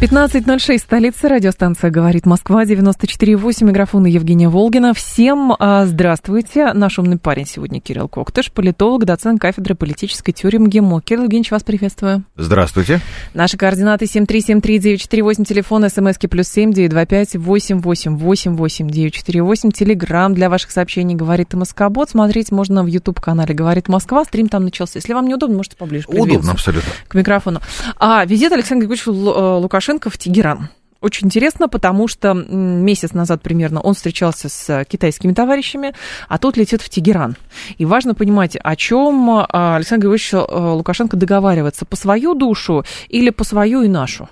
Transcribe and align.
15.06, 0.00 0.78
столица, 0.78 1.28
радиостанция 1.30 1.90
«Говорит 1.90 2.26
Москва», 2.26 2.64
94.8, 2.64 3.64
микрофон 3.64 4.04
Евгения 4.04 4.50
Волгина. 4.50 4.92
Всем 4.92 5.54
а, 5.58 5.86
здравствуйте. 5.86 6.74
Наш 6.74 6.98
умный 6.98 7.16
парень 7.16 7.46
сегодня 7.46 7.80
Кирилл 7.80 8.08
Коктыш, 8.08 8.52
политолог, 8.52 9.06
доцент 9.06 9.40
кафедры 9.40 9.74
политической 9.74 10.32
теории 10.32 10.58
МГИМО. 10.58 11.00
Кирилл 11.00 11.22
Евгеньевич, 11.22 11.52
вас 11.52 11.62
приветствую. 11.62 12.24
Здравствуйте. 12.36 13.00
Наши 13.32 13.56
координаты 13.56 14.04
7373948, 14.04 15.44
телефон, 15.44 15.88
смски 15.88 16.26
плюс 16.26 16.48
семь 16.48 16.72
девять 16.72 16.90
два 16.90 17.06
пять 17.06 17.34
восемь 17.36 17.80
восемь 17.80 18.16
восемь 18.16 18.56
восемь 18.56 18.90
девять 18.90 19.14
четыре 19.14 19.42
восемь. 19.42 19.70
Телеграмм 19.70 20.34
для 20.34 20.50
ваших 20.50 20.72
сообщений 20.72 21.14
«Говорит 21.14 21.54
Москобот». 21.54 22.10
Смотреть 22.10 22.50
можно 22.50 22.82
в 22.82 22.88
YouTube-канале 22.88 23.54
«Говорит 23.54 23.88
Москва». 23.88 24.24
Стрим 24.26 24.48
там 24.48 24.64
начался. 24.64 24.98
Если 24.98 25.14
вам 25.14 25.28
неудобно, 25.28 25.56
можете 25.56 25.76
поближе 25.76 26.08
Удобно, 26.08 26.52
абсолютно. 26.52 26.92
К 27.08 27.14
микрофону. 27.14 27.62
А, 27.96 28.26
визит 28.26 28.52
Александра 28.52 28.86
Григорьевича 28.86 29.10
Лукашенко 29.10 29.83
Лукашенко 29.84 30.08
в 30.08 30.16
Тегеран. 30.16 30.70
Очень 31.02 31.26
интересно, 31.26 31.68
потому 31.68 32.08
что 32.08 32.32
месяц 32.32 33.12
назад 33.12 33.42
примерно 33.42 33.82
он 33.82 33.92
встречался 33.92 34.48
с 34.48 34.86
китайскими 34.86 35.34
товарищами, 35.34 35.92
а 36.26 36.38
тут 36.38 36.56
летит 36.56 36.80
в 36.80 36.88
Тегеран. 36.88 37.36
И 37.76 37.84
важно 37.84 38.14
понимать, 38.14 38.56
о 38.56 38.76
чем 38.76 39.28
а, 39.28 39.76
Александр 39.76 40.06
Григорьевич 40.06 40.32
э, 40.32 40.38
Лукашенко 40.38 41.18
договаривается, 41.18 41.84
по 41.84 41.96
свою 41.96 42.34
душу 42.34 42.82
или 43.10 43.28
по 43.28 43.44
свою 43.44 43.82
и 43.82 43.88
нашу? 43.88 44.30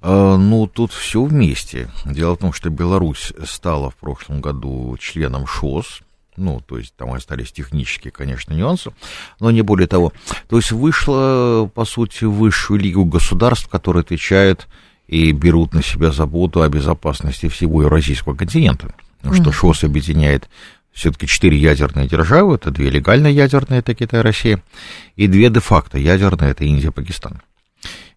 А, 0.00 0.36
ну, 0.36 0.68
тут 0.68 0.92
все 0.92 1.24
вместе. 1.24 1.90
Дело 2.04 2.36
в 2.36 2.38
том, 2.38 2.52
что 2.52 2.70
Беларусь 2.70 3.32
стала 3.44 3.90
в 3.90 3.96
прошлом 3.96 4.40
году 4.40 4.96
членом 5.00 5.48
ШОС, 5.48 6.02
ну, 6.36 6.60
то 6.60 6.78
есть 6.78 6.94
там 6.96 7.12
остались 7.12 7.52
технические, 7.52 8.10
конечно, 8.12 8.54
нюансы, 8.54 8.92
но 9.40 9.50
не 9.50 9.62
более 9.62 9.86
того. 9.86 10.12
То 10.48 10.56
есть 10.56 10.72
вышла, 10.72 11.68
по 11.74 11.84
сути, 11.84 12.24
высшую 12.24 12.80
лигу 12.80 13.04
государств, 13.04 13.68
которая 13.68 14.02
отвечает 14.02 14.68
и 15.06 15.32
берут 15.32 15.74
на 15.74 15.82
себя 15.82 16.10
заботу 16.10 16.62
о 16.62 16.68
безопасности 16.68 17.48
всего 17.48 17.82
Евразийского 17.82 18.34
континента. 18.34 18.94
Потому 19.20 19.42
что 19.42 19.52
ШОС 19.52 19.84
объединяет 19.84 20.48
все-таки 20.92 21.26
четыре 21.26 21.56
ядерные 21.56 22.08
державы, 22.08 22.56
это 22.56 22.70
две 22.70 22.90
легальные 22.90 23.34
ядерные, 23.34 23.80
это 23.80 23.94
Китай 23.94 24.20
и 24.20 24.22
Россия, 24.22 24.62
и 25.16 25.26
две 25.26 25.48
де-факто 25.48 25.98
ядерные, 25.98 26.50
это 26.50 26.64
Индия 26.64 26.88
и 26.88 26.90
Пакистан. 26.90 27.40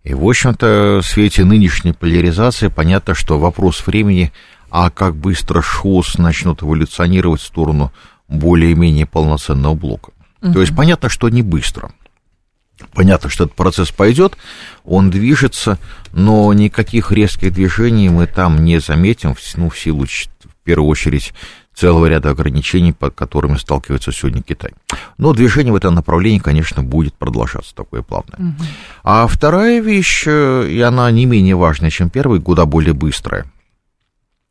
И, 0.04 0.14
в 0.14 0.28
общем-то, 0.28 1.00
в 1.02 1.06
свете 1.06 1.46
нынешней 1.46 1.94
поляризации 1.94 2.68
понятно, 2.68 3.16
что 3.16 3.40
вопрос 3.40 3.86
времени, 3.88 4.32
а 4.70 4.90
как 4.90 5.16
быстро 5.16 5.62
ШОС 5.62 6.18
начнут 6.18 6.62
эволюционировать 6.62 7.42
в 7.42 7.46
сторону 7.46 7.92
более-менее 8.28 9.06
полноценного 9.06 9.74
блока. 9.74 10.12
Uh-huh. 10.42 10.54
То 10.54 10.62
есть 10.62 10.76
понятно, 10.76 11.10
что 11.10 11.30
не 11.30 11.42
быстро. 11.42 11.92
Понятно, 12.94 13.30
что 13.30 13.46
этот 13.46 13.56
процесс 13.56 13.92
пойдет, 13.92 14.38
он 14.84 15.10
движется, 15.10 15.80
но 16.12 16.52
никаких 16.54 17.12
резких 17.12 17.54
движений 17.54 18.10
мы 18.10 18.28
там 18.28 18.64
не 18.66 18.80
заметим, 18.80 19.36
ну, 19.56 19.70
в 19.70 19.80
силу, 19.80 20.06
в 20.06 20.64
первую 20.66 20.90
очередь, 20.90 21.34
целого 21.76 22.06
ряда 22.08 22.32
ограничений, 22.32 22.94
под 22.94 23.14
которыми 23.16 23.58
сталкивается 23.58 24.12
сегодня 24.12 24.42
Китай. 24.42 24.72
Но 25.18 25.34
движение 25.34 25.74
в 25.74 25.76
этом 25.76 25.94
направлении, 25.94 26.40
конечно, 26.40 26.84
будет 26.84 27.14
продолжаться 27.14 27.76
такое 27.76 28.02
плавное. 28.02 28.38
Угу. 28.38 28.64
А 29.04 29.28
вторая 29.28 29.82
вещь, 29.82 30.24
э, 30.26 30.68
и 30.70 30.80
она 30.82 31.12
не 31.12 31.26
менее 31.26 31.56
важная, 31.56 31.90
чем 31.90 32.10
первая, 32.10 32.40
куда 32.40 32.66
более 32.66 32.94
быстрая, 32.94 33.46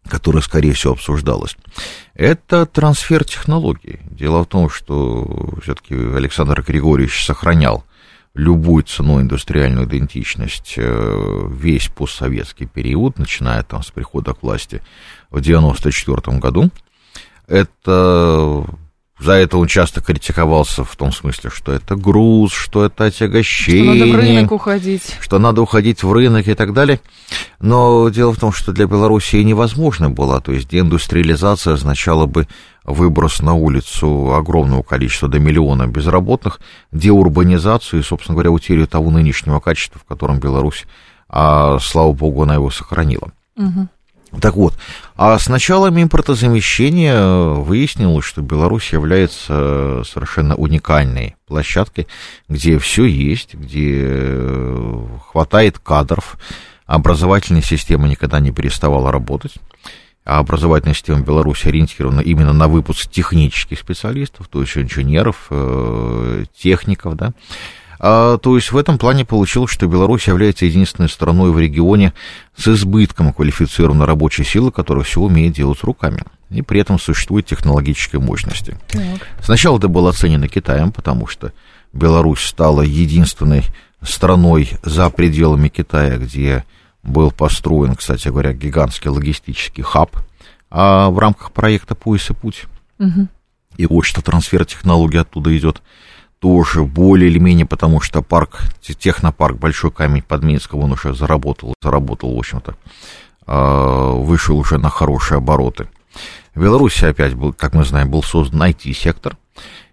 которая, 0.06 0.43
скорее 0.43 0.75
всего, 0.75 0.93
обсуждалась, 0.93 1.56
это 2.15 2.66
трансфер 2.66 3.25
технологий. 3.25 4.00
Дело 4.04 4.44
в 4.44 4.47
том, 4.47 4.69
что 4.69 5.59
все-таки 5.62 5.94
Александр 5.94 6.62
Григорьевич 6.62 7.25
сохранял 7.25 7.84
любую 8.34 8.83
ценой 8.83 9.22
индустриальную 9.22 9.87
идентичность 9.87 10.75
э, 10.77 11.49
весь 11.50 11.89
постсоветский 11.89 12.67
период, 12.67 13.19
начиная 13.19 13.62
там 13.62 13.83
с 13.83 13.91
прихода 13.91 14.34
к 14.34 14.43
власти 14.43 14.83
в 15.31 15.39
1994 15.39 16.39
году. 16.39 16.71
Это 17.47 18.65
за 19.19 19.32
это 19.34 19.58
он 19.58 19.69
часто 19.69 20.00
критиковался 20.00 20.82
в 20.82 20.97
том 20.97 21.12
смысле, 21.12 21.50
что 21.50 21.72
это 21.72 21.94
груз, 21.94 22.52
что 22.52 22.84
это 22.84 23.04
отягощение. 23.04 23.94
Что 23.94 23.94
надо 23.94 24.12
в 24.12 24.16
рынок 24.16 24.52
уходить. 24.52 25.16
Что 25.20 25.38
надо 25.38 25.62
уходить 25.62 26.02
в 26.02 26.12
рынок 26.12 26.48
и 26.48 26.54
так 26.54 26.72
далее. 26.72 27.00
Но 27.60 28.08
дело 28.08 28.32
в 28.32 28.41
том, 28.41 28.53
что 28.53 28.72
для 28.72 28.86
Белоруссии 28.86 29.42
невозможно 29.42 30.10
было. 30.10 30.41
То 30.41 30.53
есть 30.53 30.69
деиндустриализация 30.69 31.74
означала 31.74 32.26
бы 32.26 32.48
выброс 32.82 33.41
на 33.41 33.54
улицу 33.54 34.34
огромного 34.34 34.82
количества 34.82 35.28
до 35.28 35.38
миллиона 35.38 35.86
безработных, 35.86 36.60
деурбанизацию 36.91 38.00
и, 38.00 38.04
собственно 38.04 38.34
говоря, 38.34 38.50
утерю 38.50 38.86
того 38.88 39.10
нынешнего 39.10 39.60
качества, 39.60 40.00
в 40.00 40.04
котором 40.04 40.41
Беларусь, 40.41 40.84
а, 41.28 41.78
слава 41.78 42.12
богу, 42.12 42.42
она 42.42 42.54
его 42.54 42.70
сохранила. 42.70 43.32
Угу. 43.56 43.88
Так 44.41 44.56
вот, 44.56 44.75
а 45.17 45.39
с 45.39 45.49
началом 45.49 46.00
импортозамещения 46.00 47.55
выяснилось, 47.55 48.25
что 48.25 48.43
Беларусь 48.43 48.93
является 48.93 50.03
совершенно 50.05 50.55
уникальной 50.55 51.37
площадкой, 51.47 52.06
где 52.49 52.78
все 52.78 53.05
есть, 53.05 53.55
где 53.55 54.39
хватает 55.31 55.78
кадров, 55.78 56.37
образовательная 56.87 57.62
система 57.62 58.09
никогда 58.09 58.41
не 58.41 58.50
переставала 58.50 59.11
работать 59.11 59.55
а 60.25 60.39
образовательная 60.39 60.95
система 60.95 61.21
Беларуси 61.21 61.69
ориентирована 61.69 62.21
именно 62.21 62.53
на 62.53 62.66
выпуск 62.66 63.11
технических 63.11 63.78
специалистов, 63.78 64.49
то 64.49 64.62
есть 64.62 64.77
инженеров, 64.77 65.47
э, 65.51 66.45
техников, 66.56 67.16
да. 67.16 67.34
А, 68.06 68.37
то 68.37 68.54
есть 68.54 68.70
в 68.70 68.76
этом 68.76 68.98
плане 68.98 69.25
получилось, 69.25 69.70
что 69.70 69.87
Беларусь 69.87 70.26
является 70.26 70.66
единственной 70.66 71.09
страной 71.09 71.50
в 71.50 71.59
регионе 71.59 72.12
с 72.54 72.69
избытком 72.69 73.32
квалифицированной 73.32 74.04
рабочей 74.04 74.44
силы, 74.44 74.70
которая 74.70 75.04
все 75.04 75.22
умеет 75.22 75.54
делать 75.54 75.82
руками. 75.82 76.22
И 76.50 76.60
при 76.60 76.81
этом 76.81 76.98
существует 76.98 77.47
технологической 77.47 78.20
мощности. 78.20 78.76
Так. 78.88 79.26
Сначала 79.42 79.78
это 79.78 79.88
было 79.88 80.10
оценено 80.10 80.48
Китаем, 80.48 80.92
потому 80.92 81.26
что 81.26 81.53
Беларусь 81.94 82.44
стала 82.44 82.82
единственной 82.82 83.62
страной 84.03 84.72
за 84.82 85.09
пределами 85.09 85.71
Китая, 85.71 86.19
где 86.19 86.66
был 87.03 87.31
построен, 87.31 87.94
кстати 87.94 88.28
говоря, 88.28 88.53
гигантский 88.53 89.09
логистический 89.09 89.82
хаб 89.82 90.15
а 90.76 91.09
в 91.09 91.19
рамках 91.19 91.53
проекта 91.53 91.94
«Пояс 91.94 92.28
и 92.28 92.34
путь». 92.34 92.65
Угу. 92.98 93.28
И 93.76 93.86
вот 93.86 94.03
что 94.03 94.21
трансфер 94.21 94.66
технологий 94.66 95.19
оттуда 95.19 95.56
идет 95.56 95.81
тоже 96.39 96.84
более 96.84 97.31
или 97.31 97.39
менее, 97.39 97.67
потому 97.67 98.00
что 98.00 98.22
парк, 98.22 98.61
технопарк 98.81 99.56
Большой 99.56 99.91
Камень 99.91 100.22
под 100.22 100.43
Минском, 100.43 100.81
он 100.81 100.93
уже 100.93 101.15
заработал, 101.15 101.75
заработал, 101.83 102.34
в 102.34 102.39
общем-то, 102.39 102.75
а, 103.47 104.12
вышел 104.12 104.59
уже 104.59 104.78
на 104.78 104.91
хорошие 104.91 105.39
обороты. 105.39 105.89
В 106.55 106.62
Беларуси 106.62 107.05
опять 107.05 107.34
был, 107.34 107.53
как 107.53 107.75
мы 107.75 107.84
знаем, 107.84 108.11
был 108.11 108.22
создан 108.22 108.62
IT-сектор, 108.62 109.37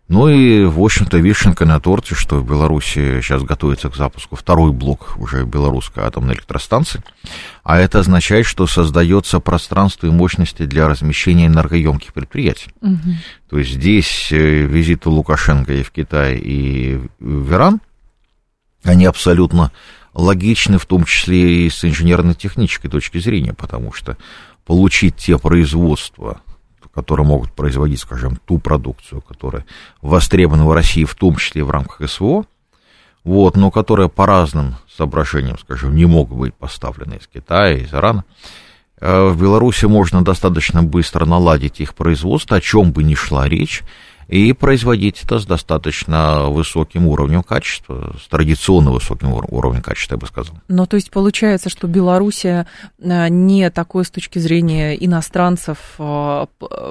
ну 0.08 0.28
и, 0.28 0.66
в 0.66 0.82
общем-то, 0.82 1.18
вишенка 1.20 1.66
на 1.66 1.80
торте, 1.80 2.16
что 2.16 2.36
в 2.38 2.46
Беларуси 2.46 3.22
сейчас 3.22 3.44
готовится 3.44 3.90
к 3.90 3.96
запуску 3.96 4.36
второй 4.36 4.74
блок 4.74 5.14
уже 5.18 5.46
белорусской 5.46 6.04
атомной 6.04 6.34
электростанции. 6.36 7.02
А 7.64 7.80
это 7.80 8.00
означает, 8.00 8.46
что 8.46 8.68
создается 8.68 9.40
пространство 9.40 10.08
и 10.08 10.12
мощности 10.12 10.66
для 10.66 10.90
размещения 10.90 11.48
энергоемких 11.48 12.14
предприятий. 12.14 12.72
Угу. 12.82 13.16
То 13.52 13.60
есть 13.60 13.72
здесь 13.72 14.34
э, 14.34 14.64
визиты 14.66 15.10
Лукашенко 15.10 15.74
и 15.74 15.84
в 15.84 15.92
Китай, 15.92 16.38
и 16.38 17.00
в 17.20 17.54
Иран, 17.54 17.80
они 18.84 19.06
абсолютно 19.06 19.72
логичны, 20.14 20.78
в 20.78 20.86
том 20.86 21.06
числе 21.06 21.68
и 21.68 21.70
с 21.70 21.86
инженерно-технической 21.86 22.90
точки 22.90 23.18
зрения, 23.20 23.54
потому 23.54 23.94
что 23.94 24.18
получить 24.66 25.16
те 25.16 25.38
производства, 25.38 26.42
которые 26.94 27.26
могут 27.26 27.52
производить, 27.54 28.00
скажем, 28.00 28.38
ту 28.46 28.58
продукцию, 28.58 29.22
которая 29.22 29.66
востребована 30.02 30.66
в 30.66 30.74
России, 30.74 31.06
в 31.06 31.16
том 31.16 31.36
числе 31.36 31.64
в 31.64 31.72
рамках 31.72 32.10
СВО, 32.10 32.46
вот, 33.24 33.56
но 33.56 33.72
которая 33.72 34.08
по 34.08 34.26
разным 34.26 34.76
соображениям, 34.96 35.58
скажем, 35.60 35.96
не 35.96 36.06
могут 36.06 36.38
быть 36.38 36.54
поставлены 36.56 37.16
из 37.16 37.28
Китая, 37.28 37.78
из 37.78 37.94
Ирана, 37.94 38.26
э, 39.00 39.30
в 39.30 39.40
Беларуси 39.40 39.86
можно 39.86 40.24
достаточно 40.24 40.84
быстро 40.84 41.26
наладить 41.26 41.80
их 41.80 41.94
производство, 41.94 42.58
о 42.58 42.62
чем 42.62 42.92
бы 42.92 43.04
ни 43.04 43.16
шла 43.16 43.48
речь, 43.48 43.84
и 44.32 44.54
производить 44.54 45.22
это 45.24 45.40
с 45.40 45.46
достаточно 45.46 46.46
высоким 46.46 47.06
уровнем 47.08 47.44
качества, 47.44 48.16
с 48.24 48.30
традиционно 48.30 48.92
высоким 48.92 49.34
уровнем 49.34 49.82
качества, 49.82 50.16
я 50.16 50.20
бы 50.20 50.26
сказал. 50.26 50.56
Но 50.70 50.86
то 50.86 50.96
есть 50.96 51.12
получается, 51.12 51.70
что 51.70 51.88
Белоруссия 51.88 52.66
э, 52.98 53.28
не 53.28 53.70
такой 53.70 54.06
с 54.06 54.10
точки 54.10 54.40
зрения 54.40 54.94
иностранцев 54.94 55.78
э, 56.00 56.46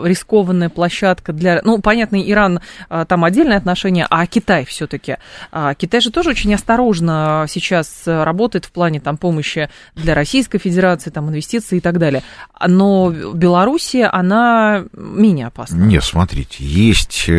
рискованная 0.05 0.69
площадка 0.69 1.33
для... 1.33 1.63
Ну, 1.65 1.81
понятно, 1.81 2.21
Иран 2.23 2.61
э, 2.91 3.07
там 3.09 3.25
отдельное 3.25 3.57
отношение, 3.57 4.07
а 4.11 4.27
Китай 4.27 4.67
все-таки. 4.67 5.17
А 5.51 5.73
Китай 5.75 6.03
же 6.03 6.11
тоже 6.11 6.31
очень 6.31 6.53
осторожно 6.55 7.47
сейчас 7.49 8.03
работает 8.05 8.67
в 8.67 8.71
плане 8.73 9.01
там 9.01 9.17
помощи 9.17 9.71
для 9.95 10.15
Российской 10.15 10.59
Федерации, 10.59 11.09
там 11.09 11.31
инвестиций 11.31 11.79
и 11.79 11.81
так 11.81 11.99
далее. 11.99 12.23
Но 12.67 13.11
Белоруссия, 13.11 14.09
она 14.09 14.85
менее 14.93 15.47
опасна. 15.47 15.77
Не, 15.77 16.03
смотрите, 16.03 16.63
есть 16.63 17.30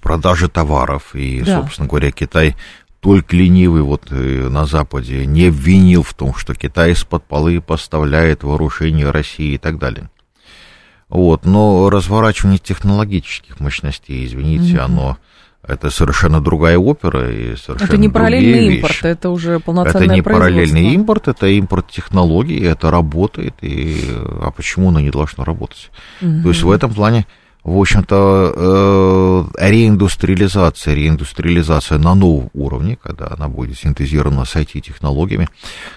продажи 0.00 0.48
товаров, 0.48 1.14
и, 1.14 1.42
да. 1.42 1.60
собственно 1.60 1.88
говоря, 1.88 2.10
Китай 2.10 2.56
только 3.00 3.34
ленивый 3.34 3.82
вот 3.82 4.06
э, 4.10 4.48
на 4.48 4.64
Западе 4.64 5.26
не 5.26 5.48
обвинил 5.48 6.04
в 6.04 6.14
том, 6.14 6.34
что 6.36 6.54
Китай 6.54 6.92
из-под 6.92 7.24
полы 7.24 7.60
поставляет 7.60 8.44
вооружение 8.44 9.10
России 9.10 9.54
и 9.54 9.58
так 9.58 9.78
далее. 9.78 10.08
Вот, 11.08 11.44
но 11.44 11.90
разворачивание 11.90 12.58
технологических 12.58 13.60
мощностей, 13.60 14.24
извините, 14.24 14.76
mm-hmm. 14.76 14.84
оно 14.84 15.18
это 15.66 15.90
совершенно 15.90 16.40
другая 16.40 16.78
опера 16.78 17.30
и 17.30 17.56
совершенно 17.56 17.88
Это 17.88 17.96
не 17.96 18.08
параллельный 18.08 18.76
импорт, 18.76 19.04
это 19.04 19.30
уже 19.30 19.60
полноценное 19.60 20.04
Это 20.04 20.14
не 20.14 20.22
параллельный 20.22 20.94
импорт, 20.94 21.28
это 21.28 21.48
импорт 21.48 21.90
технологий, 21.90 22.60
это 22.64 22.90
работает, 22.90 23.54
и 23.62 24.00
а 24.10 24.50
почему 24.52 24.88
оно 24.88 25.00
не 25.00 25.10
должно 25.10 25.44
работать? 25.44 25.90
Mm-hmm. 26.20 26.42
То 26.42 26.48
есть 26.48 26.62
в 26.62 26.70
этом 26.70 26.94
плане 26.94 27.26
в 27.64 27.78
общем-то, 27.78 28.52
э, 28.56 29.68
реиндустриализация, 29.68 30.94
реиндустриализация 30.94 31.98
на 31.98 32.14
новом 32.14 32.50
уровне, 32.54 32.98
когда 33.00 33.28
она 33.30 33.48
будет 33.48 33.78
синтезирована 33.78 34.44
с 34.44 34.56
IT-технологиями, 34.56 35.48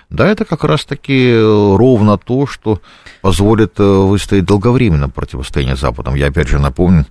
да, 0.09 0.27
это 0.27 0.45
как 0.45 0.63
раз-таки 0.63 1.35
ровно 1.35 2.17
то, 2.19 2.45
что 2.45 2.81
позволит 3.21 3.79
э, 3.79 3.83
выстоять 3.83 4.45
долговременно 4.45 5.09
противостояние 5.09 5.75
Западом. 5.75 6.13
Я 6.13 6.27
опять 6.27 6.47
же 6.47 6.59
напомню 6.59 7.07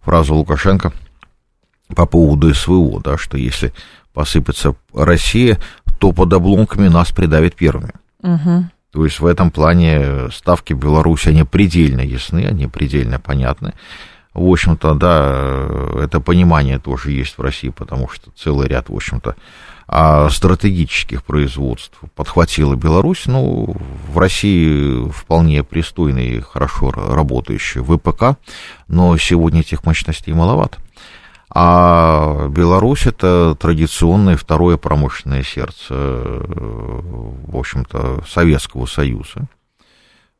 фразу 0.00 0.34
Лукашенко 0.34 0.92
по 1.94 2.06
поводу 2.06 2.54
СВО, 2.54 3.00
да, 3.02 3.18
что 3.18 3.36
если 3.36 3.74
посыпется 4.14 4.74
Россия, 4.94 5.58
то 5.98 6.12
под 6.12 6.32
обломками 6.32 6.88
нас 6.88 7.10
придавит 7.10 7.54
первыми. 7.54 7.92
Угу. 8.22 8.64
То 8.92 9.04
есть 9.04 9.20
в 9.20 9.26
этом 9.26 9.50
плане 9.50 10.30
ставки 10.32 10.72
Беларуси, 10.72 11.28
они 11.28 11.44
предельно 11.44 12.00
ясны, 12.00 12.46
они 12.46 12.66
предельно 12.66 13.20
понятны. 13.20 13.74
В 14.34 14.48
общем-то, 14.48 14.94
да, 14.94 16.02
это 16.02 16.20
понимание 16.20 16.78
тоже 16.78 17.10
есть 17.10 17.36
в 17.36 17.42
России, 17.42 17.68
потому 17.68 18.08
что 18.08 18.30
целый 18.36 18.68
ряд, 18.68 18.88
в 18.88 18.94
общем-то, 18.94 19.34
а 19.92 20.30
стратегических 20.30 21.24
производств 21.24 21.98
подхватила 22.14 22.76
Беларусь. 22.76 23.26
Ну, 23.26 23.76
в 24.06 24.18
России 24.18 25.10
вполне 25.10 25.64
пристойный 25.64 26.40
хорошо 26.40 26.92
работающий 26.92 27.82
ВПК, 27.82 28.38
но 28.86 29.16
сегодня 29.18 29.62
этих 29.62 29.84
мощностей 29.84 30.32
маловато. 30.32 30.78
А 31.52 32.48
Беларусь 32.48 33.06
это 33.06 33.56
традиционное 33.58 34.36
второе 34.36 34.76
промышленное 34.76 35.42
сердце, 35.42 35.94
в 35.94 37.56
общем-то, 37.56 38.24
Советского 38.28 38.86
Союза. 38.86 39.48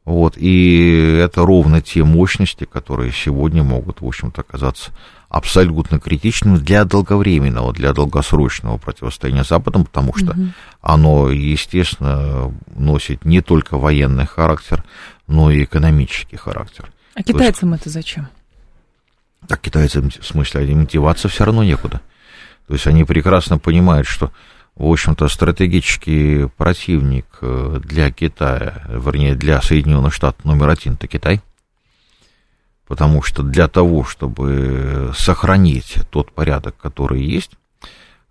Вот, 0.05 0.37
и 0.37 1.19
это 1.21 1.45
ровно 1.45 1.83
те 1.83 2.05
мощности, 2.05 2.65
которые 2.65 3.13
сегодня 3.13 3.63
могут, 3.63 4.01
в 4.01 4.07
общем-то, 4.07 4.41
оказаться 4.41 4.93
абсолютно 5.29 6.01
критичными 6.01 6.57
для 6.57 6.85
долговременного, 6.85 7.73
для 7.73 7.93
долгосрочного 7.93 8.79
противостояния 8.79 9.45
с 9.45 9.49
Западом, 9.49 9.85
потому 9.85 10.15
что 10.17 10.33
угу. 10.33 10.47
оно, 10.81 11.31
естественно, 11.31 12.53
носит 12.75 13.25
не 13.25 13.41
только 13.41 13.77
военный 13.77 14.27
характер, 14.27 14.85
но 15.27 15.51
и 15.51 15.65
экономический 15.65 16.37
характер. 16.37 16.91
А 17.15 17.23
китайцам 17.23 17.71
есть... 17.73 17.83
это 17.83 17.91
зачем? 17.91 18.29
Так 19.49 19.61
китайцам, 19.61 20.11
в 20.11 20.25
смысле, 20.25 20.71
им 20.71 20.87
деваться 20.87 21.29
все 21.29 21.45
равно 21.45 21.65
некуда. 21.65 22.01
То 22.67 22.75
есть 22.75 22.87
они 22.87 23.05
прекрасно 23.05 23.59
понимают, 23.59 24.07
что, 24.07 24.31
в 24.77 24.87
общем-то, 24.87 25.29
стратегический 25.29 26.49
противник 26.57 27.27
э, 27.41 27.81
для 27.83 28.11
Китая, 28.11 28.85
вернее, 28.89 29.35
для 29.35 29.61
Соединенных 29.61 30.15
Штатов 30.15 30.45
номер 30.45 30.69
один– 30.69 30.93
это 30.95 31.09
Китай. 31.09 31.41
Потому 32.87 33.23
что 33.23 33.43
для 33.43 33.69
того, 33.69 34.05
чтобы 34.05 35.13
сохранить 35.17 35.99
тот 36.11 36.33
порядок, 36.33 36.77
который 36.77 37.23
есть, 37.23 37.53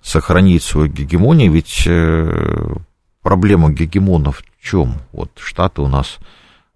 сохранить 0.02 0.64
свою 0.64 0.88
гегемонию, 0.88 1.52
ведь 1.52 1.84
э, 1.86 2.76
проблема 3.22 3.72
гегемонов 3.72 4.40
в 4.40 4.64
чем? 4.66 5.02
Вот 5.12 5.32
Штаты 5.38 5.82
у 5.82 5.88
нас– 5.88 6.18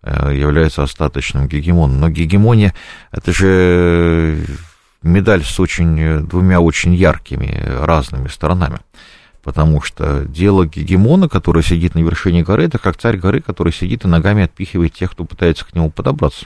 является 0.03 0.83
остаточным 0.83 1.47
гегемоном. 1.47 2.00
Но 2.00 2.09
гегемония– 2.09 2.73
это 3.11 3.31
же 3.31 4.45
медаль 5.01 5.44
с 5.44 5.59
очень, 5.59 6.25
двумя 6.27 6.59
очень 6.59 6.94
яркими 6.94 7.63
разными 7.81 8.27
сторонами. 8.27 8.79
Потому 9.44 9.81
что 9.81 10.23
дело 10.23 10.65
гегемона, 10.65 11.27
который 11.27 11.63
сидит 11.63 11.95
на 11.95 12.00
вершине 12.00 12.44
горы, 12.44 12.63
это 12.63 12.77
как 12.77 12.95
царь 12.95 13.17
горы, 13.17 13.41
который 13.41 13.73
сидит 13.73 14.05
и 14.05 14.07
ногами 14.07 14.44
отпихивает 14.44 14.94
тех, 14.94 15.11
кто 15.11 15.25
пытается 15.25 15.65
к 15.65 15.75
нему 15.75 15.91
подобраться. 15.91 16.45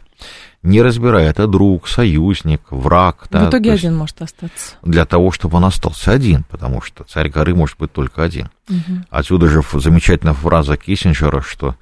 Не 0.64 0.82
разбирая, 0.82 1.30
это 1.30 1.46
друг, 1.46 1.88
союзник, 1.88 2.62
враг. 2.72 3.28
В 3.30 3.50
итоге 3.50 3.74
один 3.74 3.96
может 3.96 4.20
остаться. 4.24 4.78
Для 4.82 5.06
того, 5.06 5.32
чтобы 5.32 5.58
он 5.58 5.66
остался 5.66 6.12
один, 6.12 6.44
потому 6.50 6.82
что 6.82 7.04
царь 7.04 7.30
горы 7.30 7.54
может 7.54 7.78
быть 7.78 7.94
только 7.94 8.24
один. 8.24 8.50
Угу. 8.68 9.06
Отсюда 9.12 9.48
же 9.48 9.62
замечательная 9.74 10.34
фраза 10.34 10.76
Киссинджера, 10.76 11.42
что 11.42 11.76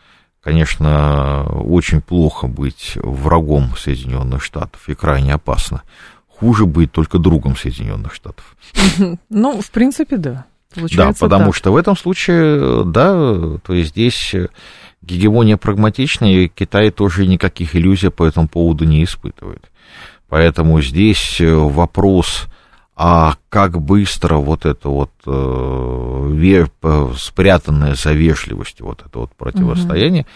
Конечно, 0.45 1.43
очень 1.63 2.01
плохо 2.01 2.45
быть 2.45 2.91
врагом 3.01 3.75
Соединенных 3.75 4.43
Штатов 4.43 4.87
и 4.87 4.93
крайне 4.93 5.33
опасно. 5.33 5.81
Хуже 6.27 6.67
быть 6.67 6.91
только 6.91 7.17
другом 7.17 7.57
Соединенных 7.57 8.13
Штатов. 8.13 8.55
Ну, 9.29 9.59
в 9.59 9.71
принципе, 9.71 10.17
да. 10.17 10.45
да, 10.75 11.13
потому 11.19 11.45
так. 11.45 11.55
что 11.55 11.71
в 11.71 11.77
этом 11.77 11.97
случае, 11.97 12.83
да, 12.85 13.57
то 13.57 13.73
есть 13.73 13.89
здесь 13.89 14.35
гегемония 15.01 15.57
прагматичная, 15.57 16.29
и 16.29 16.47
Китай 16.47 16.91
тоже 16.91 17.25
никаких 17.25 17.75
иллюзий 17.75 18.09
по 18.09 18.23
этому 18.23 18.47
поводу 18.47 18.85
не 18.85 19.03
испытывает. 19.03 19.71
Поэтому 20.29 20.79
здесь 20.79 21.41
вопрос 21.41 22.45
а 22.95 23.35
как 23.49 23.81
быстро 23.81 24.35
вот 24.35 24.65
это 24.65 24.87
вот 24.87 25.11
э, 25.25 26.29
ве, 26.31 26.67
спрятанное 27.17 27.95
за 27.95 28.13
вежливостью 28.13 28.85
вот 28.85 29.03
это 29.05 29.19
вот 29.19 29.35
противостояние, 29.35 30.23
угу. 30.23 30.29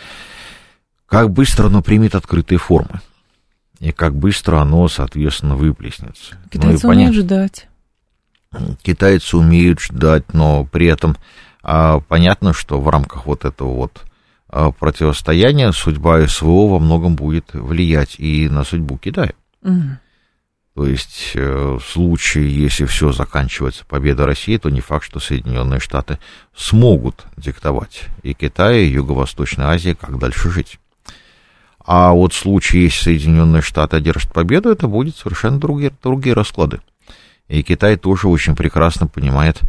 как 1.06 1.31
быстро 1.31 1.67
оно 1.67 1.81
примет 1.81 2.15
открытые 2.15 2.59
формы, 2.59 3.00
и 3.79 3.91
как 3.94 4.13
быстро 4.13 4.57
оно, 4.57 4.89
соответственно, 4.89 5.55
выплеснется. 5.55 6.36
Китайцы 6.51 6.86
ну, 6.86 6.93
умеют 6.93 7.15
ждать. 7.15 7.67
Китайцы 8.81 9.38
умеют 9.38 9.79
ждать, 9.79 10.34
но 10.34 10.65
при 10.65 10.88
этом 10.88 11.15
а, 11.63 12.01
понятно, 12.01 12.53
что 12.53 12.81
в 12.81 12.89
рамках 12.89 13.25
вот 13.25 13.45
этого 13.45 13.74
вот 13.74 14.01
а, 14.50 14.72
противостояния 14.72 15.72
судьба 15.72 16.27
СВО 16.27 16.67
во 16.67 16.79
многом 16.79 17.15
будет 17.15 17.53
влиять 17.53 18.15
и 18.19 18.50
на 18.50 18.65
судьбу 18.65 18.98
Китая. 18.98 19.34
Угу. 19.62 19.81
То 20.75 20.85
есть 20.85 21.31
э, 21.35 21.77
в 21.79 21.83
случае, 21.83 22.55
если 22.55 22.85
все 22.85 23.11
заканчивается 23.11 23.85
победой 23.85 24.25
России, 24.25 24.57
то 24.57 24.69
не 24.69 24.81
факт, 24.81 25.05
что 25.05 25.19
Соединенные 25.19 25.79
Штаты 25.79 26.19
смогут 26.55 27.25
диктовать 27.38 28.03
и 28.23 28.33
Китай, 28.33 28.83
и 28.83 28.91
Юго-Восточной 28.91 29.65
Азии, 29.65 29.97
как 29.99 30.17
дальше 30.19 30.49
жить. 30.49 30.79
А 31.79 32.11
вот 32.11 32.33
в 32.33 32.38
случае, 32.38 32.83
если 32.83 33.05
Соединенные 33.05 33.61
Штаты 33.61 33.97
одержат 33.97 34.31
победу, 34.31 34.69
это 34.69 34.88
будет 34.88 35.17
совершенно 35.17 35.59
другие, 35.59 35.91
другие 36.03 36.35
расклады. 36.35 36.81
И 37.47 37.63
Китай 37.63 37.97
тоже 37.97 38.27
очень 38.27 38.55
прекрасно 38.55 39.07
понимает, 39.07 39.59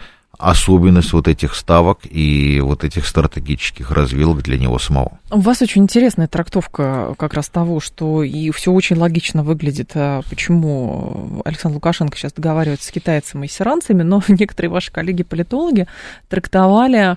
особенность 0.41 1.13
вот 1.13 1.29
этих 1.29 1.55
ставок 1.55 2.01
и 2.05 2.61
вот 2.61 2.85
этих 2.85 3.07
стратегических 3.07 3.91
развилок 3.91 4.43
для 4.43 4.59
него 4.59 4.79
самого. 4.79 5.19
У 5.31 5.41
вас 5.41 5.63
очень 5.63 5.83
интересная 5.83 6.29
трактовка 6.29 7.15
как 7.19 7.35
раз 7.35 7.49
того, 7.49 7.81
что 7.81 8.23
и 8.23 8.51
все 8.51 8.73
очень 8.73 8.97
логично 8.97 9.43
выглядит, 9.43 9.93
а 9.95 10.23
почему 10.29 11.43
Александр 11.45 11.77
Лукашенко 11.77 12.17
сейчас 12.17 12.33
договаривается 12.33 12.89
с 12.89 12.91
китайцами 12.91 13.47
и 13.47 13.49
с 13.49 13.61
иранцами, 13.61 14.03
но 14.03 14.23
некоторые 14.29 14.71
ваши 14.71 14.91
коллеги-политологи 14.91 15.87
трактовали, 16.29 17.17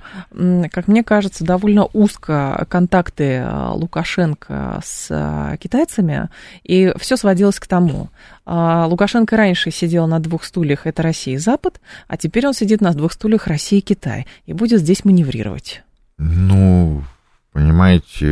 как 0.69 0.87
мне 0.87 1.03
кажется, 1.03 1.43
довольно 1.43 1.87
узко 1.93 2.65
контакты 2.69 3.41
а, 3.43 3.71
Лукашенко 3.73 4.81
с 4.83 5.07
а, 5.09 5.57
китайцами, 5.57 6.29
и 6.63 6.93
все 6.97 7.17
сводилось 7.17 7.59
к 7.59 7.67
тому, 7.67 8.09
Лукашенко 8.45 9.37
раньше 9.37 9.71
сидел 9.71 10.07
на 10.07 10.19
двух 10.19 10.43
стульях, 10.43 10.85
это 10.85 11.01
Россия 11.01 11.35
и 11.35 11.37
Запад, 11.37 11.79
а 12.07 12.17
теперь 12.17 12.47
он 12.47 12.53
сидит 12.53 12.81
на 12.81 12.93
двух 12.93 13.13
стульях 13.13 13.47
Россия 13.47 13.79
и 13.79 13.81
Китай, 13.81 14.27
и 14.45 14.53
будет 14.53 14.81
здесь 14.81 15.05
маневрировать. 15.05 15.83
Ну, 16.17 17.03
Понимаете, 17.53 18.27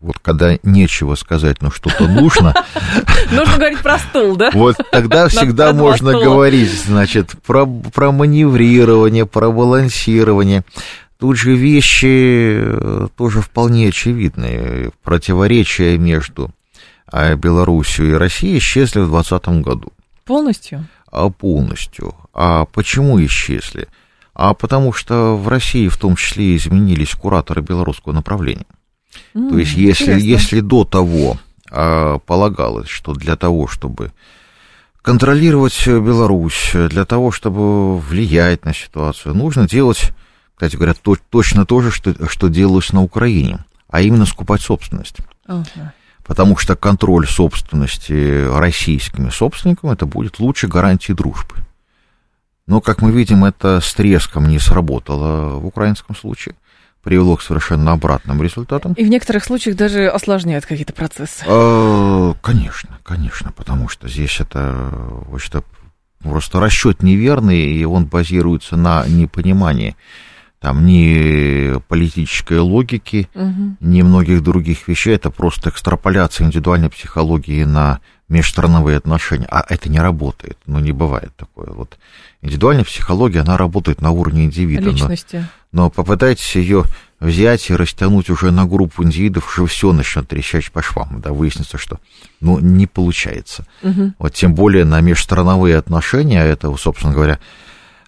вот 0.00 0.18
когда 0.20 0.58
нечего 0.62 1.14
сказать, 1.14 1.62
но 1.62 1.70
что-то 1.70 2.06
нужно. 2.06 2.54
Нужно 3.32 3.56
говорить 3.56 3.80
про 3.80 3.98
стул, 3.98 4.36
да? 4.36 4.50
Вот 4.52 4.76
тогда 4.92 5.28
всегда 5.28 5.72
можно 5.72 6.12
говорить, 6.12 6.70
значит, 6.70 7.34
про, 7.46 7.66
про 7.66 8.12
маневрирование, 8.12 9.24
про 9.24 9.50
балансирование. 9.50 10.62
Тут 11.18 11.38
же 11.38 11.54
вещи 11.54 12.58
э, 12.60 13.08
тоже 13.16 13.40
вполне 13.40 13.88
очевидные. 13.88 14.90
Противоречия 15.02 15.96
между 15.96 16.50
а, 17.10 17.34
Белоруссией 17.34 18.10
и 18.10 18.14
Россией 18.14 18.58
исчезли 18.58 19.00
в 19.00 19.10
2020 19.10 19.62
году. 19.62 19.92
Полностью? 20.24 20.86
А 21.10 21.28
полностью. 21.28 22.14
А 22.32 22.64
почему 22.66 23.22
исчезли? 23.24 23.88
А 24.34 24.54
потому 24.54 24.92
что 24.92 25.36
в 25.36 25.48
России 25.48 25.88
в 25.88 25.96
том 25.96 26.16
числе 26.16 26.56
изменились 26.56 27.14
кураторы 27.14 27.62
белорусского 27.62 28.12
направления. 28.12 28.66
Mm, 29.34 29.50
То 29.50 29.58
есть 29.58 29.74
если, 29.74 30.18
если 30.20 30.60
до 30.60 30.84
того 30.84 31.36
а, 31.70 32.18
полагалось, 32.18 32.88
что 32.88 33.12
для 33.12 33.36
того, 33.36 33.66
чтобы 33.66 34.12
контролировать 35.02 35.86
Беларусь, 35.86 36.70
для 36.72 37.04
того, 37.04 37.32
чтобы 37.32 37.98
влиять 37.98 38.64
на 38.64 38.72
ситуацию, 38.72 39.34
нужно 39.34 39.68
делать, 39.68 40.12
кстати 40.54 40.76
говоря, 40.76 40.94
то, 40.94 41.16
точно 41.30 41.66
то 41.66 41.80
же, 41.80 41.90
что, 41.90 42.14
что 42.28 42.48
делалось 42.48 42.92
на 42.92 43.02
Украине, 43.02 43.64
а 43.88 44.00
именно 44.00 44.26
скупать 44.26 44.60
собственность. 44.60 45.16
Uh-huh. 45.48 45.90
Потому 46.30 46.56
что 46.56 46.76
контроль 46.76 47.26
собственности 47.26 48.46
российскими 48.56 49.30
собственниками 49.30 49.94
это 49.94 50.06
будет 50.06 50.38
лучше 50.38 50.68
гарантии 50.68 51.12
дружбы. 51.12 51.56
Но, 52.68 52.80
как 52.80 53.02
мы 53.02 53.10
видим, 53.10 53.44
это 53.44 53.80
с 53.80 53.92
треском 53.94 54.46
не 54.46 54.60
сработало 54.60 55.58
в 55.58 55.66
украинском 55.66 56.14
случае 56.14 56.54
привело 57.02 57.34
к 57.34 57.42
совершенно 57.42 57.90
обратным 57.90 58.40
результатам. 58.40 58.92
И 58.92 59.02
в 59.02 59.08
некоторых 59.08 59.42
случаях 59.42 59.74
даже 59.74 60.06
осложняет 60.06 60.66
какие-то 60.66 60.92
процессы. 60.92 61.44
А, 61.48 62.34
конечно, 62.40 62.98
конечно, 63.02 63.50
потому 63.50 63.88
что 63.88 64.08
здесь 64.08 64.38
это, 64.38 64.88
в 64.92 65.34
общем-то, 65.34 65.64
просто 66.22 66.60
расчет 66.60 67.02
неверный, 67.02 67.58
и 67.58 67.84
он 67.84 68.06
базируется 68.06 68.76
на 68.76 69.04
непонимании 69.08 69.96
там 70.60 70.84
ни 70.84 71.78
политической 71.88 72.58
логики, 72.58 73.28
угу. 73.34 73.76
ни 73.80 74.02
многих 74.02 74.42
других 74.42 74.86
вещей. 74.88 75.14
Это 75.14 75.30
просто 75.30 75.70
экстраполяция 75.70 76.46
индивидуальной 76.46 76.90
психологии 76.90 77.64
на 77.64 78.00
межстрановые 78.28 78.98
отношения. 78.98 79.48
А 79.50 79.64
это 79.68 79.88
не 79.88 79.98
работает, 79.98 80.58
ну 80.66 80.78
не 80.78 80.92
бывает 80.92 81.34
такое. 81.36 81.70
Вот 81.70 81.98
индивидуальная 82.42 82.84
психология, 82.84 83.40
она 83.40 83.56
работает 83.56 84.02
на 84.02 84.10
уровне 84.10 84.44
индивида. 84.44 84.90
Личности. 84.90 85.46
Но, 85.72 85.84
но 85.84 85.90
попытайтесь 85.90 86.54
ее 86.56 86.84
взять 87.20 87.70
и 87.70 87.74
растянуть 87.74 88.28
уже 88.28 88.50
на 88.50 88.66
группу 88.66 89.02
индивидов, 89.02 89.48
уже 89.48 89.66
все 89.66 89.92
начнет 89.92 90.28
трещать 90.28 90.70
по 90.72 90.82
швам, 90.82 91.20
да, 91.20 91.32
выяснится, 91.32 91.78
что, 91.78 92.00
ну, 92.40 92.58
не 92.58 92.86
получается. 92.86 93.66
Угу. 93.82 94.14
Вот 94.18 94.34
тем 94.34 94.54
более 94.54 94.84
на 94.84 95.00
межстрановые 95.00 95.76
отношения, 95.76 96.42
это, 96.42 96.74
собственно 96.76 97.12
говоря, 97.12 97.38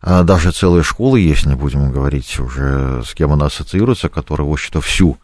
а 0.03 0.25
даже 0.25 0.51
целые 0.51 0.83
школы 0.83 1.21
есть, 1.21 1.47
не 1.47 1.55
будем 1.55 1.93
говорить 1.93 2.41
уже, 2.41 3.03
с 3.07 3.15
кем 3.15 3.33
она 3.33 3.47
ассоциируется, 3.47 4.09
которая, 4.09 4.49
в 4.49 4.53
общем-то, 4.53 4.81
всю 4.81 5.17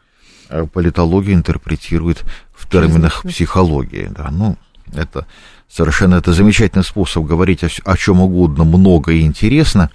э, 0.49 0.67
политологию 0.73 1.35
интерпретирует 1.35 2.25
в 2.55 2.69
терминах 2.71 3.23
психологии. 3.23 4.09
Да. 4.09 4.29
Ну, 4.31 4.57
это 4.95 5.27
совершенно 5.69 6.15
это 6.15 6.33
замечательный 6.33 6.85
способ 6.85 7.25
говорить 7.25 7.65
о, 7.65 7.69
о 7.85 7.97
чем 7.97 8.21
угодно, 8.21 8.63
много 8.63 9.11
и 9.11 9.23
интересно, 9.23 9.91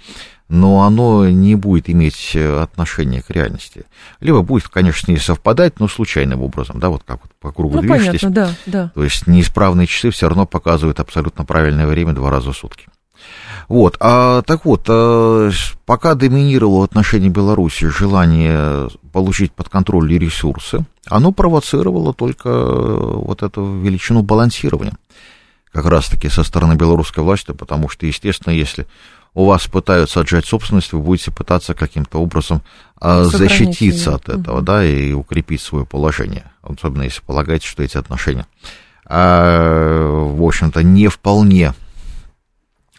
но 0.50 0.82
оно 0.82 1.30
не 1.30 1.54
будет 1.54 1.88
иметь 1.88 2.32
э, 2.34 2.60
отношения 2.62 3.22
к 3.22 3.30
реальности. 3.30 3.86
Либо 4.20 4.42
будет, 4.42 4.68
конечно, 4.68 5.10
не 5.10 5.16
совпадать, 5.16 5.80
но 5.80 5.88
случайным 5.88 6.42
образом, 6.42 6.78
да, 6.78 6.90
вот 6.90 7.02
как 7.06 7.20
вот 7.22 7.32
по 7.40 7.52
кругу 7.52 7.76
ну, 7.76 7.80
движетесь. 7.80 8.20
Понятно, 8.20 8.30
да, 8.30 8.50
да. 8.66 8.92
То 8.94 9.02
есть 9.02 9.26
неисправные 9.26 9.86
часы 9.86 10.10
все 10.10 10.28
равно 10.28 10.44
показывают 10.44 11.00
абсолютно 11.00 11.46
правильное 11.46 11.86
время 11.86 12.12
два 12.12 12.30
раза 12.30 12.52
в 12.52 12.56
сутки. 12.56 12.86
Вот, 13.68 13.96
а, 14.00 14.42
так 14.42 14.64
вот, 14.64 14.84
а, 14.88 15.50
пока 15.86 16.14
доминировало 16.14 16.80
в 16.80 16.84
отношении 16.84 17.28
Беларуси 17.28 17.88
желание 17.88 18.88
получить 19.12 19.52
под 19.52 19.68
контроль 19.68 20.12
ресурсы, 20.18 20.84
оно 21.06 21.32
провоцировало 21.32 22.12
только 22.14 22.50
вот 22.50 23.42
эту 23.42 23.80
величину 23.80 24.22
балансирования, 24.22 24.94
как 25.72 25.86
раз-таки 25.86 26.28
со 26.28 26.44
стороны 26.44 26.74
белорусской 26.74 27.24
власти, 27.24 27.52
потому 27.52 27.88
что, 27.88 28.06
естественно, 28.06 28.52
если 28.52 28.86
у 29.34 29.46
вас 29.46 29.66
пытаются 29.66 30.20
отжать 30.20 30.46
собственность, 30.46 30.92
вы 30.92 31.00
будете 31.00 31.32
пытаться 31.32 31.74
каким-то 31.74 32.18
образом 32.18 32.62
а, 33.00 33.24
защититься 33.24 34.10
ее. 34.10 34.16
от 34.16 34.28
этого, 34.28 34.58
угу. 34.58 34.64
да, 34.64 34.84
и 34.84 35.12
укрепить 35.12 35.60
свое 35.60 35.84
положение, 35.84 36.44
особенно 36.62 37.02
если 37.02 37.20
полагаете, 37.22 37.66
что 37.66 37.82
эти 37.82 37.96
отношения, 37.96 38.46
а, 39.06 40.08
в 40.08 40.42
общем-то, 40.42 40.82
не 40.82 41.08
вполне 41.08 41.74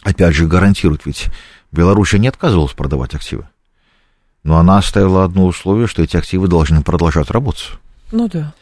опять 0.06 0.36
же, 0.36 0.46
гарантирует, 0.46 1.04
ведь 1.04 1.26
Белоруссия 1.72 2.18
не 2.18 2.28
отказывалась 2.28 2.72
продавать 2.72 3.14
активы. 3.14 3.48
Но 4.44 4.58
она 4.58 4.78
оставила 4.78 5.24
одно 5.24 5.46
условие, 5.46 5.88
что 5.88 6.02
эти 6.02 6.16
активы 6.16 6.46
должны 6.46 6.82
продолжать 6.82 7.30
работать. 7.30 7.72
Ну 8.12 8.28
да. 8.28 8.54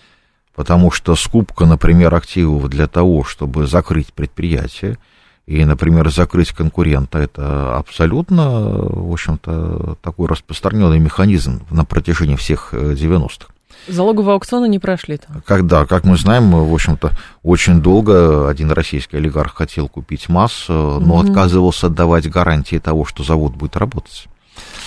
Потому 0.55 0.91
что 0.91 1.15
скупка, 1.15 1.67
например, 1.67 2.15
активов 2.15 2.71
для 2.71 2.87
того, 2.87 3.25
чтобы 3.25 3.67
закрыть 3.67 4.15
предприятие 4.15 4.99
и, 5.45 5.63
например, 5.67 6.11
закрыть 6.11 6.53
конкурента, 6.53 7.19
это 7.19 7.77
абсолютно, 7.77 8.49
в 8.49 9.13
общем-то, 9.13 9.99
такой 10.01 10.29
распространенный 10.29 10.99
механизм 10.99 11.67
на 11.71 11.85
протяжении 11.85 12.37
всех 12.37 12.73
90-х. 12.73 13.54
Залоговые 13.87 14.35
аукционы 14.35 14.69
не 14.69 14.79
прошли 14.79 15.19
там. 15.19 15.43
Когда, 15.47 15.87
как 15.87 16.05
мы 16.05 16.17
знаем, 16.17 16.51
в 16.51 16.73
общем-то, 16.73 17.11
очень 17.43 17.81
долго 17.81 18.49
один 18.49 18.71
российский 18.71 19.17
олигарх 19.17 19.55
хотел 19.55 19.89
купить 19.89 20.29
МАЗ, 20.29 20.67
но 20.69 20.99
угу. 20.99 21.21
отказывался 21.21 21.87
отдавать 21.89 22.31
гарантии 22.31 22.79
того, 22.79 23.05
что 23.05 23.23
завод 23.23 23.55
будет 23.55 23.77
работать. 23.77 24.27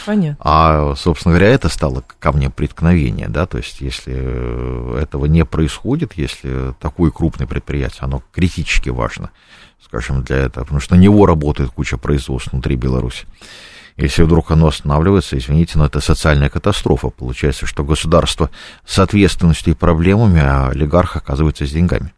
Понятно. 0.05 0.37
А, 0.39 0.95
собственно 0.95 1.35
говоря, 1.35 1.51
это 1.51 1.67
стало 1.67 2.03
камнем 2.19 2.51
преткновения, 2.51 3.27
да, 3.27 3.45
то 3.45 3.57
есть 3.57 3.81
если 3.81 5.01
этого 5.01 5.25
не 5.25 5.43
происходит, 5.43 6.13
если 6.15 6.73
такое 6.79 7.11
крупное 7.11 7.45
предприятие, 7.45 7.99
оно 8.01 8.23
критически 8.31 8.89
важно, 8.89 9.31
скажем, 9.83 10.23
для 10.23 10.37
этого, 10.37 10.63
потому 10.63 10.79
что 10.79 10.95
на 10.95 10.99
него 10.99 11.25
работает 11.25 11.71
куча 11.71 11.97
производств 11.97 12.53
внутри 12.53 12.77
Беларуси, 12.77 13.25
если 13.97 14.23
вдруг 14.23 14.51
оно 14.51 14.67
останавливается, 14.67 15.37
извините, 15.37 15.77
но 15.77 15.85
это 15.85 15.99
социальная 15.99 16.49
катастрофа. 16.49 17.09
Получается, 17.09 17.65
что 17.65 17.83
государство 17.83 18.51
с 18.85 18.99
ответственностью 18.99 19.73
и 19.73 19.75
проблемами, 19.75 20.39
а 20.39 20.69
олигарх 20.69 21.17
оказывается 21.17 21.65
с 21.65 21.71
деньгами. 21.71 22.13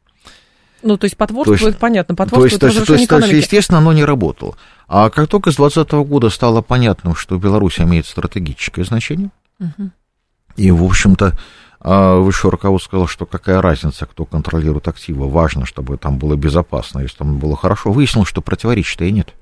Ну, 0.82 0.98
то 0.98 1.06
есть 1.06 1.18
потворство, 1.18 1.58
то 1.58 1.66
есть, 1.66 1.70
это 1.72 1.80
понятно, 1.80 2.16
потворство 2.16 2.60
то 2.60 2.68
есть, 2.68 2.86
то 2.86 2.94
есть, 2.94 3.10
то 3.10 3.18
есть, 3.18 3.32
естественно, 3.32 3.80
оно 3.80 3.92
не 3.92 4.06
работало. 4.06 4.56
А 4.88 5.10
как 5.10 5.28
только 5.28 5.52
с 5.52 5.56
2020 5.56 6.08
года 6.08 6.30
стало 6.30 6.62
понятным, 6.62 7.16
что 7.16 7.38
Беларусь 7.38 7.80
имеет 7.80 8.06
стратегическое 8.06 8.84
значение, 8.84 9.30
угу. 9.60 9.92
и, 10.56 10.72
в 10.72 10.84
общем-то, 10.84 11.38
а, 11.82 12.18
высшее 12.18 12.52
руководство 12.52 12.90
сказало, 12.90 13.08
что 13.08 13.26
какая 13.26 13.62
разница, 13.62 14.06
кто 14.06 14.26
контролирует 14.26 14.88
активы, 14.88 15.30
важно, 15.30 15.66
чтобы 15.66 15.98
там 15.98 16.18
было 16.18 16.36
безопасно, 16.36 17.00
если 17.00 17.18
там 17.18 17.40
было 17.40 17.56
хорошо, 17.56 17.92
выяснилось, 17.92 18.30
что 18.30 18.42
противоречий-то 18.42 19.06
и 19.06 19.12
нет. 19.12 19.34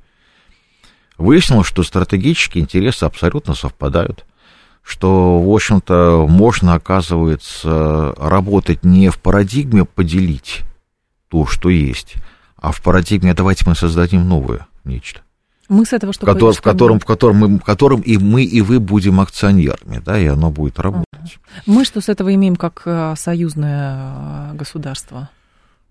Выяснилось, 1.18 1.68
что 1.68 1.84
стратегические 1.84 2.64
интересы 2.64 3.06
абсолютно 3.06 3.56
совпадают, 3.56 4.26
что, 4.84 5.40
в 5.40 5.54
общем-то, 5.54 6.28
можно, 6.30 6.76
оказывается, 6.76 8.14
работать 8.18 8.86
не 8.86 9.10
в 9.10 9.20
парадигме 9.20 9.86
поделить 9.86 10.62
то, 11.30 11.46
что 11.46 11.70
есть, 11.70 12.16
а 12.56 12.72
в 12.72 12.82
парадигме 12.82 13.34
давайте 13.34 13.66
мы 13.68 13.76
создадим 13.76 14.28
новое 14.28 14.68
нечто. 14.84 15.22
Мы 15.70 15.86
с 15.86 15.92
этого 15.92 16.14
что 16.14 16.26
в, 16.26 16.30
котор, 16.30 16.54
в 16.54 16.62
котором, 16.62 17.00
в 17.00 17.06
котором, 17.06 17.36
мы, 17.36 17.58
в 17.58 17.64
котором 17.64 18.02
и 18.02 18.18
мы, 18.18 18.44
и 18.44 18.62
вы 18.62 18.80
будем 18.80 19.20
акционерами, 19.20 20.00
да, 20.00 20.18
и 20.18 20.26
оно 20.26 20.50
будет 20.50 20.80
работать. 20.80 21.40
Мы 21.66 21.84
что 21.84 22.00
с 22.00 22.08
этого 22.08 22.34
имеем 22.34 22.56
как 22.56 22.84
э, 22.86 23.16
союзное 23.18 24.52
э, 24.52 24.54
государство? 24.54 25.30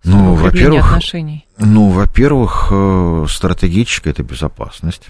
Ну, 0.06 0.34
во-первых, 0.34 0.86
отношений? 0.86 1.46
ну, 1.58 1.88
во-первых, 1.88 2.68
э, 2.70 3.26
стратегическая 3.28 4.10
это 4.10 4.22
безопасность, 4.22 5.08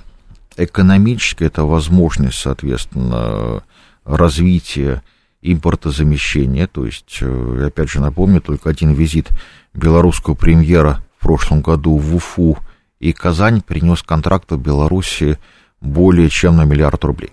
экономическая 0.56 1.46
это 1.46 1.64
возможность, 1.64 2.38
соответственно, 2.38 3.62
развития 4.04 5.02
импортозамещения. 5.42 6.66
То 6.66 6.86
есть, 6.86 7.18
э, 7.20 7.66
опять 7.66 7.90
же, 7.90 8.00
напомню, 8.00 8.40
только 8.40 8.70
один 8.70 8.92
визит 8.92 9.28
белорусского 9.74 10.34
премьера 10.34 11.04
в 11.18 11.22
прошлом 11.22 11.60
году 11.60 11.96
в 11.96 12.16
Уфу 12.16 12.58
и 12.98 13.12
Казань 13.12 13.60
принес 13.60 14.02
контракт 14.02 14.50
в 14.50 14.58
Беларуси 14.58 15.38
более 15.80 16.30
чем 16.30 16.56
на 16.56 16.64
миллиард 16.64 17.04
рублей. 17.04 17.32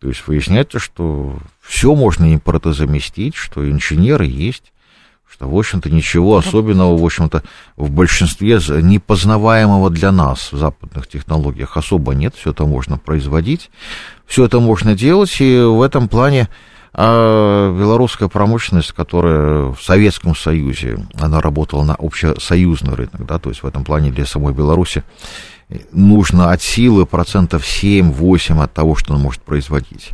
То 0.00 0.08
есть 0.08 0.26
выясняется, 0.26 0.78
что 0.78 1.38
все 1.62 1.94
можно 1.94 2.34
импортозаместить, 2.34 3.36
что 3.36 3.68
инженеры 3.70 4.26
есть, 4.26 4.73
что, 5.34 5.48
в 5.48 5.58
общем-то, 5.58 5.90
ничего 5.90 6.36
особенного, 6.36 6.96
в 6.96 7.04
общем-то, 7.04 7.42
в 7.76 7.90
большинстве 7.90 8.60
непознаваемого 8.68 9.90
для 9.90 10.12
нас 10.12 10.52
в 10.52 10.58
западных 10.58 11.08
технологиях 11.08 11.76
особо 11.76 12.14
нет, 12.14 12.36
все 12.36 12.52
это 12.52 12.64
можно 12.66 12.98
производить, 12.98 13.70
все 14.26 14.44
это 14.44 14.60
можно 14.60 14.94
делать, 14.94 15.40
и 15.40 15.60
в 15.60 15.82
этом 15.82 16.08
плане 16.08 16.48
А 16.96 17.76
белорусская 17.76 18.28
промышленность, 18.28 18.92
которая 18.92 19.72
в 19.72 19.82
Советском 19.82 20.36
Союзе, 20.36 21.04
она 21.18 21.40
работала 21.40 21.82
на 21.82 21.96
общесоюзный 21.96 22.94
рынок, 22.94 23.26
да, 23.26 23.40
то 23.40 23.48
есть 23.50 23.64
в 23.64 23.66
этом 23.66 23.82
плане 23.82 24.12
для 24.12 24.26
самой 24.26 24.54
Беларуси 24.54 25.02
нужно 25.90 26.52
от 26.52 26.62
силы 26.62 27.06
процентов 27.06 27.64
7-8 27.64 28.62
от 28.62 28.72
того, 28.72 28.94
что 28.94 29.14
она 29.14 29.22
может 29.24 29.42
производить. 29.42 30.10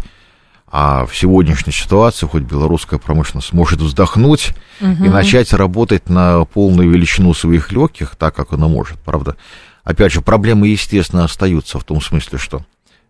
А 0.73 1.05
в 1.05 1.17
сегодняшней 1.17 1.73
ситуации 1.73 2.27
хоть 2.27 2.45
белорусская 2.45 2.99
промышленность 2.99 3.53
может 3.53 3.81
вздохнуть 3.81 4.51
угу. 4.81 5.05
и 5.05 5.09
начать 5.09 5.53
работать 5.53 6.09
на 6.09 6.45
полную 6.45 6.89
величину 6.91 7.35
своих 7.35 7.73
легких, 7.73 8.15
так 8.17 8.37
как 8.37 8.53
она 8.53 8.69
может, 8.69 8.99
правда. 9.01 9.37
Опять 9.83 10.13
же, 10.13 10.21
проблемы, 10.21 10.69
естественно, 10.69 11.25
остаются 11.25 11.79
в 11.81 11.85
том 11.85 12.01
смысле, 12.01 12.39
что 12.39 12.65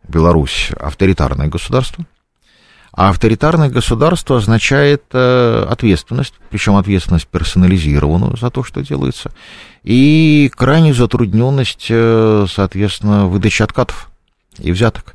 Беларусь 0.09 0.71
авторитарное 0.81 1.49
государство, 1.49 2.07
а 2.93 3.11
авторитарное 3.11 3.69
государство 3.69 4.39
означает 4.39 5.05
э, 5.13 5.67
ответственность, 5.69 6.35
причем 6.49 6.77
ответственность 6.77 7.29
персонализированную 7.29 8.37
за 8.37 8.51
то, 8.51 8.65
что 8.65 8.81
делается, 8.83 9.31
и 9.83 10.51
крайнюю 10.57 10.95
затрудненность, 10.95 11.87
э, 11.91 12.47
соответственно, 12.49 13.27
выдачи 13.27 13.63
откатов 13.63 14.11
и 14.59 14.73
взяток. 14.73 15.15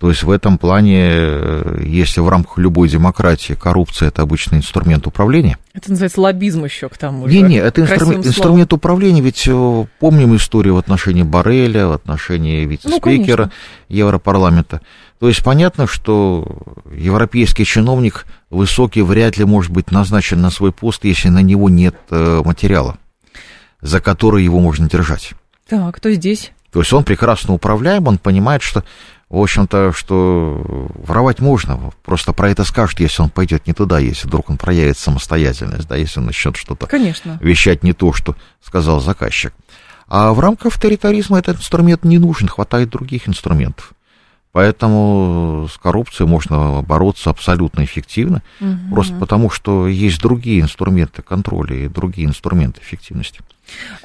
То 0.00 0.08
есть 0.08 0.22
в 0.22 0.30
этом 0.30 0.56
плане, 0.56 1.08
э, 1.10 1.82
если 1.84 2.20
в 2.20 2.28
рамках 2.30 2.56
любой 2.56 2.88
демократии 2.88 3.52
коррупция 3.52 4.08
это 4.08 4.22
обычный 4.22 4.56
инструмент 4.56 5.06
управления. 5.06 5.58
Это 5.74 5.90
называется 5.90 6.22
лоббизм 6.22 6.64
еще 6.64 6.88
к 6.88 6.96
тому 6.96 7.28
же. 7.28 7.34
Не, 7.34 7.42
не, 7.42 7.56
это 7.56 7.82
инструмент, 7.82 8.26
инструмент 8.26 8.72
управления, 8.72 9.20
ведь 9.20 9.46
э, 9.46 9.86
помним 9.98 10.34
историю 10.36 10.76
в 10.76 10.78
отношении 10.78 11.22
Барреля, 11.22 11.86
в 11.86 11.92
отношении 11.92 12.64
вице-спикера 12.64 13.52
ну, 13.90 13.94
Европарламента. 13.94 14.80
То 15.18 15.28
есть 15.28 15.44
понятно, 15.44 15.86
что 15.86 16.48
европейский 16.90 17.66
чиновник 17.66 18.24
высокий 18.48 19.02
вряд 19.02 19.36
ли 19.36 19.44
может 19.44 19.70
быть 19.70 19.90
назначен 19.90 20.40
на 20.40 20.48
свой 20.48 20.72
пост, 20.72 21.04
если 21.04 21.28
на 21.28 21.42
него 21.42 21.68
нет 21.68 21.94
э, 22.08 22.40
материала, 22.42 22.96
за 23.82 24.00
который 24.00 24.44
его 24.44 24.60
можно 24.60 24.88
держать. 24.88 25.32
Так, 25.68 25.94
кто 25.96 26.10
здесь? 26.10 26.52
То 26.72 26.80
есть 26.80 26.92
он 26.92 27.04
прекрасно 27.04 27.54
управляем, 27.54 28.06
он 28.06 28.18
понимает, 28.18 28.62
что 28.62 28.84
в 29.30 29.40
общем-то, 29.40 29.92
что 29.92 30.88
воровать 30.94 31.38
можно, 31.38 31.92
просто 32.02 32.32
про 32.32 32.50
это 32.50 32.64
скажут, 32.64 32.98
если 32.98 33.22
он 33.22 33.30
пойдет 33.30 33.68
не 33.68 33.72
туда, 33.72 34.00
если 34.00 34.26
вдруг 34.26 34.50
он 34.50 34.58
проявит 34.58 34.98
самостоятельность, 34.98 35.86
да, 35.86 35.94
если 35.94 36.18
он 36.18 36.26
начнет 36.26 36.56
что-то 36.56 36.86
Конечно. 36.86 37.38
вещать 37.40 37.84
не 37.84 37.92
то, 37.92 38.12
что 38.12 38.34
сказал 38.60 39.00
заказчик. 39.00 39.54
А 40.08 40.32
в 40.32 40.40
рамках 40.40 40.72
авторитаризма 40.72 41.38
этот 41.38 41.58
инструмент 41.58 42.04
не 42.04 42.18
нужен, 42.18 42.48
хватает 42.48 42.90
других 42.90 43.28
инструментов. 43.28 43.92
Поэтому 44.52 45.68
с 45.72 45.78
коррупцией 45.78 46.28
можно 46.28 46.82
бороться 46.82 47.30
абсолютно 47.30 47.84
эффективно, 47.84 48.42
угу. 48.60 48.94
просто 48.94 49.14
потому 49.14 49.48
что 49.48 49.86
есть 49.86 50.20
другие 50.20 50.60
инструменты 50.60 51.22
контроля 51.22 51.76
и 51.76 51.88
другие 51.88 52.26
инструменты 52.26 52.80
эффективности. 52.80 53.40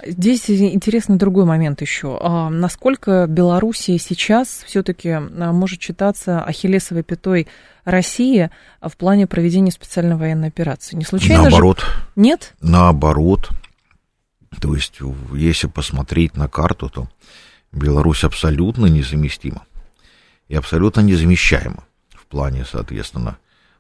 Здесь 0.06 0.48
интересный 0.48 1.18
другой 1.18 1.46
момент 1.46 1.82
еще. 1.82 2.20
А 2.22 2.52
насколько 2.52 3.26
Белоруссия 3.28 3.98
сейчас 3.98 4.64
все-таки 4.68 5.10
а, 5.10 5.52
может 5.52 5.82
считаться 5.82 6.44
ахиллесовой 6.44 7.02
пятой 7.02 7.48
России 7.84 8.52
в 8.80 8.96
плане 8.98 9.26
проведения 9.26 9.72
специальной 9.72 10.16
военной 10.16 10.50
операции? 10.50 10.96
Не 10.96 11.06
случайно 11.06 11.44
Наоборот. 11.44 11.80
Же... 11.80 11.86
Нет? 12.16 12.54
Наоборот. 12.62 13.50
То 14.62 14.76
есть, 14.76 15.00
если 15.34 15.66
посмотреть 15.66 16.38
на 16.38 16.48
карту, 16.48 16.90
то 16.90 17.08
Беларусь 17.72 18.24
абсолютно 18.24 18.86
незаместима 18.86 19.64
и 20.48 20.56
абсолютно 20.56 21.02
незамещаема 21.02 21.84
в 22.14 22.26
плане, 22.26 22.66
соответственно, 22.70 23.38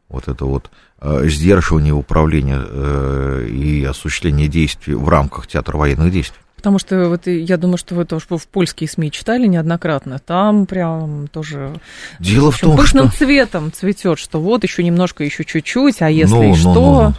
вот 0.09 0.27
это 0.27 0.45
вот 0.45 0.69
э, 1.01 1.27
сдерживание 1.27 1.93
управления 1.93 2.61
э, 2.63 3.47
и 3.49 3.83
осуществление 3.83 4.47
действий 4.47 4.93
в 4.93 5.07
рамках 5.09 5.47
театра 5.47 5.77
военных 5.77 6.11
действий. 6.11 6.39
Потому 6.55 6.79
что 6.79 7.09
вот 7.09 7.27
я 7.27 7.57
думаю, 7.57 7.77
что 7.77 7.93
вы 7.93 8.05
тоже 8.05 8.25
в 8.27 8.47
польские 8.47 8.89
СМИ 8.89 9.11
читали 9.11 9.45
неоднократно. 9.45 10.17
Там 10.17 10.65
прям 10.65 11.27
тоже 11.27 11.79
Дело 12.19 12.51
в, 12.51 12.59
том, 12.59 12.75
пышным 12.75 13.09
что... 13.09 13.17
цветом 13.19 13.71
цветет, 13.71 14.17
что 14.17 14.41
вот 14.41 14.63
еще 14.63 14.83
немножко, 14.83 15.23
еще 15.23 15.43
чуть-чуть, 15.43 16.01
а 16.01 16.09
если 16.09 16.33
ну, 16.33 16.55
что. 16.55 16.73
Ну, 16.73 17.01
ну, 17.09 17.13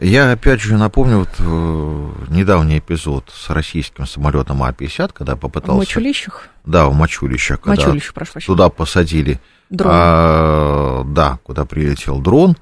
Я 0.00 0.30
опять 0.30 0.60
же 0.60 0.76
напомню 0.76 1.20
вот 1.20 1.30
э, 1.40 2.10
недавний 2.28 2.78
эпизод 2.78 3.32
с 3.34 3.50
российским 3.50 4.06
самолетом 4.06 4.62
А-50, 4.62 5.12
когда 5.12 5.34
попытался... 5.34 5.74
В 5.74 5.78
Мачулищах? 5.78 6.48
Да, 6.64 6.86
в 6.86 6.94
Мачулищах. 6.94 7.60
Когда 7.60 7.82
Мачулищах, 7.82 8.14
прошу 8.14 8.40
Туда 8.40 8.68
посадили 8.68 9.40
Дрон. 9.70 9.92
А, 9.92 11.04
да, 11.04 11.38
куда 11.42 11.64
прилетел 11.64 12.20
дрон, 12.20 12.56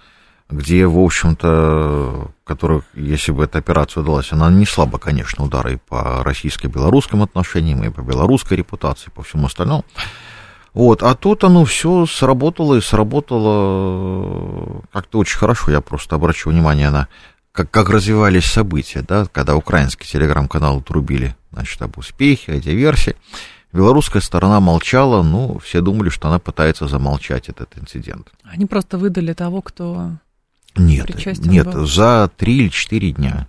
где, 0.49 0.87
в 0.87 0.99
общем-то, 0.99 2.31
который, 2.45 2.83
если 2.95 3.33
бы 3.33 3.45
эта 3.45 3.59
операция 3.59 4.03
удалась, 4.03 4.33
она 4.33 4.49
нанесла 4.49 4.87
бы, 4.87 4.99
конечно, 4.99 5.45
удары 5.45 5.75
и 5.75 5.77
по 5.77 6.25
российско-белорусским 6.25 7.23
отношениям, 7.23 7.85
и 7.85 7.91
по 7.91 8.01
белорусской 8.01 8.57
репутации, 8.57 9.09
и 9.09 9.11
по 9.11 9.23
всему 9.23 9.47
остальному. 9.47 9.85
Вот, 10.77 11.03
а 11.03 11.15
тут 11.15 11.43
оно 11.43 11.65
все 11.65 12.05
сработало 12.05 12.75
и 12.75 12.83
сработало 12.83 14.83
как-то 14.93 15.21
очень 15.21 15.39
хорошо. 15.39 15.71
Я 15.71 15.81
просто 15.81 16.17
обращу 16.17 16.51
внимание 16.51 16.91
на 16.91 17.09
как, 17.53 17.71
как 17.71 17.89
развивались 17.89 18.45
события, 18.45 19.01
да, 19.01 19.25
когда 19.33 19.57
украинский 19.57 20.07
телеграм-канал 20.07 20.83
трубили, 20.83 21.35
значит, 21.51 21.81
об 21.81 21.97
успехе, 21.97 22.53
о 22.53 22.61
диверсии. 22.61 23.17
Белорусская 23.73 24.21
сторона 24.21 24.61
молчала, 24.61 25.23
ну, 25.23 25.59
все 25.61 25.81
думали, 25.81 26.11
что 26.11 26.29
она 26.29 26.39
пытается 26.39 26.87
замолчать 26.87 27.49
этот 27.49 27.73
инцидент. 27.79 28.31
Они 28.43 28.67
просто 28.67 28.99
выдали 28.99 29.33
того, 29.33 29.63
кто 29.63 30.11
нет, 30.77 31.09
нет, 31.39 31.73
был. 31.73 31.87
за 31.87 32.31
три 32.37 32.59
или 32.59 32.69
четыре 32.69 33.13
дня 33.13 33.49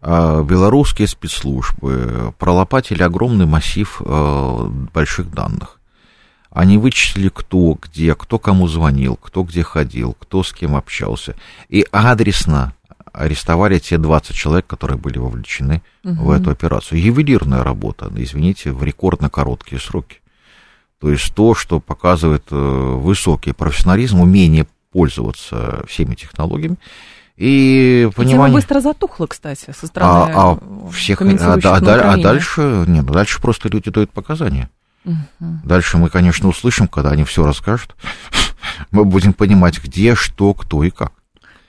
а, 0.00 0.42
белорусские 0.42 1.06
спецслужбы 1.06 2.32
пролопатили 2.38 3.02
огромный 3.02 3.44
массив 3.44 4.00
а, 4.02 4.70
больших 4.94 5.30
данных. 5.30 5.75
Они 6.56 6.78
вычислили, 6.78 7.28
кто 7.28 7.78
где, 7.82 8.14
кто 8.14 8.38
кому 8.38 8.66
звонил, 8.66 9.16
кто 9.16 9.42
где 9.42 9.62
ходил, 9.62 10.16
кто 10.18 10.42
с 10.42 10.54
кем 10.54 10.74
общался. 10.74 11.34
И 11.68 11.84
адресно 11.92 12.72
арестовали 13.12 13.78
те 13.78 13.98
20 13.98 14.34
человек, 14.34 14.66
которые 14.66 14.96
были 14.96 15.18
вовлечены 15.18 15.82
угу. 16.02 16.14
в 16.14 16.30
эту 16.30 16.50
операцию. 16.50 17.02
Ювелирная 17.02 17.62
работа, 17.62 18.10
извините, 18.16 18.72
в 18.72 18.82
рекордно 18.82 19.28
короткие 19.28 19.78
сроки. 19.78 20.22
То 20.98 21.10
есть 21.10 21.34
то, 21.34 21.54
что 21.54 21.78
показывает 21.78 22.44
э, 22.50 22.56
высокий 22.56 23.52
профессионализм, 23.52 24.20
умение 24.22 24.66
пользоваться 24.92 25.84
всеми 25.86 26.14
технологиями. 26.14 26.78
И 27.36 28.08
понимание... 28.16 28.46
Тема 28.46 28.54
быстро 28.54 28.80
затухла, 28.80 29.26
кстати, 29.26 29.74
со 29.78 29.86
стороны 29.86 30.32
а, 30.34 30.52
а 30.52 30.90
всех, 30.90 31.20
а, 31.20 31.58
а, 31.62 32.12
а 32.14 32.16
дальше, 32.16 32.84
нет, 32.88 33.04
дальше 33.04 33.42
просто 33.42 33.68
люди 33.68 33.90
дают 33.90 34.10
показания. 34.10 34.70
Угу. 35.06 35.60
Дальше 35.64 35.96
мы, 35.98 36.10
конечно, 36.10 36.48
услышим, 36.48 36.88
когда 36.88 37.10
они 37.10 37.24
все 37.24 37.44
расскажут. 37.44 37.94
мы 38.90 39.04
будем 39.04 39.32
понимать, 39.32 39.82
где, 39.82 40.14
что, 40.14 40.52
кто 40.52 40.82
и 40.82 40.90
как. 40.90 41.12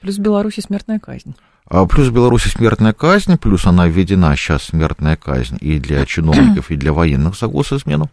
Плюс 0.02 0.18
в 0.18 0.22
Беларуси 0.22 0.60
смертная 0.60 1.00
казнь. 1.00 1.36
А 1.70 1.86
плюс 1.86 2.08
в 2.08 2.14
Беларуси 2.14 2.48
смертная 2.48 2.94
казнь, 2.94 3.38
плюс 3.38 3.66
она 3.66 3.88
введена 3.88 4.36
сейчас 4.36 4.64
смертная 4.64 5.18
казнь 5.18 5.58
и 5.60 5.80
для 5.80 6.06
чиновников, 6.06 6.72
и 6.72 6.78
для 6.78 6.94
военных 6.94 7.38
за 7.38 7.48
госизмену, 7.48 8.10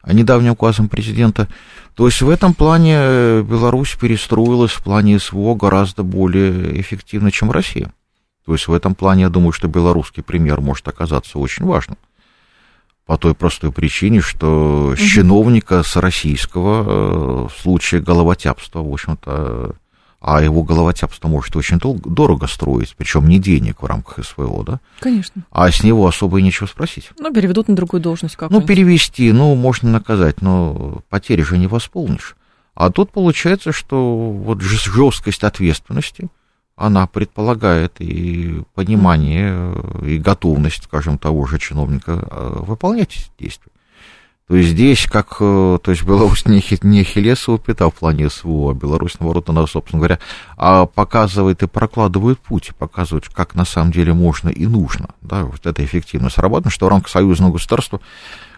а 0.00 0.12
недавним 0.14 0.52
указом 0.52 0.88
президента. 0.88 1.48
То 1.94 2.06
есть 2.06 2.22
в 2.22 2.30
этом 2.30 2.54
плане 2.54 2.94
э, 2.96 3.42
Беларусь 3.42 3.94
перестроилась 4.00 4.72
в 4.72 4.82
плане 4.82 5.18
СВО 5.18 5.54
гораздо 5.54 6.02
более 6.02 6.80
эффективно, 6.80 7.30
чем 7.30 7.50
Россия. 7.50 7.92
То 8.46 8.54
есть 8.54 8.66
в 8.66 8.72
этом 8.72 8.94
плане 8.94 9.22
я 9.22 9.28
думаю, 9.28 9.52
что 9.52 9.68
белорусский 9.68 10.22
пример 10.22 10.60
может 10.62 10.88
оказаться 10.88 11.38
очень 11.38 11.66
важным. 11.66 11.98
По 13.06 13.18
той 13.18 13.34
простой 13.34 13.72
причине, 13.72 14.20
что 14.20 14.88
угу. 14.88 14.96
с 14.96 15.00
чиновника, 15.00 15.82
с 15.82 15.96
российского 15.96 16.82
э, 16.82 17.48
в 17.48 17.62
случае 17.62 18.00
головотяпства, 18.00 18.80
в 18.80 18.92
общем-то, 18.92 19.74
а 20.20 20.40
его 20.40 20.62
головотяпство 20.62 21.26
может 21.26 21.56
очень 21.56 21.78
долго, 21.78 22.08
дорого 22.08 22.46
строить, 22.46 22.94
причем 22.96 23.28
не 23.28 23.40
денег 23.40 23.82
в 23.82 23.86
рамках 23.86 24.24
СВО, 24.24 24.62
да? 24.64 24.80
Конечно. 25.00 25.42
А 25.50 25.68
с 25.68 25.82
него 25.82 26.06
особо 26.06 26.38
и 26.38 26.42
нечего 26.42 26.68
спросить. 26.68 27.10
Ну, 27.18 27.32
переведут 27.32 27.66
на 27.66 27.74
другую 27.74 28.00
должность 28.00 28.36
как 28.36 28.50
Ну, 28.50 28.62
перевести, 28.62 29.32
ну, 29.32 29.56
можно 29.56 29.90
наказать, 29.90 30.40
но 30.40 31.02
потери 31.08 31.42
же 31.42 31.58
не 31.58 31.66
восполнишь. 31.66 32.36
А 32.74 32.90
тут 32.90 33.10
получается, 33.10 33.72
что 33.72 34.30
вот 34.30 34.60
жесткость 34.60 35.42
ответственности, 35.42 36.28
она 36.76 37.06
предполагает 37.06 38.00
и 38.00 38.62
понимание, 38.74 39.74
и 40.04 40.18
готовность, 40.18 40.84
скажем, 40.84 41.18
того 41.18 41.46
же 41.46 41.58
чиновника 41.58 42.12
э, 42.12 42.62
выполнять 42.66 43.16
эти 43.16 43.30
действия. 43.38 43.72
То 44.48 44.56
есть 44.56 44.70
здесь, 44.70 45.06
как, 45.06 45.36
э, 45.40 45.78
то 45.82 45.90
есть 45.90 46.02
Беларусь 46.02 46.46
не, 46.46 46.62
не 46.82 47.00
Ахиллесова 47.00 47.58
пята 47.58 47.88
в 47.88 47.94
плане 47.94 48.28
СВО, 48.28 48.72
а 48.72 48.74
Беларусь, 48.74 49.18
наоборот, 49.20 49.48
она, 49.48 49.66
собственно 49.66 50.00
говоря, 50.00 50.18
а 50.56 50.86
показывает 50.86 51.62
и 51.62 51.66
прокладывает 51.66 52.38
путь, 52.38 52.72
показывает, 52.78 53.28
как 53.28 53.54
на 53.54 53.64
самом 53.64 53.92
деле 53.92 54.12
можно 54.12 54.48
и 54.48 54.66
нужно, 54.66 55.10
да, 55.20 55.44
вот 55.44 55.64
это 55.64 55.84
эффективно 55.84 56.30
сработано, 56.30 56.70
что 56.70 56.86
в 56.86 56.88
рамках 56.88 57.10
союзного 57.10 57.52
государства 57.52 58.00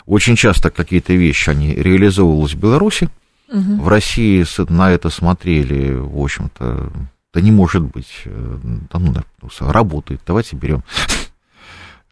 очень 0.07 0.37
часто 0.37 0.71
какие-то 0.71 1.13
вещи, 1.13 1.51
они 1.51 1.75
реализовывались 1.75 2.55
в 2.55 2.59
Беларуси, 2.59 3.11
Угу. 3.49 3.83
В 3.83 3.89
России 3.89 4.45
на 4.73 4.91
это 4.91 5.11
смотрели, 5.11 5.95
в 5.95 6.19
общем-то, 6.19 6.91
да 7.35 7.41
не 7.41 7.51
может 7.51 7.83
быть, 7.83 8.23
э, 8.25 8.59
да, 8.93 8.99
ну, 9.01 9.13
работает, 9.61 10.21
давайте 10.25 10.55
берем. 10.57 10.85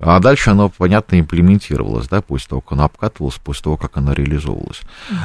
А 0.01 0.19
дальше 0.19 0.51
оно, 0.51 0.69
понятно, 0.69 1.21
имплементировалось, 1.21 2.09
да, 2.09 2.21
после 2.23 2.49
того, 2.49 2.61
как 2.61 2.73
оно 2.73 2.85
обкатывалось, 2.87 3.37
после 3.37 3.63
того, 3.63 3.77
как 3.77 3.97
оно 3.97 4.13
реализовывалось. 4.13 4.81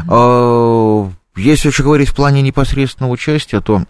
Угу. 0.07 1.13
Если 1.35 1.69
еще 1.69 1.81
говорить 1.81 2.09
в 2.09 2.15
плане 2.15 2.43
непосредственного 2.43 3.11
участия, 3.11 3.59
то 3.59 3.85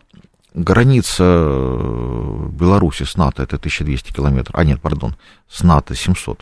граница 0.54 1.24
э, 1.26 2.50
Беларуси 2.54 3.04
с 3.04 3.18
НАТО 3.18 3.44
это 3.44 3.58
1200 3.58 4.14
километров, 4.14 4.56
а 4.56 4.64
нет, 4.64 4.82
пардон, 4.82 5.18
с 5.50 5.62
НАТО 5.62 5.94
700, 5.94 6.42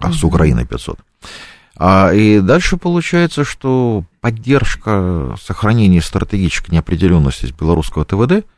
а 0.00 0.12
с 0.12 0.24
Украиной 0.24 0.66
500. 0.66 0.98
А, 1.78 2.12
и 2.12 2.40
дальше 2.40 2.78
получается, 2.78 3.44
что 3.44 4.02
поддержка 4.20 5.36
сохранения 5.40 6.02
стратегической 6.02 6.74
неопределенности 6.74 7.54
белорусского 7.56 8.04
ТВД– 8.04 8.44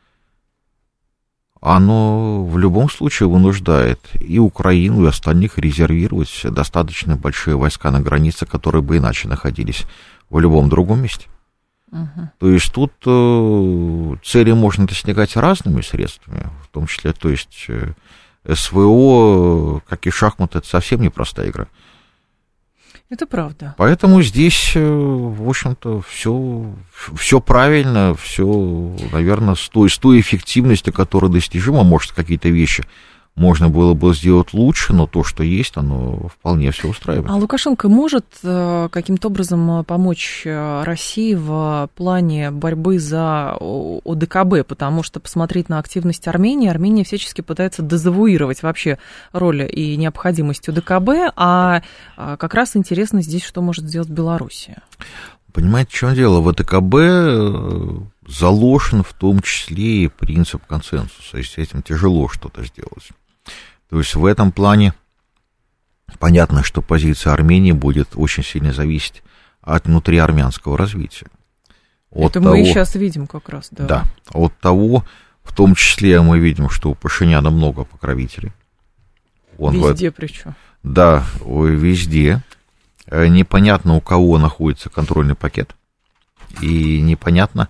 оно 1.61 2.45
в 2.45 2.57
любом 2.59 2.91
случае 2.91 3.29
вынуждает 3.29 4.01
и 4.21 4.39
Украину, 4.39 5.05
и 5.05 5.09
остальных 5.09 5.59
резервировать 5.59 6.43
достаточно 6.45 7.17
большие 7.17 7.57
войска 7.57 7.91
на 7.91 8.01
границе, 8.01 8.47
которые 8.47 8.83
бы 8.83 8.99
иначе 8.99 9.29
находились 9.29 9.85
в 10.31 10.39
любом 10.39 10.69
другом 10.69 11.03
месте. 11.03 11.27
Uh-huh. 11.91 12.29
То 12.39 12.51
есть 12.51 12.73
тут 12.73 12.93
э, 13.07 14.17
цели 14.23 14.53
можно 14.53 14.87
достигать 14.87 15.37
разными 15.37 15.81
средствами, 15.81 16.51
в 16.63 16.69
том 16.69 16.87
числе, 16.87 17.13
то 17.15 17.31
есть 17.31 17.65
э, 17.69 17.93
СВО, 18.47 19.81
как 19.89 20.07
и 20.07 20.11
шахматы, 20.11 20.59
это 20.59 20.69
совсем 20.69 21.01
непростая 21.01 21.49
игра. 21.49 21.67
Это 23.11 23.27
правда. 23.27 23.75
Поэтому 23.79 24.21
здесь, 24.23 24.73
э, 24.75 24.81
в 24.81 25.49
общем-то, 25.49 26.03
все, 26.03 26.67
все 27.17 27.41
правильно, 27.41 28.15
все, 28.21 28.45
наверное, 29.13 29.55
с 29.55 29.67
той, 29.71 29.89
с 29.89 29.97
той 29.97 30.21
эффективностью, 30.21 30.93
которая 30.93 31.31
достижима, 31.31 31.85
может, 31.85 32.13
какие-то 32.13 32.51
вещи 32.51 32.85
можно 33.39 33.69
было 33.69 33.95
бы 33.95 34.15
сделать 34.15 34.53
лучше, 34.53 34.93
но 34.93 35.07
то, 35.07 35.25
что 35.25 35.43
есть, 35.43 35.77
оно 35.77 36.29
вполне 36.29 36.71
все 36.73 36.89
устраивает. 36.89 37.31
А 37.31 37.37
Лукашенко 37.37 37.89
может 37.89 38.27
э, 38.43 38.89
каким-то 38.91 39.29
образом 39.29 39.81
э, 39.81 39.85
помочь 39.85 40.43
э, 40.45 40.83
России 40.83 41.35
в 41.35 41.89
плане 41.95 42.51
борьбы 42.51 42.99
за 42.99 43.57
ОДКБ? 43.61 44.67
Потому 44.67 45.03
что 45.03 45.21
посмотреть 45.21 45.69
на 45.69 45.79
активность 45.79 46.27
Армении, 46.27 46.69
Армения 46.69 47.05
всячески 47.05 47.41
пытается 47.41 47.83
дезавуировать 47.83 48.63
вообще 48.63 48.99
роль 49.33 49.63
и 49.63 49.97
необходимость 49.97 50.69
ОДКБ, 50.69 51.33
а 51.37 51.83
как 52.17 52.55
раз 52.55 52.77
интересно 52.77 53.23
здесь, 53.23 53.45
что 53.45 53.63
может 53.63 53.85
сделать 53.85 54.09
Белоруссия. 54.09 54.83
Понимаете, 55.53 55.91
в 55.91 55.95
чем 55.95 56.15
дело? 56.15 56.41
В 56.41 56.49
ОДКБ 56.49 58.05
заложен 58.29 59.03
в 59.03 59.13
том 59.15 59.41
числе 59.41 60.05
и 60.05 60.09
принцип 60.09 60.65
консенсуса, 60.67 61.39
и 61.39 61.43
с 61.43 61.57
этим 61.57 61.83
тяжело 61.83 62.29
что-то 62.29 62.65
сделать. 62.65 63.09
То 63.91 63.99
есть 63.99 64.15
в 64.15 64.25
этом 64.25 64.53
плане 64.53 64.95
понятно, 66.19 66.63
что 66.63 66.83
позиция 66.83 67.33
Армении 67.33 67.73
будет 67.73 68.11
очень 68.15 68.45
сильно 68.45 68.73
зависеть 68.73 69.23
от 69.61 69.87
внутриармянского 69.87 70.77
развития. 70.77 71.27
От 72.11 72.31
Это 72.31 72.41
того, 72.41 72.57
мы 72.57 72.63
и 72.63 72.65
сейчас 72.65 72.95
видим 72.95 73.27
как 73.27 73.49
раз, 73.49 73.69
да. 73.71 73.87
Да, 73.87 74.05
от 74.33 74.57
того, 74.59 75.05
в 75.43 75.55
том 75.55 75.75
числе 75.75 76.21
мы 76.21 76.39
видим, 76.39 76.71
что 76.71 76.91
у 76.91 76.95
Пашиняна 76.95 77.51
много 77.51 77.85
покровителей. 77.85 78.53
Он 79.59 79.75
везде 79.75 80.11
в... 80.11 80.15
причем. 80.15 80.55
Да, 80.83 81.25
везде. 81.45 82.43
Э, 83.07 83.27
непонятно, 83.27 83.97
у 83.97 84.01
кого 84.01 84.39
находится 84.39 84.89
контрольный 84.89 85.35
пакет. 85.35 85.75
И 86.63 87.01
непонятно, 87.01 87.69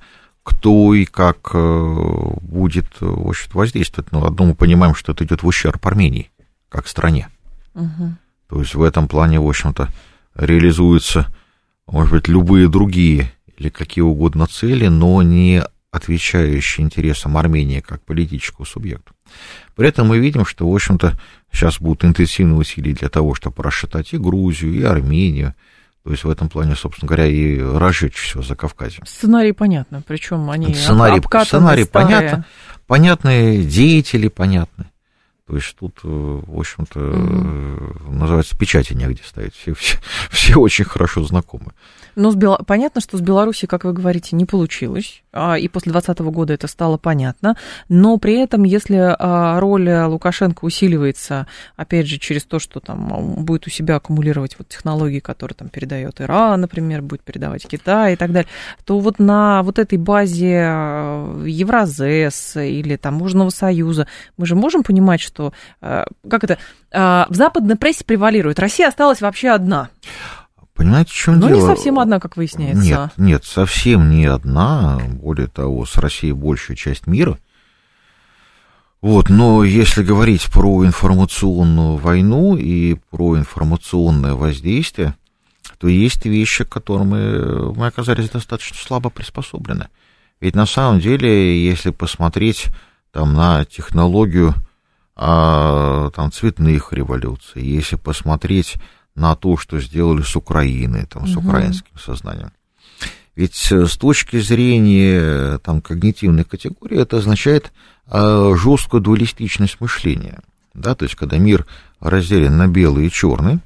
кто 0.48 0.94
и 0.94 1.04
как 1.04 1.50
э, 1.52 2.30
будет 2.40 2.86
э, 3.02 3.04
в 3.04 3.28
общем, 3.28 3.50
воздействовать. 3.52 4.10
Но 4.12 4.24
одно 4.24 4.46
мы 4.46 4.54
понимаем, 4.54 4.94
что 4.94 5.12
это 5.12 5.24
идет 5.24 5.42
в 5.42 5.46
ущерб 5.46 5.86
Армении, 5.86 6.30
как 6.70 6.88
стране. 6.88 7.28
Угу. 7.74 8.14
То 8.48 8.60
есть 8.60 8.74
в 8.74 8.82
этом 8.82 9.08
плане, 9.08 9.40
в 9.40 9.46
общем-то, 9.46 9.90
реализуются, 10.34 11.26
может 11.86 12.12
быть, 12.12 12.28
любые 12.28 12.68
другие 12.68 13.30
или 13.58 13.68
какие 13.68 14.02
угодно 14.02 14.46
цели, 14.46 14.86
но 14.86 15.20
не 15.20 15.62
отвечающие 15.90 16.82
интересам 16.82 17.36
Армении 17.36 17.80
как 17.80 18.02
политического 18.02 18.64
субъекта. 18.64 19.12
При 19.76 19.86
этом 19.86 20.08
мы 20.08 20.18
видим, 20.18 20.46
что, 20.46 20.66
в 20.66 20.74
общем-то, 20.74 21.20
сейчас 21.52 21.78
будут 21.78 22.06
интенсивные 22.06 22.56
усилия 22.56 22.94
для 22.94 23.10
того, 23.10 23.34
чтобы 23.34 23.62
расшатать 23.62 24.14
и 24.14 24.18
Грузию, 24.18 24.72
и 24.72 24.82
Армению, 24.82 25.54
то 26.04 26.10
есть 26.10 26.24
в 26.24 26.30
этом 26.30 26.48
плане, 26.48 26.74
собственно 26.74 27.08
говоря, 27.08 27.26
и 27.26 27.60
разжечь 27.60 28.16
все 28.16 28.42
за 28.42 28.54
Кавказе. 28.54 29.02
Сценарий 29.04 29.52
понятно, 29.52 30.02
причем 30.06 30.48
они 30.50 30.74
сценарий, 30.74 31.20
сценарий 31.44 31.84
понятно, 31.84 32.46
понятные 32.86 33.64
деятели 33.64 34.28
понятны. 34.28 34.86
То 35.48 35.56
есть 35.56 35.74
тут, 35.78 36.00
э, 36.04 36.08
в 36.46 36.58
общем-то, 36.58 37.00
угу. 37.00 38.12
называется, 38.12 38.56
печати 38.56 38.92
негде 38.92 39.22
ставить. 39.24 39.54
Все, 39.54 39.72
все, 39.72 39.96
все 40.30 40.56
очень 40.60 40.84
хорошо 40.84 41.24
знакомы. 41.24 41.72
Но 42.18 42.32
с 42.32 42.34
Бел... 42.34 42.58
понятно, 42.66 43.00
что 43.00 43.16
с 43.16 43.20
Беларусью, 43.20 43.68
как 43.68 43.84
вы 43.84 43.92
говорите, 43.92 44.34
не 44.34 44.44
получилось, 44.44 45.22
а, 45.32 45.56
и 45.56 45.68
после 45.68 45.92
2020 45.92 46.34
года 46.34 46.52
это 46.52 46.66
стало 46.66 46.98
понятно, 46.98 47.56
но 47.88 48.18
при 48.18 48.34
этом, 48.34 48.64
если 48.64 48.96
а, 48.96 49.60
роль 49.60 49.88
Лукашенко 49.88 50.64
усиливается, 50.64 51.46
опять 51.76 52.08
же, 52.08 52.18
через 52.18 52.44
то, 52.44 52.58
что 52.58 52.80
там 52.80 53.44
будет 53.44 53.68
у 53.68 53.70
себя 53.70 53.96
аккумулировать 53.96 54.56
вот 54.58 54.68
технологии, 54.68 55.20
которые 55.20 55.54
там 55.54 55.68
передает 55.68 56.20
Иран, 56.20 56.60
например, 56.60 57.02
будет 57.02 57.22
передавать 57.22 57.68
Китай 57.68 58.14
и 58.14 58.16
так 58.16 58.32
далее, 58.32 58.50
то 58.84 58.98
вот 58.98 59.20
на 59.20 59.62
вот 59.62 59.78
этой 59.78 59.96
базе 59.96 60.62
а, 60.66 61.44
Евразес 61.46 62.56
или 62.56 62.96
Таможенного 62.96 63.50
союза 63.50 64.08
мы 64.36 64.44
же 64.44 64.56
можем 64.56 64.82
понимать, 64.82 65.20
что, 65.20 65.37
как 65.80 66.44
это, 66.44 66.58
в 66.90 67.34
западной 67.34 67.76
прессе 67.76 68.04
превалирует, 68.04 68.58
Россия 68.58 68.88
осталась 68.88 69.20
вообще 69.20 69.50
одна. 69.50 69.88
Понимаете, 70.74 71.10
в 71.10 71.14
чем 71.14 71.40
Но 71.40 71.48
дело? 71.48 71.60
не 71.60 71.66
совсем 71.66 71.98
одна, 71.98 72.20
как 72.20 72.36
выясняется. 72.36 72.80
Нет, 72.80 73.10
нет, 73.16 73.44
совсем 73.44 74.10
не 74.10 74.26
одна. 74.26 75.00
Более 75.14 75.48
того, 75.48 75.84
с 75.84 75.96
Россией 75.96 76.32
большая 76.32 76.76
часть 76.76 77.06
мира. 77.08 77.38
Вот, 79.00 79.28
но 79.28 79.64
если 79.64 80.02
говорить 80.02 80.50
про 80.52 80.84
информационную 80.84 81.96
войну 81.96 82.56
и 82.56 82.94
про 83.10 83.36
информационное 83.36 84.34
воздействие, 84.34 85.14
то 85.78 85.86
есть 85.86 86.24
вещи, 86.24 86.64
к 86.64 86.68
которым 86.68 87.10
мы, 87.10 87.72
мы 87.74 87.86
оказались 87.86 88.30
достаточно 88.30 88.76
слабо 88.76 89.10
приспособлены. 89.10 89.88
Ведь 90.40 90.56
на 90.56 90.66
самом 90.66 90.98
деле, 91.00 91.64
если 91.64 91.90
посмотреть 91.90 92.66
там, 93.12 93.34
на 93.34 93.64
технологию 93.64 94.54
а, 95.20 96.10
там, 96.10 96.30
цветных 96.30 96.92
революций, 96.92 97.64
если 97.64 97.96
посмотреть 97.96 98.76
на 99.16 99.34
то, 99.34 99.56
что 99.56 99.80
сделали 99.80 100.22
с 100.22 100.36
Украиной, 100.36 101.06
там, 101.06 101.26
с 101.26 101.36
угу. 101.36 101.48
украинским 101.48 101.98
сознанием. 101.98 102.52
Ведь 103.34 103.70
э, 103.72 103.86
с 103.86 103.96
точки 103.96 104.38
зрения 104.40 105.58
там, 105.58 105.80
когнитивной 105.80 106.44
категории 106.44 107.00
это 107.00 107.16
означает 107.16 107.72
э, 108.06 108.54
жесткую 108.56 109.00
дуалистичность 109.00 109.80
мышления. 109.80 110.38
Да? 110.74 110.94
То 110.94 111.04
есть, 111.04 111.16
когда 111.16 111.36
мир 111.36 111.66
разделен 111.98 112.56
на 112.56 112.68
белый 112.68 113.06
и 113.06 113.10
черный, 113.10 113.58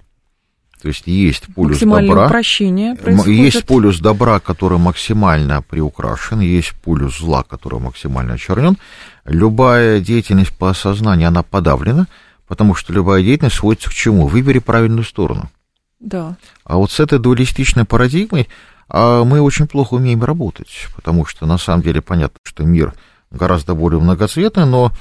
то 0.83 0.89
есть 0.89 1.07
есть 1.07 1.45
полюс 1.55 1.79
добра, 1.79 2.27
упрощение 2.27 2.97
есть 3.27 3.65
полюс 3.67 4.01
добра, 4.01 4.41
который 4.41 4.79
максимально 4.79 5.63
приукрашен, 5.63 6.41
есть 6.41 6.73
полюс 6.83 7.19
зла, 7.19 7.45
который 7.45 7.79
максимально 7.79 8.35
очернен. 8.35 8.77
Любая 9.25 10.01
деятельность 10.01 10.53
по 10.59 10.71
осознанию, 10.71 11.29
она 11.29 11.45
подавлена, 11.45 12.09
Потому 12.53 12.75
что 12.75 12.93
любая 12.93 13.23
деятельность 13.23 13.57
сводится 13.57 13.89
к 13.89 13.95
чему? 13.95 14.27
Выбери 14.27 14.59
правильную 14.59 15.05
сторону. 15.05 15.51
Да. 16.01 16.37
А 16.65 16.77
вот 16.77 16.91
с 16.91 17.01
этой 17.01 17.19
дуалистичной 17.19 17.87
парадигмой 17.87 18.47
а, 18.91 19.25
мы 19.25 19.41
очень 19.41 19.67
плохо 19.67 19.95
умеем 19.95 20.23
работать, 20.23 20.87
потому 20.95 21.25
что 21.25 21.47
на 21.47 21.57
самом 21.57 21.83
деле 21.83 22.03
понятно, 22.03 22.39
что 22.43 22.65
мир 22.65 22.93
гораздо 23.31 23.75
более 23.75 24.03
многоцветный, 24.03 24.67
но 24.67 24.93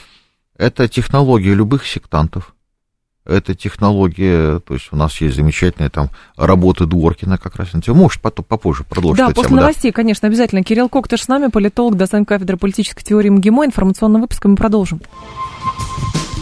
это 0.55 0.87
технология 0.87 1.53
любых 1.53 1.85
сектантов. 1.85 2.55
Это 3.25 3.53
технология, 3.53 4.59
то 4.59 4.73
есть 4.73 4.87
у 4.91 4.95
нас 4.95 5.21
есть 5.21 5.35
замечательные 5.35 5.91
там 5.91 6.09
работы 6.37 6.87
Дворкина 6.87 7.37
как 7.37 7.55
раз. 7.55 7.67
Можешь 7.87 8.19
потом, 8.19 8.45
попозже 8.45 8.83
продолжить 8.83 9.19
Да, 9.19 9.29
после 9.29 9.49
тему, 9.49 9.61
новостей, 9.61 9.91
да. 9.91 9.95
конечно, 9.95 10.27
обязательно. 10.27 10.63
Кирилл 10.63 10.89
Коктыш 10.89 11.23
с 11.23 11.27
нами, 11.27 11.47
политолог, 11.47 11.97
доцент 11.97 12.27
кафедры 12.27 12.57
политической 12.57 13.03
теории 13.03 13.29
МГИМО. 13.29 13.65
Информационным 13.65 14.21
выпуском 14.21 14.51
мы 14.51 14.57
продолжим. 14.57 15.01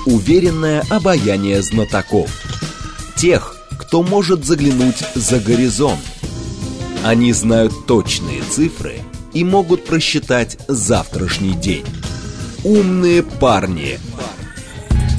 Уверенное 0.06 0.84
обаяние 0.89 1.62
знатоков. 1.62 2.32
Тех, 3.18 3.58
кто 3.78 4.02
может 4.02 4.46
заглянуть 4.46 5.04
за 5.15 5.39
горизонт. 5.42 6.00
Они 7.04 7.34
знают 7.34 7.74
точные 7.88 8.42
цифры 8.42 9.00
и 9.34 9.44
могут 9.44 9.86
просчитать 9.86 10.58
завтрашний 10.70 11.54
день. 11.54 11.86
Умные 12.63 13.24
парни. 13.24 14.00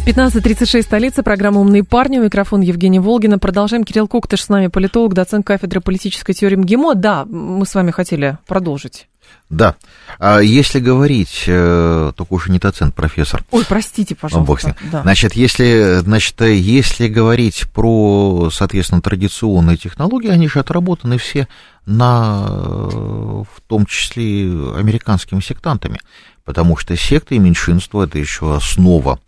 15.36, 0.06 0.82
столица, 0.82 1.22
программа 1.22 1.60
«Умные 1.60 1.84
парни», 1.84 2.18
у 2.18 2.24
микрофона 2.24 2.62
Евгения 2.62 3.00
Волгина. 3.00 3.38
Продолжаем. 3.38 3.84
Кирилл 3.84 4.08
Коктыш 4.08 4.44
с 4.44 4.48
нами, 4.48 4.68
политолог, 4.68 5.12
доцент 5.12 5.46
кафедры 5.46 5.80
политической 5.80 6.32
теории 6.32 6.56
МГИМО. 6.56 6.94
Да, 6.94 7.26
мы 7.26 7.66
с 7.66 7.74
вами 7.74 7.90
хотели 7.90 8.38
продолжить. 8.46 9.08
Да. 9.50 9.76
А 10.18 10.38
если 10.40 10.80
говорить, 10.80 11.44
э, 11.46 12.12
только 12.16 12.32
уже 12.32 12.50
не 12.50 12.58
доцент, 12.58 12.94
профессор. 12.94 13.44
Ой, 13.50 13.64
простите, 13.68 14.14
пожалуйста. 14.14 14.60
С 14.60 14.64
ним. 14.64 14.90
Да. 14.90 15.02
Значит, 15.02 15.34
если, 15.34 15.98
значит, 16.00 16.40
если 16.40 17.06
говорить 17.08 17.66
про, 17.72 18.48
соответственно, 18.50 19.02
традиционные 19.02 19.76
технологии, 19.76 20.30
они 20.30 20.48
же 20.48 20.60
отработаны 20.60 21.18
все 21.18 21.46
на, 21.84 22.46
в 22.48 23.60
том 23.66 23.86
числе, 23.86 24.44
американскими 24.76 25.40
сектантами, 25.40 26.00
потому 26.44 26.76
что 26.76 26.96
секты 26.96 27.36
и 27.36 27.38
меньшинства– 27.38 28.04
это 28.04 28.18
еще 28.18 28.56
основа 28.56 29.18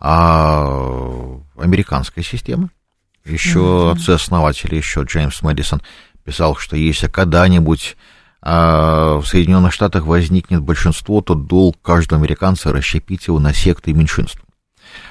а 0.00 1.40
американской 1.56 2.24
системы. 2.24 2.70
Еще 3.24 3.58
mm-hmm. 3.58 3.92
отцы-основатели, 3.92 4.74
еще 4.74 5.02
Джеймс 5.02 5.42
Мэдисон 5.42 5.82
писал, 6.24 6.56
что 6.56 6.74
если 6.74 7.06
когда-нибудь 7.06 7.96
а, 8.42 9.18
в 9.18 9.26
Соединенных 9.26 9.72
Штатах 9.72 10.04
возникнет 10.04 10.62
большинство, 10.62 11.20
то 11.20 11.34
долг 11.34 11.76
каждого 11.82 12.20
американца 12.20 12.72
расщепить 12.72 13.26
его 13.26 13.38
на 13.38 13.52
секты 13.52 13.90
и 13.90 13.94
меньшинства. 13.94 14.44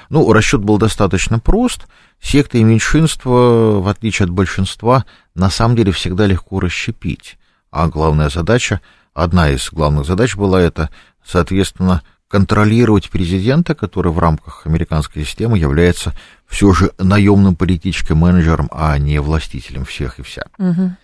Ну, 0.08 0.30
расчет 0.32 0.60
был 0.60 0.78
достаточно 0.78 1.38
прост. 1.38 1.86
Секты 2.20 2.58
и 2.58 2.64
меньшинства, 2.64 3.80
в 3.80 3.88
отличие 3.88 4.24
от 4.24 4.30
большинства, 4.30 5.06
на 5.34 5.48
самом 5.48 5.76
деле 5.76 5.92
всегда 5.92 6.26
легко 6.26 6.60
расщепить. 6.60 7.38
А 7.70 7.88
главная 7.88 8.28
задача, 8.28 8.80
одна 9.14 9.50
из 9.50 9.70
главных 9.70 10.04
задач 10.04 10.36
была 10.36 10.60
это, 10.60 10.90
соответственно, 11.24 12.02
контролировать 12.30 13.10
президента, 13.10 13.74
который 13.74 14.12
в 14.12 14.18
рамках 14.20 14.64
американской 14.64 15.24
системы 15.24 15.58
является 15.58 16.14
все 16.46 16.72
же 16.72 16.92
наемным 16.96 17.56
политическим 17.56 18.18
менеджером, 18.18 18.68
а 18.70 18.96
не 18.98 19.20
властителем 19.20 19.84
всех 19.84 20.20
и 20.20 20.22
вся. 20.22 20.44
Угу. 20.56 20.96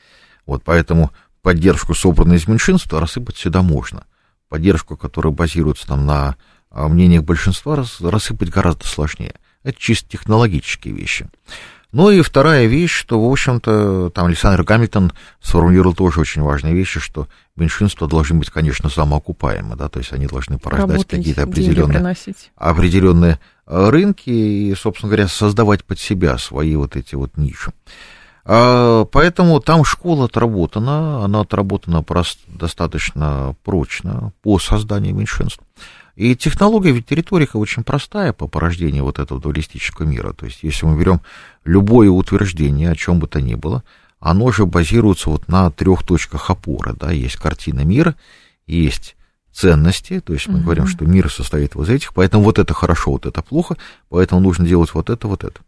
Вот 0.47 0.63
поэтому 0.65 1.11
поддержку, 1.43 1.95
собранную 1.95 2.39
из 2.39 2.47
меньшинства, 2.47 3.01
рассыпать 3.01 3.37
сюда 3.37 3.63
можно. 3.63 4.05
Поддержку, 4.49 4.97
которая 4.97 5.33
базируется 5.33 5.89
там 5.89 6.07
на 6.07 6.37
а, 6.71 6.87
мнениях 6.87 7.25
большинства, 7.25 7.75
рассыпать 7.75 8.51
гораздо 8.51 8.87
сложнее. 8.87 9.35
Это 9.65 9.77
чисто 9.81 10.09
технологические 10.09 10.95
вещи. 10.95 11.29
Ну 11.97 12.11
и 12.11 12.21
вторая 12.21 12.67
вещь, 12.67 12.93
что, 12.93 13.19
в 13.19 13.33
общем-то, 13.33 14.11
там 14.11 14.27
Александр 14.27 14.63
Гамильтон 14.65 15.15
сформулировал 15.41 15.95
тоже 15.95 16.21
очень 16.21 16.43
важные 16.43 16.75
вещи, 16.75 17.01
что 17.01 17.27
меньшинства 17.57 18.07
должны 18.07 18.39
быть, 18.39 18.51
конечно, 18.51 18.91
самоокупаемы, 18.91 19.77
да, 19.77 19.89
то 19.89 20.01
есть 20.01 20.13
они 20.13 20.27
должны 20.27 20.59
порождать 20.59 21.07
какие-то 21.07 21.45
определенные, 21.45 22.15
определенные 22.55 23.41
э, 23.67 23.89
рынки 23.89 24.29
и, 24.29 24.75
собственно 24.75 25.09
говоря, 25.09 25.27
создавать 25.27 25.87
под 25.87 25.99
себя 25.99 26.37
свои 26.37 26.77
вот 26.77 26.97
эти 26.97 27.15
вот 27.15 27.39
ниши. 27.39 27.73
А, 28.45 29.07
поэтому 29.07 29.61
там 29.61 29.83
школа 29.83 30.27
отработана, 30.27 31.25
она 31.25 31.41
отработана 31.41 32.05
достаточно 32.47 33.57
прочно 33.65 34.35
по 34.43 34.59
созданию 34.59 35.15
меньшинств. 35.15 35.63
И 36.17 36.35
технология, 36.35 36.93
ведь 36.93 37.11
риторика 37.13 37.59
очень 37.59 37.85
простая 37.85 38.33
по 38.33 38.49
порождению 38.49 39.05
вот 39.05 39.19
этого 39.19 39.41
дуалистического 39.41 40.07
мира. 40.07 40.33
То 40.33 40.47
есть, 40.47 40.63
если 40.63 40.87
мы 40.87 40.99
берем 40.99 41.21
любое 41.65 42.09
утверждение, 42.09 42.91
о 42.91 42.97
чем 42.97 43.19
бы 43.19 43.29
то 43.29 43.41
ни 43.41 43.55
было, 43.55 43.85
оно 44.19 44.51
же 44.51 44.65
базируется 44.65 45.29
вот 45.29 45.47
на 45.47 45.71
трех 45.71 46.03
точках 46.05 46.51
опоры. 46.51 46.95
Да? 46.99 47.13
Есть 47.13 47.37
картина 47.37 47.81
мира, 47.81 48.17
есть 48.67 49.15
ценности, 49.53 50.21
то 50.21 50.33
есть 50.33 50.49
мы 50.49 50.57
угу. 50.57 50.65
говорим, 50.65 50.87
что 50.87 51.05
мир 51.05 51.31
состоит 51.31 51.77
из 51.77 51.89
этих, 51.89 52.13
поэтому 52.15 52.45
вот 52.45 52.59
это 52.59 52.75
хорошо, 52.75 53.13
вот 53.13 53.27
это 53.27 53.43
плохо, 53.43 53.77
поэтому 54.09 54.41
нужно 54.41 54.67
делать 54.67 54.93
вот 54.95 55.11
это, 55.11 55.29
вот 55.29 55.45
это. 55.45 55.61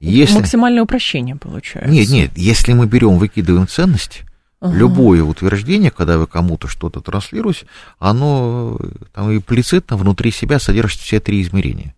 Если... 0.00 0.34
Максимальное 0.34 0.82
упрощение 0.82 1.36
получается. 1.36 1.90
Нет, 1.92 2.08
нет, 2.08 2.30
если 2.36 2.72
мы 2.72 2.86
берем, 2.86 3.18
выкидываем 3.18 3.68
ценности, 3.68 4.24
Ага. 4.60 4.76
Любое 4.76 5.22
утверждение, 5.22 5.90
когда 5.90 6.18
вы 6.18 6.26
кому-то 6.26 6.68
что-то 6.68 7.00
транслируете, 7.00 7.66
оно 7.98 8.78
там 9.14 9.34
имплицитно 9.34 9.96
внутри 9.96 10.30
себя 10.30 10.58
содержит 10.58 11.00
все 11.00 11.18
три 11.18 11.40
измерения. 11.40 11.94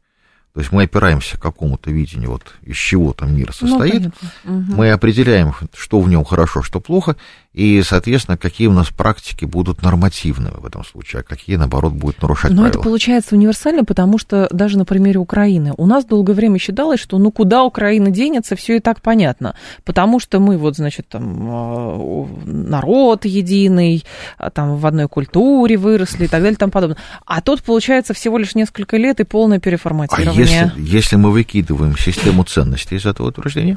То 0.54 0.60
есть 0.60 0.70
мы 0.70 0.82
опираемся 0.82 1.38
к 1.38 1.42
какому-то 1.42 1.90
видению, 1.90 2.32
вот 2.32 2.42
из 2.62 2.76
чего 2.76 3.14
там 3.14 3.34
мир 3.34 3.52
ну, 3.60 3.68
состоит. 3.68 4.12
Ну, 4.44 4.58
угу. 4.58 4.72
Мы 4.76 4.90
определяем, 4.90 5.54
что 5.74 6.00
в 6.00 6.08
нем 6.08 6.24
хорошо, 6.24 6.62
что 6.62 6.78
плохо, 6.78 7.16
и, 7.52 7.82
соответственно, 7.82 8.38
какие 8.38 8.66
у 8.66 8.72
нас 8.72 8.88
практики 8.88 9.44
будут 9.44 9.82
нормативными 9.82 10.54
в 10.56 10.64
этом 10.64 10.84
случае, 10.84 11.20
а 11.20 11.22
какие, 11.22 11.56
наоборот, 11.56 11.92
будут 11.92 12.22
нарушать 12.22 12.50
Но 12.50 12.62
правила. 12.62 12.70
это 12.70 12.80
получается 12.80 13.34
универсально, 13.34 13.84
потому 13.84 14.16
что 14.16 14.48
даже 14.50 14.78
на 14.78 14.86
примере 14.86 15.18
Украины 15.18 15.74
у 15.76 15.84
нас 15.84 16.06
долгое 16.06 16.32
время 16.32 16.58
считалось, 16.58 16.98
что 16.98 17.18
ну 17.18 17.30
куда 17.30 17.64
Украина 17.64 18.10
денется, 18.10 18.56
все 18.56 18.76
и 18.76 18.80
так 18.80 19.02
понятно, 19.02 19.54
потому 19.84 20.18
что 20.18 20.40
мы 20.40 20.56
вот, 20.56 20.76
значит, 20.76 21.08
там 21.08 21.48
а, 21.50 22.26
народ 22.46 23.26
единый, 23.26 24.04
а, 24.38 24.48
там 24.48 24.76
в 24.76 24.86
одной 24.86 25.08
культуре 25.08 25.76
выросли 25.76 26.24
и 26.24 26.28
так 26.28 26.40
далее 26.40 26.54
и 26.54 26.56
тому 26.56 26.72
подобное. 26.72 26.96
А 27.26 27.42
тут, 27.42 27.62
получается, 27.62 28.14
всего 28.14 28.38
лишь 28.38 28.54
несколько 28.54 28.96
лет 28.96 29.20
и 29.20 29.24
полное 29.24 29.60
переформатирование. 29.60 30.32
А 30.32 30.78
если, 30.78 30.96
если 30.96 31.16
мы 31.16 31.30
выкидываем 31.30 31.98
систему 31.98 32.44
ценностей 32.44 32.96
из 32.96 33.04
этого 33.04 33.28
утверждения, 33.28 33.76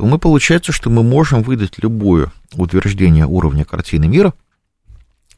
то 0.00 0.06
мы 0.06 0.18
получается, 0.18 0.72
что 0.72 0.88
мы 0.88 1.02
можем 1.02 1.42
выдать 1.42 1.74
любое 1.82 2.32
утверждение 2.54 3.26
уровня 3.26 3.66
картины 3.66 4.08
мира, 4.08 4.32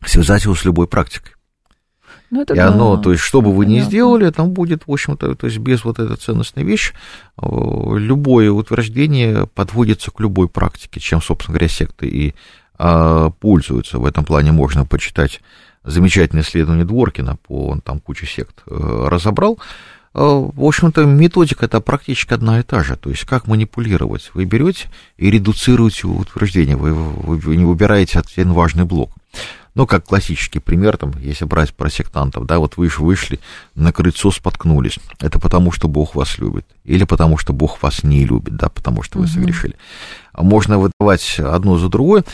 связать 0.07 0.44
его 0.44 0.55
с 0.55 0.64
любой 0.64 0.87
практикой. 0.87 1.33
Ну, 2.31 2.42
это 2.42 2.55
и 2.55 2.57
да. 2.59 2.68
оно, 2.68 2.96
то 2.96 3.11
есть, 3.11 3.25
что 3.25 3.40
бы 3.40 3.53
вы 3.53 3.66
ни 3.66 3.81
сделали, 3.81 4.31
там 4.31 4.53
будет, 4.53 4.87
в 4.87 4.92
общем-то, 4.92 5.35
то 5.35 5.46
есть, 5.48 5.59
без 5.59 5.83
вот 5.83 5.98
этой 5.98 6.16
ценностной 6.16 6.62
вещи, 6.62 6.94
э, 7.38 7.44
любое 7.44 8.53
утверждение 8.53 9.48
подводится 9.48 10.12
к 10.12 10.20
любой 10.20 10.48
практике, 10.48 11.01
чем, 11.01 11.20
собственно 11.20 11.59
говоря, 11.59 11.68
секты 11.68 12.07
и 12.07 12.35
а, 12.79 13.31
пользуются. 13.31 13.98
В 13.98 14.07
этом 14.07 14.25
плане 14.25 14.53
можно 14.53 14.87
почитать 14.87 15.40
замечательное 15.83 16.44
исследование 16.44 16.85
Дворкина, 16.85 17.37
по, 17.37 17.66
он 17.66 17.81
там 17.81 17.98
кучу 17.98 18.27
сект 18.27 18.62
э, 18.68 19.07
разобрал, 19.09 19.59
в 20.55 20.64
общем-то, 20.64 21.05
методика 21.05 21.64
это 21.64 21.81
практически 21.81 22.35
одна 22.35 22.61
и 22.61 22.62
та 22.62 22.83
же. 22.83 22.96
То 22.96 23.11
есть, 23.11 23.25
как 23.25 23.46
манипулировать? 23.46 24.31
Вы 24.35 24.44
берете 24.44 24.90
и 25.16 25.31
редуцируете 25.31 26.07
утверждение, 26.07 26.77
вы, 26.77 26.92
вы 26.92 27.57
не 27.57 27.64
выбираете 27.64 28.18
один 28.18 28.53
важный 28.53 28.85
блок. 28.85 29.11
Ну, 29.75 29.87
как 29.87 30.05
классический 30.05 30.59
пример, 30.59 30.99
там, 30.99 31.13
если 31.19 31.47
брать 31.47 31.73
про 31.73 31.89
сектантов, 31.89 32.47
да, 32.47 32.59
вот 32.59 32.77
вы 32.77 32.91
вышли 32.99 33.41
на 33.75 33.91
крыльцо, 33.91 34.31
споткнулись. 34.31 34.99
Это 35.19 35.39
потому, 35.39 35.73
что 35.73 35.89
Бог 35.89 36.15
вас 36.15 36.37
любит. 36.37 36.67
Или 36.85 37.05
потому, 37.05 37.39
что 37.39 37.55
Бог 37.55 37.83
вас 37.83 38.03
не 38.03 38.27
любит, 38.27 38.57
да, 38.57 38.69
потому 38.69 39.03
что 39.03 39.19
вы 39.19 39.25
угу. 39.25 39.33
согрешили. 39.33 39.77
Можно 40.37 40.79
выдавать 40.79 41.39
одно 41.39 41.79
за 41.79 41.89
другое. 41.89 42.25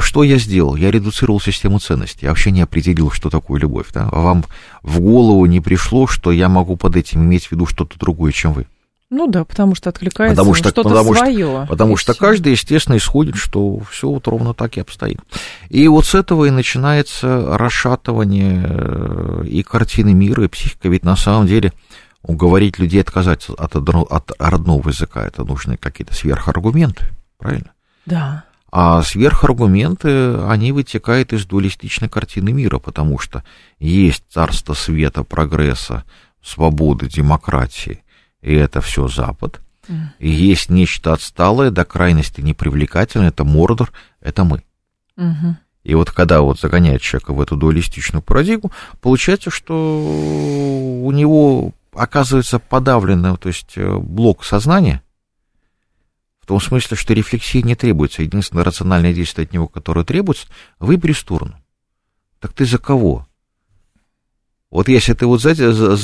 Что 0.00 0.24
я 0.24 0.38
сделал? 0.38 0.74
Я 0.74 0.90
редуцировал 0.90 1.40
систему 1.40 1.78
ценностей. 1.78 2.26
Я 2.26 2.30
вообще 2.30 2.50
не 2.50 2.62
определил, 2.62 3.10
что 3.10 3.30
такое 3.30 3.60
любовь. 3.60 3.86
Да? 3.92 4.08
Вам 4.10 4.44
в 4.82 4.98
голову 5.00 5.44
не 5.46 5.60
пришло, 5.60 6.06
что 6.06 6.32
я 6.32 6.48
могу 6.48 6.76
под 6.76 6.96
этим 6.96 7.22
иметь 7.22 7.46
в 7.46 7.52
виду 7.52 7.66
что-то 7.66 7.98
другое, 7.98 8.32
чем 8.32 8.52
вы. 8.52 8.66
Ну 9.08 9.28
да, 9.28 9.44
потому 9.44 9.76
что 9.76 9.90
откликается 9.90 10.34
потому 10.34 10.54
что, 10.54 10.70
что-то 10.70 10.88
потому 10.88 11.14
свое. 11.14 11.36
Что, 11.36 11.66
потому 11.68 11.96
что 11.96 12.12
все. 12.12 12.20
каждый, 12.20 12.52
естественно, 12.52 12.96
исходит, 12.96 13.36
что 13.36 13.80
все 13.90 14.08
вот 14.08 14.26
ровно 14.26 14.52
так 14.52 14.76
и 14.76 14.80
обстоит. 14.80 15.20
И 15.68 15.86
вот 15.86 16.06
с 16.06 16.14
этого 16.16 16.46
и 16.46 16.50
начинается 16.50 17.56
расшатывание 17.56 18.64
э, 18.66 19.44
и 19.46 19.62
картины 19.62 20.12
мира, 20.12 20.44
и 20.44 20.48
психика. 20.48 20.88
Ведь 20.88 21.04
на 21.04 21.14
самом 21.14 21.46
деле 21.46 21.72
уговорить 22.22 22.80
людей 22.80 23.00
отказаться 23.00 23.52
от, 23.52 23.76
от 23.76 24.32
родного 24.40 24.88
языка, 24.88 25.24
это 25.24 25.44
нужны 25.44 25.76
какие-то 25.76 26.12
сверхаргументы, 26.12 27.06
правильно? 27.38 27.70
Да. 28.06 28.44
А 28.72 29.02
сверхаргументы, 29.02 30.36
они 30.48 30.72
вытекают 30.72 31.32
из 31.32 31.46
дуалистичной 31.46 32.08
картины 32.08 32.52
мира, 32.52 32.80
потому 32.80 33.20
что 33.20 33.44
есть 33.78 34.24
царство 34.30 34.74
света, 34.74 35.22
прогресса, 35.22 36.02
свободы, 36.42 37.08
демократии, 37.08 38.02
и 38.42 38.54
это 38.54 38.80
все 38.80 39.08
Запад. 39.08 39.60
И 40.18 40.28
есть 40.28 40.68
нечто 40.68 41.12
отсталое, 41.12 41.70
до 41.70 41.84
крайности 41.84 42.40
непривлекательное, 42.40 43.28
это 43.28 43.44
Мордор, 43.44 43.92
это 44.20 44.44
мы. 44.44 44.64
И 45.84 45.94
вот 45.94 46.10
когда 46.10 46.40
вот 46.40 46.58
загоняет 46.58 47.00
человека 47.00 47.32
в 47.32 47.40
эту 47.40 47.56
дуалистичную 47.56 48.20
парадигму, 48.20 48.72
получается, 49.00 49.50
что 49.50 51.00
у 51.04 51.12
него 51.12 51.72
оказывается 51.92 52.58
подавленный, 52.58 53.36
то 53.36 53.48
есть 53.48 53.74
э, 53.76 53.96
блок 53.96 54.44
сознания, 54.44 55.02
в 56.40 56.46
том 56.46 56.60
смысле, 56.60 56.96
что 56.96 57.14
рефлексии 57.14 57.58
не 57.58 57.74
требуется. 57.74 58.22
Единственное 58.22 58.64
рациональное 58.64 59.14
действие 59.14 59.46
от 59.46 59.52
него, 59.52 59.68
которое 59.68 60.04
требуется, 60.04 60.46
выбери 60.78 61.12
сторону. 61.12 61.54
Так 62.40 62.52
ты 62.52 62.64
за 62.64 62.78
кого? 62.78 63.26
Вот 64.76 64.88
если 64.88 65.14
ты 65.14 65.24
вот 65.24 65.40
за, 65.40 65.54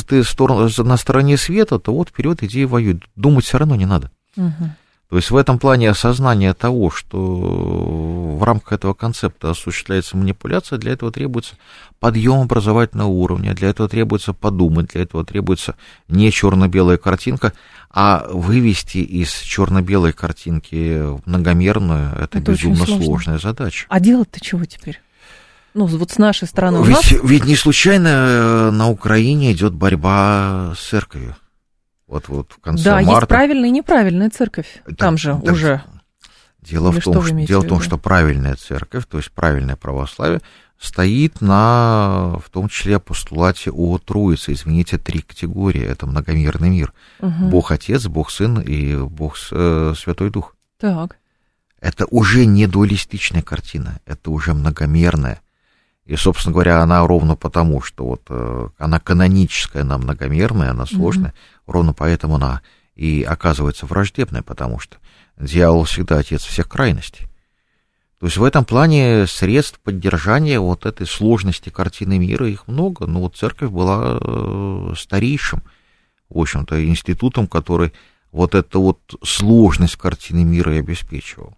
ты 0.02 0.24
сторону, 0.24 0.70
на 0.78 0.96
стороне 0.96 1.36
света, 1.36 1.78
то 1.78 1.92
вот 1.92 2.08
вперед 2.08 2.42
иди 2.42 2.62
и 2.62 2.64
воюй. 2.64 3.02
Думать 3.16 3.44
все 3.44 3.58
равно 3.58 3.76
не 3.76 3.84
надо. 3.84 4.10
Угу. 4.34 4.70
То 5.10 5.16
есть 5.16 5.30
в 5.30 5.36
этом 5.36 5.58
плане 5.58 5.90
осознание 5.90 6.54
того, 6.54 6.88
что 6.88 7.18
в 7.18 8.42
рамках 8.42 8.72
этого 8.72 8.94
концепта 8.94 9.50
осуществляется 9.50 10.16
манипуляция, 10.16 10.78
для 10.78 10.92
этого 10.92 11.12
требуется 11.12 11.56
подъем 12.00 12.40
образовательного 12.40 13.08
уровня, 13.08 13.52
для 13.52 13.68
этого 13.68 13.90
требуется 13.90 14.32
подумать, 14.32 14.86
для 14.86 15.02
этого 15.02 15.22
требуется 15.22 15.76
не 16.08 16.32
черно-белая 16.32 16.96
картинка, 16.96 17.52
а 17.90 18.26
вывести 18.30 18.98
из 18.98 19.32
черно-белой 19.32 20.14
картинки 20.14 21.20
многомерную, 21.26 22.12
это, 22.14 22.38
это 22.38 22.52
безумно 22.52 22.86
сложная 22.86 23.38
задача. 23.38 23.84
А 23.90 24.00
делать-то 24.00 24.40
чего 24.40 24.64
теперь? 24.64 25.01
Ну, 25.74 25.86
вот 25.86 26.10
с 26.10 26.18
нашей 26.18 26.46
стороны 26.46 26.84
ведь, 26.84 26.96
нас... 26.96 27.12
Ведь 27.22 27.44
не 27.44 27.56
случайно 27.56 28.08
э, 28.08 28.70
на 28.70 28.88
Украине 28.88 29.52
идет 29.52 29.72
борьба 29.72 30.74
с 30.76 30.88
церковью. 30.88 31.36
Вот, 32.06 32.28
вот 32.28 32.52
в 32.52 32.60
конце 32.60 32.84
да, 32.84 32.96
марта. 32.96 33.12
есть 33.12 33.28
правильная 33.28 33.68
и 33.68 33.72
неправильная 33.72 34.30
церковь. 34.30 34.82
Да, 34.86 34.94
Там 34.96 35.16
же 35.16 35.40
да, 35.42 35.52
уже. 35.52 35.82
Дело, 36.60 36.92
в 36.92 37.00
том, 37.00 37.22
что, 37.22 37.34
дело 37.34 37.62
в 37.62 37.68
том, 37.68 37.80
что 37.80 37.98
правильная 37.98 38.54
церковь, 38.54 39.06
то 39.06 39.16
есть 39.16 39.32
правильное 39.32 39.76
православие, 39.76 40.42
стоит 40.78 41.40
на, 41.40 42.38
в 42.44 42.50
том 42.50 42.68
числе, 42.68 42.98
постулате 42.98 43.70
о 43.70 43.98
Троице. 43.98 44.52
Извините, 44.52 44.98
три 44.98 45.22
категории. 45.22 45.82
Это 45.82 46.06
многомерный 46.06 46.70
мир. 46.70 46.92
Угу. 47.20 47.48
Бог 47.48 47.70
Отец, 47.72 48.06
Бог 48.06 48.30
Сын 48.30 48.60
и 48.60 48.96
Бог 48.96 49.36
э, 49.50 49.94
Святой 49.96 50.30
Дух. 50.30 50.54
Так. 50.78 51.16
Это 51.80 52.06
уже 52.06 52.46
не 52.46 52.68
дуалистичная 52.68 53.42
картина, 53.42 53.98
это 54.06 54.30
уже 54.30 54.54
многомерная. 54.54 55.40
И, 56.04 56.16
собственно 56.16 56.52
говоря, 56.52 56.80
она 56.80 57.06
ровно 57.06 57.36
потому, 57.36 57.80
что 57.80 58.04
вот 58.04 58.22
э, 58.28 58.68
она 58.78 58.98
каноническая, 58.98 59.82
она 59.82 59.98
многомерная, 59.98 60.70
она 60.70 60.84
сложная, 60.84 61.30
mm-hmm. 61.30 61.62
ровно 61.72 61.92
поэтому 61.92 62.36
она 62.36 62.60
и 62.96 63.22
оказывается 63.22 63.86
враждебной, 63.86 64.42
потому 64.42 64.78
что 64.78 64.96
дьявол 65.36 65.84
всегда 65.84 66.18
отец 66.18 66.42
всех 66.42 66.68
крайностей. 66.68 67.28
То 68.18 68.26
есть 68.26 68.36
в 68.36 68.44
этом 68.44 68.64
плане 68.64 69.26
средств 69.26 69.80
поддержания 69.80 70.60
вот 70.60 70.86
этой 70.86 71.06
сложности 71.06 71.70
картины 71.70 72.18
мира 72.18 72.48
их 72.48 72.68
много, 72.68 73.06
но 73.06 73.20
вот 73.20 73.36
церковь 73.36 73.70
была 73.70 74.18
э, 74.20 74.94
старейшим, 74.96 75.62
в 76.28 76.38
общем-то, 76.38 76.84
институтом, 76.84 77.46
который 77.46 77.92
вот 78.30 78.54
эту 78.54 78.80
вот 78.80 79.00
сложность 79.24 79.96
картины 79.96 80.44
мира 80.44 80.74
и 80.74 80.78
обеспечивал. 80.78 81.56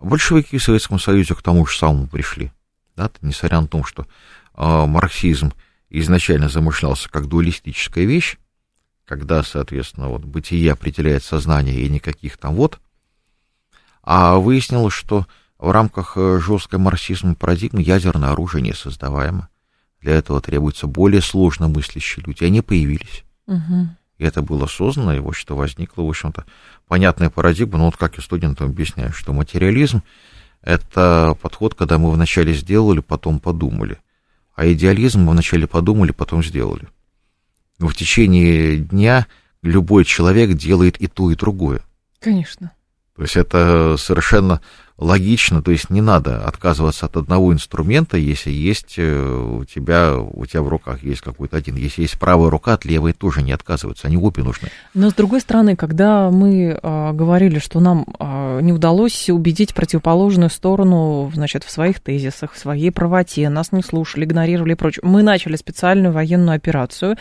Большевики 0.00 0.58
в 0.58 0.62
Советском 0.62 0.98
Союзе 0.98 1.34
к 1.34 1.42
тому 1.42 1.64
же 1.66 1.78
самому 1.78 2.06
пришли. 2.06 2.52
Да, 2.96 3.10
несмотря 3.20 3.60
на 3.60 3.68
то, 3.68 3.84
что 3.84 4.06
э, 4.54 4.86
марксизм 4.86 5.52
изначально 5.90 6.48
замышлялся 6.48 7.08
как 7.10 7.26
дуалистическая 7.26 8.04
вещь, 8.04 8.38
когда, 9.04 9.42
соответственно, 9.42 10.08
вот 10.08 10.24
бытие 10.24 10.72
определяет 10.72 11.22
сознание 11.22 11.80
и 11.80 11.88
никаких 11.88 12.38
там 12.38 12.54
вот, 12.54 12.80
а 14.02 14.36
выяснилось, 14.36 14.94
что 14.94 15.26
в 15.58 15.70
рамках 15.70 16.16
э, 16.16 16.38
жесткой 16.40 16.78
марксизма 16.78 17.34
парадигмы 17.34 17.82
ядерное 17.82 18.30
оружие 18.30 18.62
не 18.62 18.72
создаваемо. 18.72 19.48
Для 20.00 20.14
этого 20.14 20.40
требуются 20.40 20.86
более 20.86 21.22
сложно 21.22 21.68
мыслящие 21.68 22.24
люди. 22.24 22.44
Они 22.44 22.60
появились. 22.60 23.24
Угу. 23.46 23.88
И 24.18 24.24
это 24.24 24.42
было 24.42 24.66
создано, 24.66 25.14
и 25.14 25.18
вот 25.18 25.34
что 25.34 25.56
возникло, 25.56 26.02
в 26.02 26.08
общем-то, 26.08 26.44
понятная 26.86 27.30
парадигма. 27.30 27.78
Ну, 27.78 27.86
вот 27.86 27.96
как 27.96 28.16
я 28.16 28.22
студентам 28.22 28.70
объясняю, 28.70 29.12
что 29.12 29.32
материализм 29.32 30.02
это 30.66 31.38
подход, 31.40 31.74
когда 31.74 31.96
мы 31.96 32.10
вначале 32.10 32.52
сделали, 32.52 32.98
потом 32.98 33.38
подумали. 33.38 33.98
А 34.56 34.66
идеализм 34.70 35.20
мы 35.20 35.32
вначале 35.32 35.66
подумали, 35.68 36.10
потом 36.10 36.42
сделали. 36.42 36.88
Но 37.78 37.86
в 37.86 37.94
течение 37.94 38.76
дня 38.76 39.26
любой 39.62 40.04
человек 40.04 40.54
делает 40.54 41.00
и 41.00 41.06
то, 41.06 41.30
и 41.30 41.36
другое. 41.36 41.82
Конечно. 42.18 42.72
То 43.14 43.22
есть 43.22 43.36
это 43.36 43.96
совершенно 43.96 44.60
логично, 44.98 45.62
то 45.62 45.70
есть 45.70 45.90
не 45.90 46.00
надо 46.00 46.46
отказываться 46.46 47.06
от 47.06 47.16
одного 47.16 47.52
инструмента, 47.52 48.16
если 48.16 48.50
есть 48.50 48.94
э, 48.96 49.58
у 49.60 49.64
тебя, 49.64 50.16
у 50.18 50.46
тебя 50.46 50.62
в 50.62 50.68
руках 50.68 51.02
есть 51.02 51.20
какой-то 51.20 51.56
один. 51.56 51.76
Если 51.76 52.02
есть 52.02 52.18
правая 52.18 52.50
рука, 52.50 52.74
от 52.74 52.84
левой 52.84 53.12
тоже 53.12 53.42
не 53.42 53.52
отказываются, 53.52 54.06
они 54.06 54.16
обе 54.16 54.42
нужны. 54.42 54.68
Но 54.94 55.10
с 55.10 55.14
другой 55.14 55.40
стороны, 55.40 55.76
когда 55.76 56.30
мы 56.30 56.78
а, 56.82 57.12
говорили, 57.12 57.58
что 57.58 57.80
нам 57.80 58.06
а, 58.18 58.45
не 58.60 58.72
удалось 58.72 59.28
убедить 59.30 59.74
противоположную 59.74 60.50
сторону, 60.50 61.30
значит, 61.34 61.64
в 61.64 61.70
своих 61.70 62.00
тезисах, 62.00 62.52
в 62.52 62.58
своей 62.58 62.90
правоте, 62.90 63.48
нас 63.48 63.72
не 63.72 63.82
слушали, 63.82 64.24
игнорировали 64.24 64.72
и 64.72 64.76
прочее, 64.76 65.02
мы 65.04 65.22
начали 65.22 65.56
специальную 65.56 66.12
военную 66.12 66.56
операцию, 66.56 67.16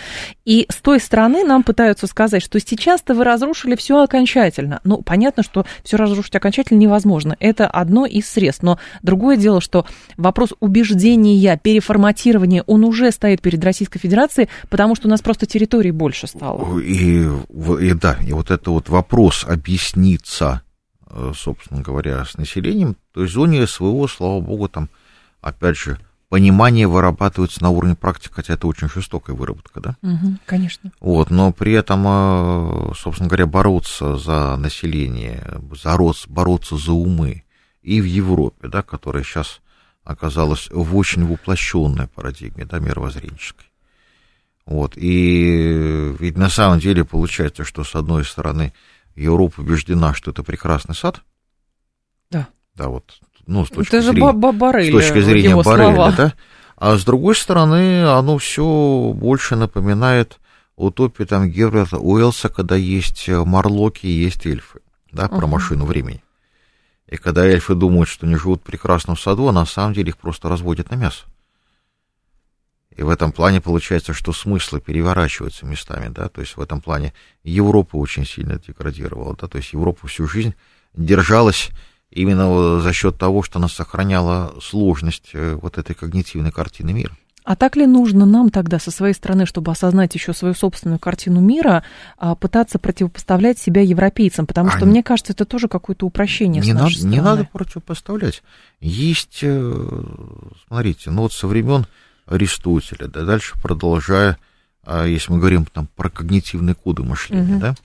и 0.46 0.66
с 0.70 0.76
той 0.76 1.00
стороны 1.00 1.44
нам 1.44 1.64
пытаются 1.64 2.08
сказать, 2.08 2.44
что 2.44 2.60
сейчас-то 2.60 3.14
вы 3.14 3.24
разрушили 3.24 3.76
все 3.76 4.02
окончательно. 4.02 4.80
Ну, 4.84 5.02
понятно, 5.02 5.44
что 5.44 5.66
все 5.84 5.98
разрушить 5.98 6.36
окончательно 6.36 6.80
невозможно. 6.80 7.36
Это 7.40 7.68
одно 7.68 8.06
из 8.06 8.30
средств. 8.30 8.64
Но 8.64 8.80
другое 9.02 9.38
дело, 9.38 9.62
что 9.62 9.86
вопрос 10.18 10.54
убеждения, 10.60 11.60
переформатирования, 11.62 12.64
он 12.68 12.84
уже 12.84 13.12
стоит 13.12 13.42
перед 13.42 13.64
Российской 13.64 14.00
Федерацией, 14.00 14.50
потому 14.70 14.96
что 14.96 15.08
у 15.08 15.12
нас 15.12 15.22
просто 15.22 15.46
территории 15.46 15.92
больше 15.92 16.28
стало. 16.28 16.80
И, 16.80 17.28
и 17.82 17.94
да, 17.94 18.18
и 18.26 18.34
вот 18.34 18.52
это 18.52 18.72
вот 18.72 18.90
вопрос 18.90 19.46
объясниться, 19.48 20.62
собственно 21.36 21.82
говоря, 21.82 22.24
с 22.26 22.38
населением, 22.38 22.96
то 23.14 23.22
есть 23.22 23.32
в 23.32 23.36
зоне 23.36 23.66
СВО, 23.68 24.08
слава 24.08 24.40
богу, 24.42 24.68
там, 24.68 24.90
опять 25.42 25.78
же, 25.78 26.00
понимание 26.30 26.88
вырабатывается 26.88 27.64
на 27.64 27.70
уровне 27.70 27.96
практики, 27.96 28.34
хотя 28.34 28.56
это 28.56 28.68
очень 28.68 28.90
жестокая 28.90 29.36
выработка, 29.36 29.80
да? 29.80 29.96
Угу, 30.02 30.38
конечно. 30.46 30.92
Вот, 31.00 31.30
но 31.30 31.52
при 31.52 31.74
этом, 31.74 32.04
э, 32.06 32.94
собственно 32.98 33.30
говоря, 33.30 33.46
бороться 33.46 34.18
за 34.18 34.58
население, 34.58 35.62
бороться 36.28 36.78
за 36.78 36.92
умы, 36.92 37.44
и 37.82 38.02
в 38.02 38.06
Европе, 38.06 38.68
да, 38.68 38.82
которая 38.82 39.24
сейчас 39.24 39.62
оказалась 40.04 40.70
в 40.72 40.96
очень 40.96 41.26
воплощенной 41.26 42.08
парадигме, 42.08 42.66
да, 42.66 42.80
мировоззренческой. 42.80 43.68
Вот, 44.66 44.94
и 44.98 46.16
ведь 46.20 46.38
на 46.38 46.50
самом 46.50 46.80
деле 46.80 47.06
получается, 47.06 47.64
что 47.64 47.84
с 47.84 47.94
одной 47.96 48.26
стороны 48.26 48.74
Европа 49.16 49.62
убеждена, 49.62 50.14
что 50.14 50.32
это 50.32 50.44
прекрасный 50.44 50.96
сад. 50.96 51.22
Да. 52.30 52.48
Да, 52.76 52.90
вот, 52.90 53.20
ну, 53.48 53.66
с 53.66 53.70
точки 53.70 53.96
это 53.96 54.12
зрения, 54.12 54.32
же 54.32 54.34
Барреля, 54.34 55.00
с 55.00 55.04
точки 55.04 55.22
зрения 55.22 55.56
Барреля, 55.56 56.14
да. 56.16 56.34
А 56.78 56.98
с 56.98 57.06
другой 57.06 57.36
стороны, 57.36 58.04
оно 58.06 58.38
все 58.38 59.14
больше 59.16 59.56
напоминает 59.56 60.40
утопию 60.76 61.28
там 61.28 61.50
Герберта 61.50 61.98
Уэллса, 61.98 62.50
когда 62.50 62.76
есть 62.76 63.30
марлоки, 63.30 64.08
есть 64.08 64.46
эльфы, 64.46 64.82
да, 65.12 65.30
про 65.30 65.46
uh-huh. 65.46 65.48
машину 65.48 65.86
времени. 65.86 66.22
И 67.08 67.18
когда 67.18 67.46
эльфы 67.46 67.76
думают, 67.76 68.10
что 68.10 68.26
они 68.26 68.36
живут 68.36 68.62
в 68.66 69.16
саду, 69.16 69.48
а 69.48 69.54
на 69.54 69.66
самом 69.66 69.94
деле 69.94 70.10
их 70.10 70.18
просто 70.18 70.50
разводят 70.50 70.90
на 70.90 70.96
мясо. 70.96 71.26
И 72.96 73.04
в 73.04 73.10
этом 73.10 73.32
плане 73.32 73.60
получается, 73.60 74.14
что 74.14 74.32
смыслы 74.32 74.80
переворачиваются 74.80 75.66
местами, 75.66 76.10
да, 76.10 76.30
то 76.30 76.42
есть 76.42 76.56
в 76.56 76.62
этом 76.62 76.82
плане 76.82 77.14
Европа 77.44 77.98
очень 77.98 78.26
сильно 78.26 78.58
деградировала, 78.58 79.36
да, 79.40 79.48
то 79.48 79.58
есть 79.58 79.74
Европа 79.74 80.08
всю 80.08 80.28
жизнь 80.28 80.56
держалась 80.94 81.72
именно 82.10 82.80
за 82.80 82.94
счет 82.94 83.18
того, 83.18 83.44
что 83.44 83.60
она 83.60 83.68
сохраняла 83.68 84.56
сложность 84.62 85.32
э, 85.34 85.58
вот 85.62 85.78
этой 85.78 85.94
когнитивной 85.94 86.52
картины 86.52 86.94
мира. 86.94 87.12
А 87.46 87.56
так 87.56 87.76
ли 87.76 87.86
нужно 87.86 88.26
нам 88.26 88.50
тогда 88.50 88.80
со 88.80 88.90
своей 88.90 89.14
стороны, 89.14 89.46
чтобы 89.46 89.72
осознать 89.72 90.16
еще 90.16 90.34
свою 90.34 90.56
собственную 90.56 90.98
картину 90.98 91.42
мира, 91.42 91.84
а, 92.18 92.34
пытаться 92.34 92.80
противопоставлять 92.80 93.60
себя 93.60 93.82
европейцам? 93.82 94.48
Потому 94.48 94.72
что, 94.72 94.82
а 94.82 94.86
мне 94.86 95.04
кажется, 95.04 95.34
это 95.34 95.46
тоже 95.46 95.68
какое-то 95.68 96.08
упрощение 96.08 96.64
не 96.64 96.72
с 96.72 96.74
нашей 96.74 96.82
надо, 96.82 96.98
стороны. 96.98 97.14
Не 97.14 97.22
надо 97.22 97.50
противопоставлять. 97.54 98.42
Есть, 98.80 99.40
э, 99.44 100.04
смотрите, 100.68 101.12
ну 101.12 101.22
вот 101.22 101.34
со 101.34 101.46
времен 101.46 101.86
Аристотеля, 102.26 103.08
да, 103.08 103.24
дальше 103.24 103.56
продолжая, 103.62 104.38
а, 104.84 105.06
если 105.06 105.32
мы 105.32 105.40
говорим 105.40 105.66
там 105.66 105.88
про 105.96 106.10
когнитивные 106.10 106.76
коды 106.76 107.04
мышления, 107.04 107.56
угу. 107.56 107.62
да, 107.62 107.76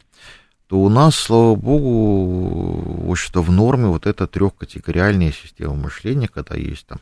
то 0.66 0.78
у 0.80 0.88
нас, 0.88 1.16
слава 1.16 1.56
богу, 1.56 3.06
в 3.06 3.10
общем-то, 3.10 3.42
в 3.42 3.50
норме 3.50 3.86
вот 3.86 4.06
эта 4.06 4.26
трехкатегориальная 4.26 5.32
система 5.32 5.74
мышления, 5.74 6.28
когда 6.28 6.54
есть 6.54 6.86
там 6.86 7.00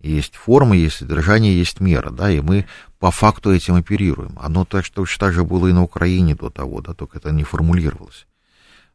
есть 0.00 0.36
форма, 0.36 0.76
есть 0.76 0.96
содержание, 0.96 1.58
есть 1.58 1.80
мера, 1.80 2.10
да, 2.10 2.30
и 2.30 2.40
мы 2.40 2.66
по 2.98 3.10
факту 3.10 3.52
этим 3.52 3.74
оперируем. 3.74 4.38
Оно 4.40 4.64
так, 4.64 4.88
точно 4.88 5.26
так 5.26 5.34
же 5.34 5.44
было 5.44 5.66
и 5.66 5.72
на 5.72 5.82
Украине 5.82 6.34
до 6.34 6.50
того, 6.50 6.80
да, 6.80 6.94
только 6.94 7.18
это 7.18 7.32
не 7.32 7.44
формулировалось. 7.44 8.26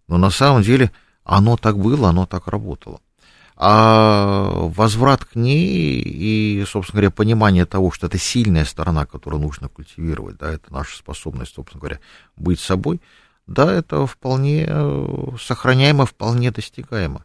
Но 0.07 0.17
на 0.17 0.29
самом 0.29 0.61
деле 0.61 0.91
оно 1.23 1.57
так 1.57 1.77
было, 1.77 2.09
оно 2.09 2.25
так 2.25 2.47
работало. 2.47 3.01
А 3.65 4.49
возврат 4.75 5.23
к 5.23 5.35
ней 5.35 6.01
и, 6.01 6.65
собственно 6.67 6.99
говоря, 6.99 7.11
понимание 7.11 7.65
того, 7.65 7.91
что 7.91 8.07
это 8.07 8.17
сильная 8.17 8.65
сторона, 8.65 9.05
которую 9.05 9.41
нужно 9.41 9.69
культивировать, 9.69 10.35
да, 10.35 10.51
это 10.51 10.73
наша 10.73 10.97
способность, 10.97 11.53
собственно 11.55 11.79
говоря, 11.79 11.99
быть 12.35 12.59
собой, 12.59 12.99
да, 13.47 13.71
это 13.71 14.05
вполне 14.05 14.65
э, 14.67 15.07
сохраняемо, 15.39 16.05
вполне 16.05 16.51
достигаемо. 16.51 17.23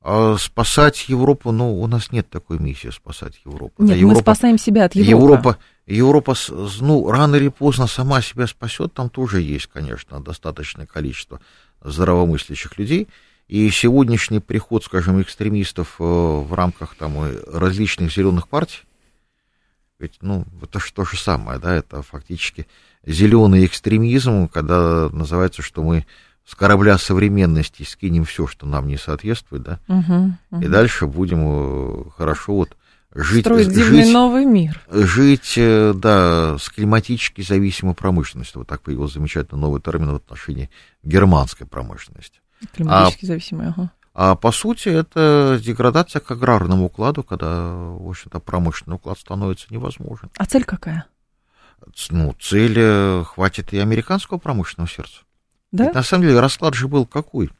А 0.00 0.36
спасать 0.38 1.08
Европу, 1.08 1.50
ну, 1.50 1.80
у 1.80 1.86
нас 1.88 2.12
нет 2.12 2.30
такой 2.30 2.60
миссии 2.60 2.90
спасать 2.90 3.40
Европу. 3.44 3.82
Нет, 3.82 3.90
да, 3.90 3.96
Европа, 3.96 4.14
мы 4.14 4.22
спасаем 4.22 4.58
себя 4.58 4.84
от 4.84 4.94
Европы. 4.94 5.10
Европа, 5.10 5.58
Европа, 5.86 6.34
ну, 6.80 7.10
рано 7.10 7.34
или 7.34 7.48
поздно 7.48 7.88
сама 7.88 8.22
себя 8.22 8.46
спасет, 8.46 8.94
там 8.94 9.10
тоже 9.10 9.40
есть, 9.40 9.66
конечно, 9.66 10.20
достаточное 10.20 10.86
количество 10.86 11.40
здравомыслящих 11.82 12.78
людей, 12.78 13.08
И 13.50 13.68
сегодняшний 13.70 14.38
приход, 14.38 14.84
скажем, 14.84 15.20
экстремистов 15.20 15.96
э, 15.98 16.04
в 16.04 16.54
рамках 16.54 16.94
там, 16.94 17.16
различных 17.52 18.14
зеленых 18.14 18.46
партий, 18.46 18.82
ведь, 19.98 20.18
ну, 20.20 20.44
это 20.62 20.78
же 20.78 20.92
то 20.92 21.04
же 21.04 21.18
самое, 21.18 21.58
да, 21.58 21.74
это 21.74 22.00
фактически 22.02 22.68
зеленый 23.04 23.66
экстремизм, 23.66 24.46
когда 24.46 25.08
называется, 25.08 25.62
что 25.62 25.82
мы 25.82 26.06
с 26.46 26.54
корабля 26.54 26.96
современности 26.96 27.82
скинем 27.82 28.24
все, 28.24 28.46
что 28.46 28.66
нам 28.66 28.86
не 28.86 28.96
соответствует, 28.96 29.64
да, 29.64 29.80
угу, 29.88 30.32
угу. 30.52 30.62
и 30.62 30.68
дальше 30.68 31.08
будем 31.08 31.40
э, 31.42 32.10
хорошо 32.16 32.54
вот 32.54 32.76
жить... 33.12 33.46
Строить 33.46 33.74
жить, 33.74 34.12
новый 34.12 34.44
мир. 34.44 34.80
Жить, 34.92 35.54
э, 35.56 35.92
да, 35.92 36.56
с 36.56 36.68
климатически 36.68 37.40
зависимой 37.40 37.94
промышленностью. 37.94 38.60
Вот 38.60 38.68
так 38.68 38.80
появился 38.82 39.14
замечательный 39.14 39.58
новый 39.58 39.80
термин 39.80 40.12
в 40.12 40.14
отношении 40.14 40.70
германской 41.02 41.66
промышленности. 41.66 42.38
Климатически 42.72 43.24
а, 43.24 43.28
зависимой, 43.28 43.68
ага. 43.68 43.90
А 44.12 44.34
по 44.34 44.52
сути 44.52 44.88
это 44.88 45.60
деградация 45.62 46.20
к 46.20 46.30
аграрному 46.30 46.86
укладу, 46.86 47.22
когда, 47.22 47.72
в 47.74 48.08
общем-то, 48.08 48.40
промышленный 48.40 48.96
уклад 48.96 49.18
становится 49.18 49.66
невозможен. 49.70 50.30
А 50.36 50.44
цель 50.46 50.64
какая? 50.64 51.06
Ну, 52.10 52.34
цель 52.38 52.74
э, 52.76 53.24
хватит 53.24 53.72
и 53.72 53.78
американского 53.78 54.38
промышленного 54.38 54.90
сердца. 54.90 55.22
Да? 55.72 55.84
Ведь, 55.84 55.94
на 55.94 56.02
самом 56.02 56.24
деле 56.24 56.40
расклад 56.40 56.74
же 56.74 56.88
был 56.88 57.06
какой? 57.06 57.50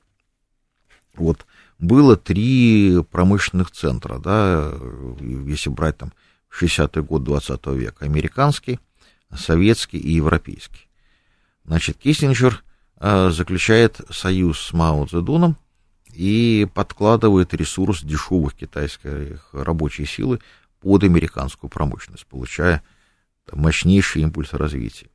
Вот 1.15 1.47
было 1.79 2.17
три 2.17 3.03
промышленных 3.11 3.71
центра, 3.71 4.19
да, 4.19 4.73
если 5.21 5.71
брать 5.71 5.99
там 5.99 6.13
60-й 6.51 7.03
год 7.03 7.25
20 7.25 7.67
века, 7.69 8.05
американский, 8.05 8.81
советский 9.35 9.99
и 9.99 10.13
европейский. 10.13 10.89
Значит, 11.65 11.97
Киссинджер 11.97 12.63
заключает 13.01 14.01
союз 14.11 14.61
с 14.61 14.73
Мао 14.73 15.07
Цзэдуном 15.07 15.57
и 16.13 16.69
подкладывает 16.75 17.55
ресурс 17.55 18.03
дешевых 18.03 18.55
китайских 18.55 19.49
рабочей 19.53 20.05
силы 20.05 20.41
под 20.81 21.05
американскую 21.05 21.71
промышленность, 21.71 22.27
получая 22.27 22.83
там, 23.47 23.61
мощнейший 23.61 24.23
импульс 24.23 24.53
развития. 24.53 25.09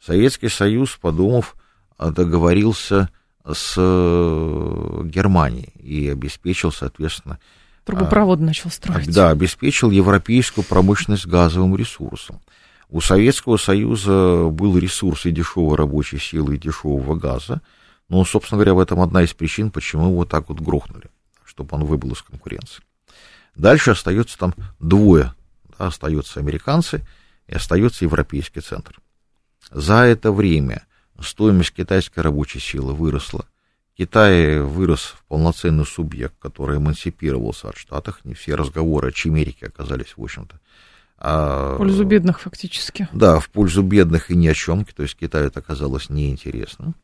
Советский 0.00 0.48
Союз, 0.48 0.96
подумав, 1.00 1.56
договорился 1.98 3.10
с 3.44 3.74
э, 3.76 5.00
Германией 5.04 5.72
и 5.80 6.08
обеспечил, 6.08 6.72
соответственно... 6.72 7.38
Трубопровод 7.84 8.40
а, 8.40 8.42
начал 8.42 8.70
строить. 8.70 9.12
Да, 9.12 9.30
обеспечил 9.30 9.90
европейскую 9.90 10.64
промышленность 10.64 11.26
газовым 11.26 11.76
ресурсом. 11.76 12.40
У 12.88 13.00
Советского 13.00 13.56
Союза 13.56 14.48
был 14.50 14.78
ресурс 14.78 15.26
и 15.26 15.32
дешевой 15.32 15.76
рабочей 15.76 16.18
силы, 16.18 16.54
и 16.54 16.58
дешевого 16.58 17.16
газа. 17.16 17.60
Но, 18.08 18.24
собственно 18.24 18.58
говоря, 18.58 18.74
в 18.74 18.78
этом 18.78 19.00
одна 19.00 19.22
из 19.22 19.32
причин, 19.32 19.70
почему 19.70 20.10
его 20.10 20.24
так 20.24 20.48
вот 20.48 20.60
грохнули, 20.60 21.10
чтобы 21.44 21.74
он 21.74 21.84
выбыл 21.84 22.12
из 22.12 22.22
конкуренции. 22.22 22.82
Дальше 23.56 23.90
остается 23.90 24.38
там 24.38 24.54
двое. 24.78 25.34
Да, 25.76 25.86
остаются 25.88 26.38
американцы 26.38 27.04
и 27.48 27.54
остается 27.54 28.04
европейский 28.04 28.60
центр. 28.60 29.00
За 29.70 30.04
это 30.04 30.30
время 30.30 30.86
стоимость 31.20 31.72
китайской 31.72 32.20
рабочей 32.20 32.60
силы 32.60 32.94
выросла. 32.94 33.46
Китай 33.98 34.60
вырос 34.60 35.14
в 35.16 35.24
полноценный 35.24 35.86
субъект, 35.86 36.34
который 36.38 36.76
эмансипировался 36.76 37.70
от 37.70 37.78
Штатов. 37.78 38.20
Не 38.24 38.34
все 38.34 38.54
разговоры 38.54 39.08
о 39.08 39.12
Чемерике 39.12 39.66
оказались, 39.66 40.16
в 40.16 40.22
общем-то. 40.22 40.60
А, 41.18 41.74
в 41.74 41.78
пользу 41.78 42.04
бедных, 42.04 42.40
фактически. 42.40 43.08
Да, 43.12 43.40
в 43.40 43.48
пользу 43.48 43.82
бедных 43.82 44.30
и 44.30 44.36
ни 44.36 44.48
о 44.48 44.54
чем. 44.54 44.84
То 44.84 45.02
есть 45.02 45.16
Китаю 45.16 45.46
это 45.46 45.60
оказалось 45.60 46.10
неинтересно. 46.10 46.94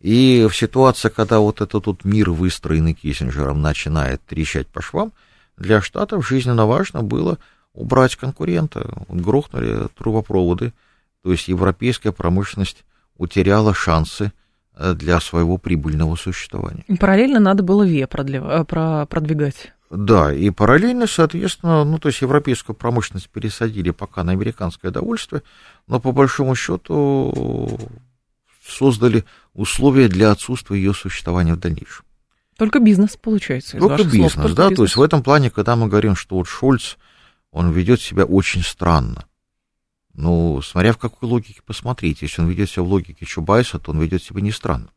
И 0.00 0.46
в 0.50 0.56
ситуации, 0.56 1.08
когда 1.08 1.38
вот 1.38 1.60
этот 1.60 1.84
тут 1.84 2.04
мир, 2.04 2.30
выстроенный 2.30 2.92
Киссинджером, 2.92 3.62
начинает 3.62 4.20
трещать 4.22 4.66
по 4.66 4.82
швам, 4.82 5.12
для 5.56 5.80
Штатов 5.80 6.26
жизненно 6.26 6.66
важно 6.66 7.02
было 7.02 7.38
убрать 7.72 8.16
конкурента. 8.16 8.90
Вот 9.08 9.20
грохнули 9.20 9.88
трубопроводы, 9.96 10.72
то 11.22 11.30
есть 11.30 11.48
европейская 11.48 12.10
промышленность 12.10 12.84
утеряла 13.16 13.74
шансы 13.74 14.32
э, 14.74 14.94
для 14.94 15.20
своего 15.20 15.56
прибыльного 15.56 16.16
существования. 16.16 16.84
И 16.88 16.96
параллельно 16.96 17.38
надо 17.38 17.62
было 17.62 17.84
ВИА 17.84 18.08
э, 18.10 19.06
продвигать. 19.06 19.72
Да, 19.92 20.32
и 20.32 20.48
параллельно, 20.48 21.06
соответственно, 21.06 21.84
ну, 21.84 21.98
то 21.98 22.08
есть 22.08 22.22
европейскую 22.22 22.74
промышленность 22.74 23.28
пересадили 23.28 23.90
пока 23.90 24.24
на 24.24 24.32
американское 24.32 24.90
довольствие, 24.90 25.42
но 25.86 26.00
по 26.00 26.12
большому 26.12 26.54
счету 26.54 27.78
создали 28.66 29.26
условия 29.52 30.08
для 30.08 30.30
отсутствия 30.30 30.78
ее 30.78 30.94
существования 30.94 31.52
в 31.52 31.60
дальнейшем. 31.60 32.06
Только 32.56 32.78
бизнес 32.78 33.18
получается. 33.18 33.76
Только 33.76 34.04
бизнес, 34.04 34.32
слов, 34.32 34.44
только 34.44 34.56
да. 34.56 34.62
Бизнес. 34.70 34.76
То 34.78 34.82
есть 34.84 34.96
в 34.96 35.02
этом 35.02 35.22
плане, 35.22 35.50
когда 35.50 35.76
мы 35.76 35.88
говорим, 35.88 36.16
что 36.16 36.36
вот 36.36 36.48
Шольц, 36.48 36.96
он 37.50 37.70
ведет 37.70 38.00
себя 38.00 38.24
очень 38.24 38.62
странно. 38.62 39.26
Ну, 40.14 40.62
смотря 40.62 40.94
в 40.94 40.98
какой 40.98 41.28
логике 41.28 41.60
посмотреть. 41.66 42.22
Если 42.22 42.40
он 42.40 42.48
ведет 42.48 42.70
себя 42.70 42.84
в 42.84 42.88
логике 42.88 43.26
Чубайса, 43.26 43.78
то 43.78 43.90
он 43.90 44.00
ведет 44.00 44.22
себя 44.22 44.40
не 44.40 44.52
странно. 44.52 44.88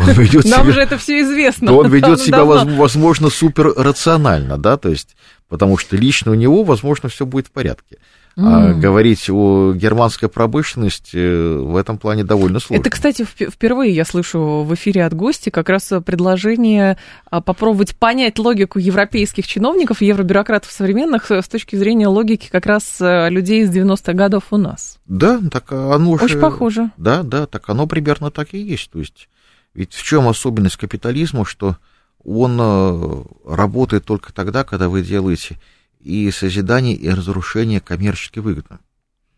Он 0.00 0.10
ведет 0.12 0.44
Нам 0.44 0.62
себя, 0.62 0.72
же 0.72 0.80
это 0.80 0.98
все 0.98 1.20
известно. 1.22 1.68
То 1.68 1.78
он 1.78 1.88
ведет 1.88 2.20
себя, 2.20 2.38
давно. 2.38 2.76
возможно, 2.76 3.30
супер 3.30 3.72
рационально, 3.76 4.58
да, 4.58 4.76
то 4.76 4.88
есть, 4.88 5.16
потому 5.48 5.76
что 5.78 5.96
лично 5.96 6.32
у 6.32 6.34
него, 6.34 6.64
возможно, 6.64 7.08
все 7.08 7.26
будет 7.26 7.48
в 7.48 7.50
порядке. 7.50 7.98
Mm. 8.34 8.42
А 8.46 8.72
говорить 8.72 9.28
о 9.28 9.74
германской 9.74 10.26
промышленности 10.26 11.18
э, 11.18 11.58
в 11.58 11.76
этом 11.76 11.98
плане 11.98 12.24
довольно 12.24 12.60
сложно. 12.60 12.80
Это, 12.80 12.88
кстати, 12.88 13.26
впервые 13.26 13.92
я 13.94 14.06
слышу 14.06 14.62
в 14.62 14.72
эфире 14.74 15.04
от 15.04 15.12
гостя 15.12 15.50
как 15.50 15.68
раз 15.68 15.92
предложение 16.04 16.96
а, 17.30 17.42
попробовать 17.42 17.94
понять 17.94 18.38
логику 18.38 18.78
европейских 18.78 19.46
чиновников, 19.46 20.00
евробюрократов 20.00 20.72
современных 20.72 21.30
с 21.30 21.46
точки 21.46 21.76
зрения 21.76 22.08
логики 22.08 22.48
как 22.50 22.64
раз 22.64 23.02
э, 23.02 23.28
людей 23.28 23.64
из 23.64 23.70
90-х 23.70 24.14
годов 24.14 24.44
у 24.50 24.56
нас. 24.56 24.98
Да, 25.04 25.38
так 25.50 25.70
оно 25.70 26.12
Очень 26.12 26.40
похоже. 26.40 26.90
Да, 26.96 27.22
да, 27.22 27.46
так 27.46 27.68
оно 27.68 27.86
примерно 27.86 28.30
так 28.30 28.54
и 28.54 28.58
есть. 28.58 28.90
То 28.90 29.00
есть, 29.00 29.28
ведь 29.74 29.94
в 29.94 30.02
чем 30.02 30.28
особенность 30.28 30.76
капитализма, 30.76 31.44
что 31.44 31.76
он 32.24 32.58
э, 32.60 33.24
работает 33.46 34.04
только 34.04 34.32
тогда, 34.32 34.64
когда 34.64 34.88
вы 34.88 35.02
делаете 35.02 35.58
и 36.00 36.30
созидание, 36.30 36.94
и 36.94 37.08
разрушение 37.08 37.80
коммерчески 37.80 38.38
выгодно. 38.38 38.80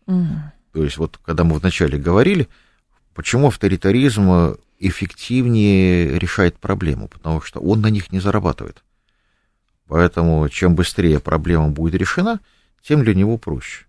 Угу. 0.07 0.27
То 0.73 0.83
есть 0.83 0.97
вот 0.97 1.19
когда 1.23 1.43
мы 1.43 1.57
вначале 1.57 1.97
говорили, 1.97 2.49
почему 3.13 3.47
авторитаризм 3.47 4.57
эффективнее 4.79 6.19
решает 6.19 6.57
проблему, 6.57 7.07
потому 7.07 7.41
что 7.41 7.59
он 7.59 7.81
на 7.81 7.87
них 7.87 8.11
не 8.11 8.19
зарабатывает. 8.19 8.83
Поэтому 9.87 10.47
чем 10.49 10.75
быстрее 10.75 11.19
проблема 11.19 11.69
будет 11.69 11.95
решена, 11.95 12.39
тем 12.81 13.03
для 13.03 13.15
него 13.15 13.37
проще. 13.37 13.85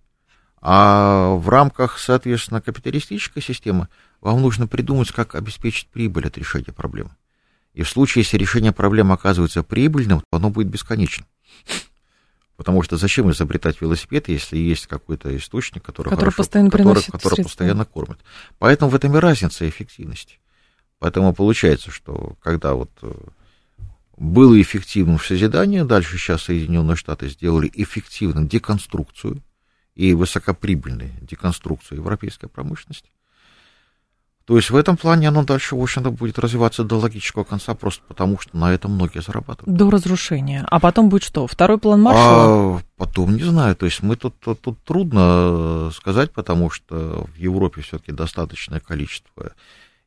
А 0.61 1.35
в 1.35 1.49
рамках, 1.49 1.99
соответственно, 1.99 2.61
капиталистической 2.61 3.43
системы 3.43 3.89
вам 4.21 4.41
нужно 4.43 4.67
придумать, 4.67 5.13
как 5.13 5.35
обеспечить 5.35 5.89
прибыль 5.89 6.27
от 6.27 6.39
решения 6.39 6.73
проблемы. 6.73 7.11
И 7.75 7.83
в 7.83 7.89
случае, 7.89 8.23
если 8.23 8.39
решение 8.39 8.73
проблемы 8.73 9.15
оказывается 9.15 9.63
прибыльным, 9.63 10.21
то 10.21 10.39
оно 10.39 10.51
будет 10.51 10.69
бесконечным. 10.69 11.27
Потому 12.57 12.83
что 12.83 12.97
зачем 12.97 13.31
изобретать 13.31 13.83
велосипед, 13.83 14.29
если 14.29 14.57
есть 14.57 14.87
какой-то 14.87 15.37
источник, 15.37 15.83
который, 15.83 16.09
который 16.09 16.21
хорошо, 16.21 16.37
постоянно 16.39 16.71
который, 16.71 17.03
который 17.03 17.43
постоянно 17.43 17.85
кормит. 17.85 18.19
Поэтому 18.59 18.91
в 18.91 18.95
этом 18.95 19.15
и 19.15 19.21
разница 19.21 19.69
эффективности. 19.69 20.39
Поэтому 20.99 21.35
получается, 21.35 21.91
что 21.91 22.37
когда 22.43 22.73
вот 22.73 22.91
э, 23.03 23.13
было 24.17 24.61
эффективным 24.61 25.21
созидание, 25.21 25.85
дальше 25.85 26.17
сейчас 26.17 26.45
Соединенные 26.45 26.97
Штаты 26.97 27.29
сделали 27.29 27.71
эффективным 27.75 28.49
деконструкцию 28.49 29.43
и 29.95 30.15
высокоприбыльной 30.15 31.13
деконструкцию 31.21 31.99
европейской 31.99 32.49
промышленности, 32.49 33.11
то 34.47 34.55
есть 34.57 34.71
в 34.71 34.77
этом 34.77 34.97
плане 34.97 35.29
оно 35.29 35.43
дальше, 35.43 35.75
в 35.75 35.83
общем-то, 35.83 36.13
будет 36.13 36.39
развиваться 36.39 36.85
до 36.85 36.99
логического 36.99 37.43
конца, 37.43 37.75
просто 37.75 38.05
потому 38.07 38.39
что 38.39 38.57
на 38.57 38.73
этом 38.73 38.93
многие 38.93 39.21
зарабатывают. 39.21 39.77
До 39.77 39.91
разрушения. 39.91 40.65
А 40.71 40.79
потом 40.79 41.09
будет 41.09 41.25
что? 41.25 41.49
Второй 41.49 41.79
план 41.79 42.01
Маршалла? 42.03 42.79
А 42.79 42.83
потом 42.97 43.35
не 43.35 43.43
знаю. 43.43 43.75
То 43.75 43.87
есть 43.87 44.05
мы 44.05 44.15
тут, 44.15 44.39
тут, 44.39 44.61
тут 44.61 44.79
трудно 44.85 45.91
сказать, 45.93 46.31
потому 46.31 46.71
что 46.71 47.27
в 47.35 47.37
Европе 47.37 47.83
все-таки 47.83 48.13
достаточное 48.13 48.79
количество 48.79 49.53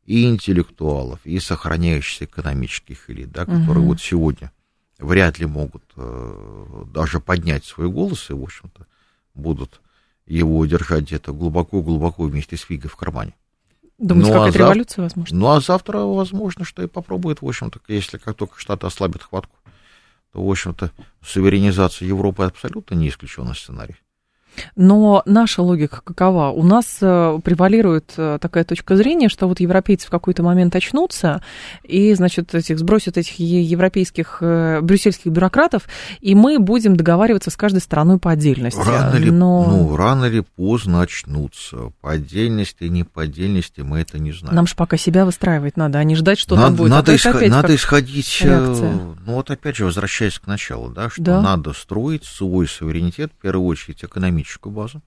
и 0.05 0.29
интеллектуалов, 0.29 1.19
и 1.25 1.37
сохраняющихся 1.39 2.23
экономических 2.23 3.09
элит, 3.09 3.31
да, 3.31 3.41
которые 3.41 3.79
угу. 3.79 3.89
вот 3.89 4.01
сегодня 4.01 4.53
вряд 4.99 5.37
ли 5.37 5.47
могут 5.47 5.83
э, 5.97 6.83
даже 6.93 7.19
поднять 7.19 7.65
свой 7.65 7.89
голос 7.89 8.29
и, 8.29 8.33
в 8.33 8.41
общем-то, 8.41 8.85
будут 9.33 9.81
его 10.25 10.65
держать 10.65 11.03
где-то 11.03 11.33
глубоко-глубоко 11.33 12.23
вместе 12.23 12.55
с 12.55 12.61
фигой 12.61 12.89
в 12.89 12.95
кармане. 12.95 13.33
Думаете, 13.99 14.31
ну, 14.31 14.37
какая-то 14.37 14.57
а 14.57 14.61
революция 14.61 15.03
возможно? 15.03 15.37
Ну, 15.37 15.47
а 15.49 15.59
завтра, 15.59 15.99
возможно, 15.99 16.63
что 16.63 16.81
и 16.81 16.87
попробует, 16.87 17.41
в 17.41 17.47
общем-то, 17.47 17.79
если 17.89 18.17
как 18.17 18.35
только 18.35 18.59
Штаты 18.59 18.87
ослабят 18.87 19.23
хватку, 19.23 19.55
то, 20.31 20.41
в 20.41 20.49
общем-то, 20.49 20.91
суверенизация 21.21 22.07
Европы 22.07 22.43
абсолютно 22.43 22.95
не 22.95 23.09
исключенный 23.09 23.55
сценарий. 23.55 23.97
Но 24.75 25.23
наша 25.25 25.61
логика 25.61 26.01
какова? 26.03 26.49
У 26.49 26.63
нас 26.63 26.97
э, 27.01 27.39
превалирует 27.43 28.13
э, 28.17 28.37
такая 28.41 28.63
точка 28.63 28.95
зрения, 28.95 29.29
что 29.29 29.47
вот 29.47 29.59
европейцы 29.59 30.07
в 30.07 30.09
какой-то 30.09 30.43
момент 30.43 30.75
очнутся 30.75 31.41
и, 31.83 32.13
значит, 32.13 32.53
этих 32.53 32.79
сбросят 32.79 33.17
этих 33.17 33.39
европейских 33.39 34.39
э, 34.41 34.81
брюссельских 34.81 35.31
бюрократов, 35.31 35.83
и 36.19 36.35
мы 36.35 36.59
будем 36.59 36.95
договариваться 36.95 37.49
с 37.49 37.55
каждой 37.55 37.81
страной 37.81 38.19
по 38.19 38.31
отдельности. 38.31 38.79
Рано 38.79 39.15
ли, 39.15 39.31
Но... 39.31 39.65
ну, 39.65 39.95
рано 39.95 40.25
или 40.25 40.41
поздно 40.55 41.01
очнутся. 41.01 41.91
По 42.01 42.11
отдельности, 42.11 42.85
не 42.85 43.03
по 43.03 43.23
отдельности, 43.23 43.81
мы 43.81 43.99
это 43.99 44.19
не 44.19 44.31
знаем. 44.31 44.55
Нам 44.55 44.67
же 44.67 44.75
пока 44.75 44.97
себя 44.97 45.25
выстраивать 45.25 45.77
надо, 45.77 45.99
а 45.99 46.03
не 46.03 46.15
ждать, 46.15 46.39
что 46.39 46.55
надо, 46.55 46.67
там 46.67 46.75
будет. 46.75 46.89
Надо, 46.89 47.11
а 47.11 47.15
исход... 47.15 47.47
надо 47.47 47.75
исходить, 47.75 48.41
реакция. 48.41 48.91
ну 49.25 49.33
вот 49.33 49.51
опять 49.51 49.75
же, 49.75 49.85
возвращаясь 49.85 50.39
к 50.39 50.47
началу, 50.47 50.89
да, 50.89 51.09
что 51.09 51.23
Да. 51.23 51.41
надо 51.41 51.73
строить 51.73 52.25
свой 52.25 52.67
суверенитет, 52.67 53.31
в 53.37 53.41
первую 53.41 53.65
очередь, 53.67 54.03
экономическую 54.39 54.73
базу. 54.73 55.01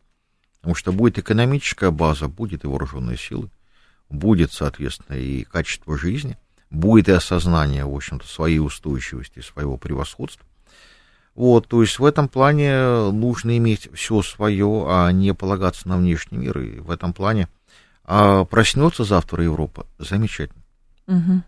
Потому 0.61 0.75
что 0.75 0.93
будет 0.93 1.19
экономическая 1.19 1.91
база, 1.91 2.29
будет 2.29 2.65
и 2.65 2.69
вооруженные 2.69 3.17
силы, 3.17 3.51
будет, 4.09 4.53
соответственно, 4.53 5.17
и 5.17 5.43
качество 5.43 5.99
жизни, 5.99 6.39
будет 6.71 7.09
и 7.09 7.13
осознание, 7.13 7.85
в 7.85 7.95
общем-то, 7.95 8.27
своей 8.27 8.61
устойчивости, 8.61 9.41
своего 9.41 9.77
превосходства. 9.77 10.47
Вот, 11.35 11.67
то 11.67 11.81
есть 11.81 11.99
в 11.99 12.05
этом 12.05 12.29
плане 12.29 13.11
нужно 13.11 13.57
иметь 13.57 13.89
все 13.95 14.23
свое, 14.23 14.85
а 14.87 15.11
не 15.11 15.35
полагаться 15.35 15.89
на 15.89 15.97
внешний 15.97 16.39
мир. 16.39 16.59
И 16.59 16.79
в 16.79 16.91
этом 16.91 17.13
плане 17.13 17.49
а 18.05 18.45
проснется 18.45 19.05
завтра 19.05 19.43
Европа, 19.43 19.87
замечательно. 19.99 20.63
Мгм. 21.07 21.45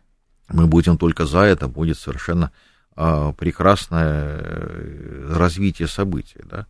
Мы 0.49 0.66
будем 0.66 0.99
только 0.99 1.26
за 1.26 1.41
это, 1.41 1.68
будет 1.68 1.99
совершенно 1.99 2.53
а, 2.97 3.32
прекрасное 3.32 4.41
э, 4.41 5.35
развитие 5.37 5.89
событий. 5.89 6.41
Да? 6.45 6.66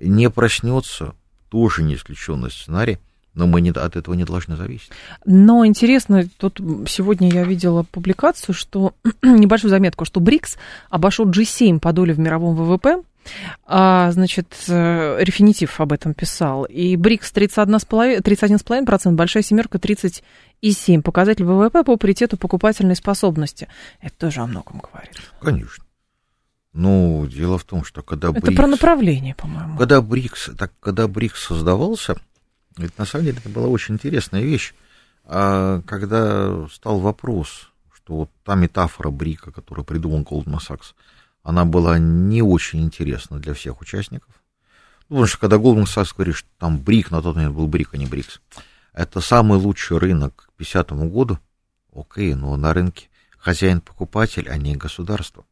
Не 0.00 0.30
проснется, 0.30 1.14
тоже 1.50 1.82
не 1.82 1.94
исключенный 1.94 2.50
сценарий, 2.50 2.98
но 3.34 3.46
мы 3.46 3.60
не, 3.60 3.70
от 3.70 3.96
этого 3.96 4.14
не 4.14 4.24
должны 4.24 4.56
зависеть. 4.56 4.90
Но 5.24 5.64
интересно, 5.64 6.28
тут 6.38 6.60
сегодня 6.88 7.30
я 7.30 7.44
видела 7.44 7.84
публикацию, 7.84 8.54
что 8.54 8.94
небольшую 9.22 9.70
заметку, 9.70 10.04
что 10.04 10.20
БРИКС 10.20 10.56
обошел 10.88 11.28
G7 11.28 11.78
по 11.78 11.92
доле 11.92 12.12
в 12.12 12.18
мировом 12.18 12.56
ВВП. 12.56 13.02
А, 13.66 14.10
значит, 14.12 14.54
э, 14.68 15.18
Рефинитив 15.20 15.80
об 15.80 15.92
этом 15.92 16.14
писал. 16.14 16.64
И 16.64 16.96
БРИКС 16.96 17.32
31,5%, 17.32 18.22
31,5%, 18.22 19.12
Большая 19.12 19.42
семерка 19.42 19.78
37%. 19.78 21.02
Показатель 21.02 21.44
ВВП 21.44 21.84
по 21.84 21.96
паритету 21.96 22.36
покупательной 22.36 22.96
способности. 22.96 23.68
Это 24.00 24.14
тоже 24.16 24.40
о 24.40 24.46
многом 24.46 24.80
говорит. 24.80 25.12
Конечно. 25.40 25.84
Ну, 26.72 27.26
дело 27.26 27.58
в 27.58 27.64
том, 27.64 27.84
что 27.84 28.02
когда 28.02 28.30
Это 28.30 28.40
БРИКС... 28.40 28.56
про 28.56 28.66
направление, 28.66 29.34
по-моему. 29.34 29.76
Когда 29.76 30.00
БРИКС, 30.00 30.50
так, 30.56 30.72
когда 30.80 31.08
БРИКС 31.08 31.46
создавался, 31.46 32.16
это 32.76 32.92
на 32.96 33.04
самом 33.04 33.24
деле 33.24 33.38
это 33.38 33.48
была 33.48 33.66
очень 33.66 33.94
интересная 33.94 34.42
вещь. 34.42 34.74
А 35.24 35.82
когда 35.82 36.66
стал 36.68 37.00
вопрос, 37.00 37.70
что 37.94 38.14
вот 38.14 38.30
та 38.44 38.54
метафора 38.54 39.10
БРИКа, 39.10 39.50
которую 39.50 39.84
придумал 39.84 40.22
Голдман 40.22 40.60
Сакс, 40.60 40.94
она 41.42 41.64
была 41.64 41.98
не 41.98 42.42
очень 42.42 42.82
интересна 42.84 43.38
для 43.38 43.54
всех 43.54 43.80
участников. 43.80 44.34
Ну, 45.08 45.16
потому 45.16 45.26
что 45.26 45.38
когда 45.38 45.58
Голдман 45.58 45.86
Сакс 45.86 46.12
говорит, 46.12 46.36
что 46.36 46.48
там 46.58 46.78
БРИК, 46.78 47.10
на 47.10 47.20
тот 47.20 47.34
момент 47.34 47.56
был 47.56 47.66
БРИК, 47.66 47.94
а 47.94 47.96
не 47.96 48.06
БРИКС, 48.06 48.40
это 48.92 49.20
самый 49.20 49.58
лучший 49.58 49.98
рынок 49.98 50.50
к 50.54 50.58
50 50.58 50.92
году, 51.10 51.38
окей, 51.92 52.34
но 52.34 52.56
на 52.56 52.72
рынке 52.72 53.08
хозяин-покупатель, 53.38 54.48
а 54.48 54.56
не 54.56 54.76
государство. 54.76 55.44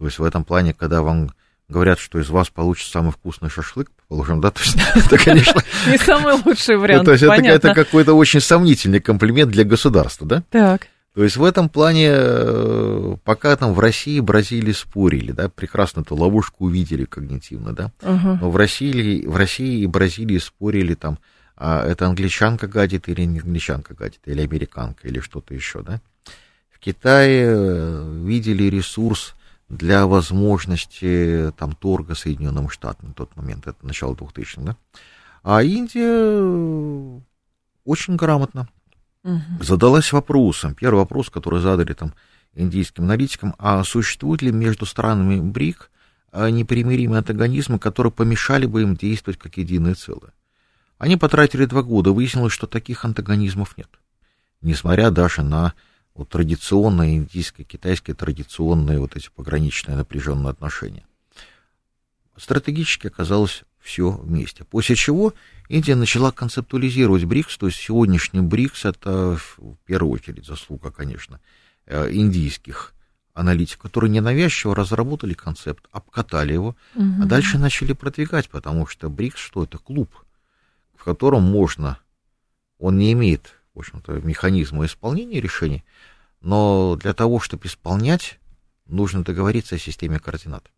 То 0.00 0.06
есть 0.06 0.18
в 0.18 0.24
этом 0.24 0.44
плане, 0.44 0.72
когда 0.72 1.02
вам 1.02 1.30
говорят, 1.68 1.98
что 1.98 2.18
из 2.18 2.30
вас 2.30 2.48
получится 2.48 2.90
самый 2.90 3.12
вкусный 3.12 3.50
шашлык, 3.50 3.90
положим, 4.08 4.40
да, 4.40 4.50
то 4.50 4.62
есть 4.62 4.76
это, 4.94 5.18
конечно, 5.22 5.62
Не 5.86 5.98
самый 5.98 6.32
лучший 6.42 6.76
ну, 6.76 6.80
вариант, 6.80 7.04
то 7.04 7.12
есть 7.12 7.22
это, 7.22 7.74
какой-то 7.74 8.14
очень 8.14 8.40
сомнительный 8.40 9.00
комплимент 9.00 9.52
для 9.52 9.64
государства, 9.64 10.26
да? 10.26 10.42
Так. 10.48 10.86
То 11.14 11.22
есть 11.22 11.36
в 11.36 11.44
этом 11.44 11.68
плане, 11.68 12.08
э, 12.12 13.16
пока 13.24 13.54
там 13.56 13.74
в 13.74 13.80
России 13.80 14.16
и 14.16 14.20
Бразилии 14.20 14.72
спорили, 14.72 15.32
да, 15.32 15.50
прекрасно 15.50 16.00
эту 16.00 16.16
ловушку 16.16 16.64
увидели 16.64 17.04
когнитивно, 17.04 17.74
да, 17.74 17.92
но 18.00 18.50
в 18.50 18.56
России, 18.56 19.26
в 19.26 19.36
России 19.36 19.82
и 19.82 19.86
Бразилии 19.86 20.38
спорили 20.38 20.94
там, 20.94 21.18
а 21.58 21.86
это 21.86 22.06
англичанка 22.06 22.68
гадит 22.68 23.06
или 23.10 23.22
не 23.24 23.40
англичанка 23.40 23.92
гадит, 23.92 24.20
или 24.24 24.40
американка, 24.40 25.08
или 25.08 25.20
что-то 25.20 25.52
еще, 25.52 25.82
да. 25.82 26.00
В 26.70 26.78
Китае 26.78 27.44
э, 27.50 28.22
видели 28.24 28.62
ресурс 28.62 29.34
для 29.70 30.06
возможности 30.06 31.52
там 31.56 31.72
торга 31.72 32.14
Соединенным 32.14 32.68
Штатам 32.68 33.08
на 33.08 33.14
тот 33.14 33.34
момент, 33.36 33.66
это 33.66 33.86
начало 33.86 34.14
2000-х, 34.14 34.62
да. 34.62 34.76
А 35.42 35.62
Индия 35.62 36.02
э, 36.04 37.20
очень 37.84 38.16
грамотно 38.16 38.68
Мгм. 39.22 39.62
задалась 39.62 40.12
вопросом, 40.12 40.74
первый 40.74 40.98
вопрос, 40.98 41.30
который 41.30 41.60
задали 41.60 41.92
там 41.94 42.14
индийским 42.54 43.04
аналитикам, 43.04 43.54
а 43.58 43.82
существуют 43.84 44.42
ли 44.42 44.50
между 44.50 44.86
странами 44.86 45.40
БРИК 45.40 45.90
а, 46.32 46.50
непримиримые 46.50 47.18
антагонизмы, 47.18 47.78
которые 47.78 48.12
помешали 48.12 48.66
бы 48.66 48.82
им 48.82 48.96
действовать 48.96 49.38
как 49.38 49.56
единое 49.56 49.94
целое? 49.94 50.32
Они 50.98 51.16
потратили 51.16 51.64
два 51.64 51.82
года, 51.82 52.12
выяснилось, 52.12 52.52
что 52.52 52.66
таких 52.66 53.04
антагонизмов 53.04 53.78
нет. 53.78 53.88
Несмотря 54.60 55.10
даже 55.10 55.42
на 55.42 55.74
вот, 56.14 56.28
традиционные 56.28 57.16
индийские, 57.16 57.64
китайские 57.64 58.14
традиционные 58.14 58.98
вот 58.98 59.16
эти 59.16 59.28
пограничные 59.34 59.96
напряженные 59.96 60.50
отношения. 60.50 61.04
Стратегически 62.36 63.08
оказалось 63.08 63.64
все 63.80 64.10
вместе. 64.10 64.64
После 64.64 64.94
чего 64.96 65.34
Индия 65.68 65.94
начала 65.94 66.32
концептуализировать 66.32 67.24
БРИКС, 67.24 67.56
то 67.58 67.66
есть 67.66 67.78
сегодняшний 67.78 68.40
БРИКС 68.40 68.84
это 68.86 69.36
в 69.36 69.76
первую 69.86 70.12
очередь 70.14 70.46
заслуга, 70.46 70.90
конечно, 70.90 71.40
э, 71.86 72.10
индийских 72.12 72.92
аналитиков, 73.32 73.82
которые 73.82 74.10
ненавязчиво 74.10 74.74
разработали 74.74 75.34
концепт, 75.34 75.86
обкатали 75.92 76.52
его, 76.52 76.76
Мгм. 76.94 77.22
а 77.22 77.26
дальше 77.26 77.58
начали 77.58 77.92
продвигать, 77.92 78.50
потому 78.50 78.86
что 78.86 79.08
БРИКС 79.08 79.38
что 79.38 79.64
это? 79.64 79.78
Клуб, 79.78 80.10
в 80.94 81.04
котором 81.04 81.42
можно, 81.42 81.98
он 82.78 82.98
не 82.98 83.12
имеет, 83.12 83.54
в 83.74 83.78
общем-то, 83.78 84.12
механизма 84.20 84.86
исполнения 84.86 85.40
решений, 85.40 85.84
но 86.40 86.96
для 86.96 87.12
того, 87.14 87.40
чтобы 87.40 87.66
исполнять, 87.66 88.38
нужно 88.86 89.22
договориться 89.22 89.76
о 89.76 89.78
системе 89.78 90.18
координат. 90.18 90.70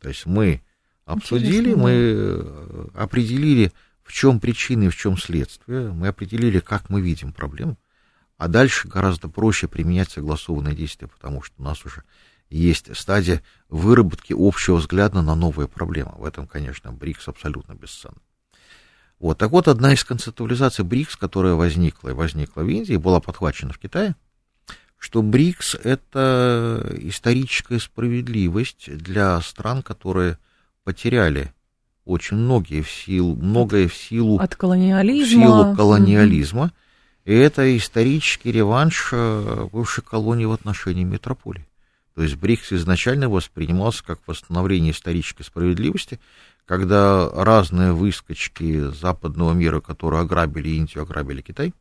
То 0.00 0.08
есть 0.08 0.26
мы 0.26 0.62
обсудили, 1.04 1.70
Интересно, 1.70 1.82
мы 1.82 1.90
э, 1.90 2.86
определили, 2.94 3.72
в 4.02 4.12
чем 4.12 4.40
причины 4.40 4.84
и 4.84 4.88
в 4.88 4.96
чем 4.96 5.18
следствие, 5.18 5.92
мы 5.92 6.08
определили, 6.08 6.60
как 6.60 6.88
мы 6.90 7.00
видим 7.00 7.32
проблему, 7.32 7.78
а 8.36 8.48
дальше 8.48 8.88
гораздо 8.88 9.28
проще 9.28 9.68
применять 9.68 10.10
согласованные 10.10 10.74
действия, 10.74 11.08
потому 11.08 11.42
что 11.42 11.54
у 11.58 11.62
нас 11.62 11.84
уже 11.84 12.04
есть 12.50 12.96
стадия 12.96 13.42
выработки 13.68 14.34
общего 14.36 14.76
взгляда 14.76 15.22
на 15.22 15.34
новые 15.34 15.68
проблемы. 15.68 16.12
В 16.16 16.24
этом, 16.24 16.46
конечно, 16.46 16.92
БРИКС 16.92 17.28
абсолютно 17.28 17.74
бесценен. 17.74 18.16
Вот, 19.20 19.38
так 19.38 19.50
вот, 19.50 19.66
одна 19.66 19.92
из 19.92 20.04
концептуализаций 20.04 20.84
БРИКС, 20.84 21.16
которая 21.16 21.54
возникла 21.54 22.10
и 22.10 22.12
возникла 22.12 22.62
в 22.62 22.68
Индии, 22.68 22.96
была 22.96 23.20
подхвачена 23.20 23.72
в 23.72 23.78
Китае, 23.78 24.14
что 24.96 25.22
БРИКС— 25.22 25.74
это 25.82 26.94
историческая 26.98 27.80
справедливость 27.80 28.96
для 28.96 29.40
стран, 29.40 29.82
которые 29.82 30.38
потеряли 30.84 31.52
очень 32.04 32.36
многие 32.36 32.80
в 32.82 32.90
силу, 32.90 33.36
многое 33.36 33.88
в 33.88 33.94
силу, 33.94 34.38
От 34.38 34.54
в 34.54 34.56
колониализма. 34.56 35.42
силу 35.42 35.76
колониализма. 35.76 36.72
И 37.24 37.34
это 37.34 37.76
исторический 37.76 38.50
реванш 38.50 39.10
э, 39.12 39.68
бывшей 39.70 40.02
колонии 40.02 40.46
в 40.46 40.52
отношении 40.52 41.04
метрополии. 41.04 41.68
То 42.14 42.22
есть 42.22 42.36
БРИКС 42.36 42.72
изначально 42.72 43.28
воспринимался 43.28 44.02
как 44.02 44.20
восстановление 44.26 44.92
исторической 44.92 45.42
справедливости, 45.42 46.18
когда 46.68 47.30
разные 47.30 47.92
выскочки 47.92 48.90
западного 48.90 49.54
мира, 49.54 49.80
которые 49.80 50.20
ограбили 50.20 50.68
Индию, 50.68 51.02
ограбили 51.02 51.40
Китай, 51.40 51.72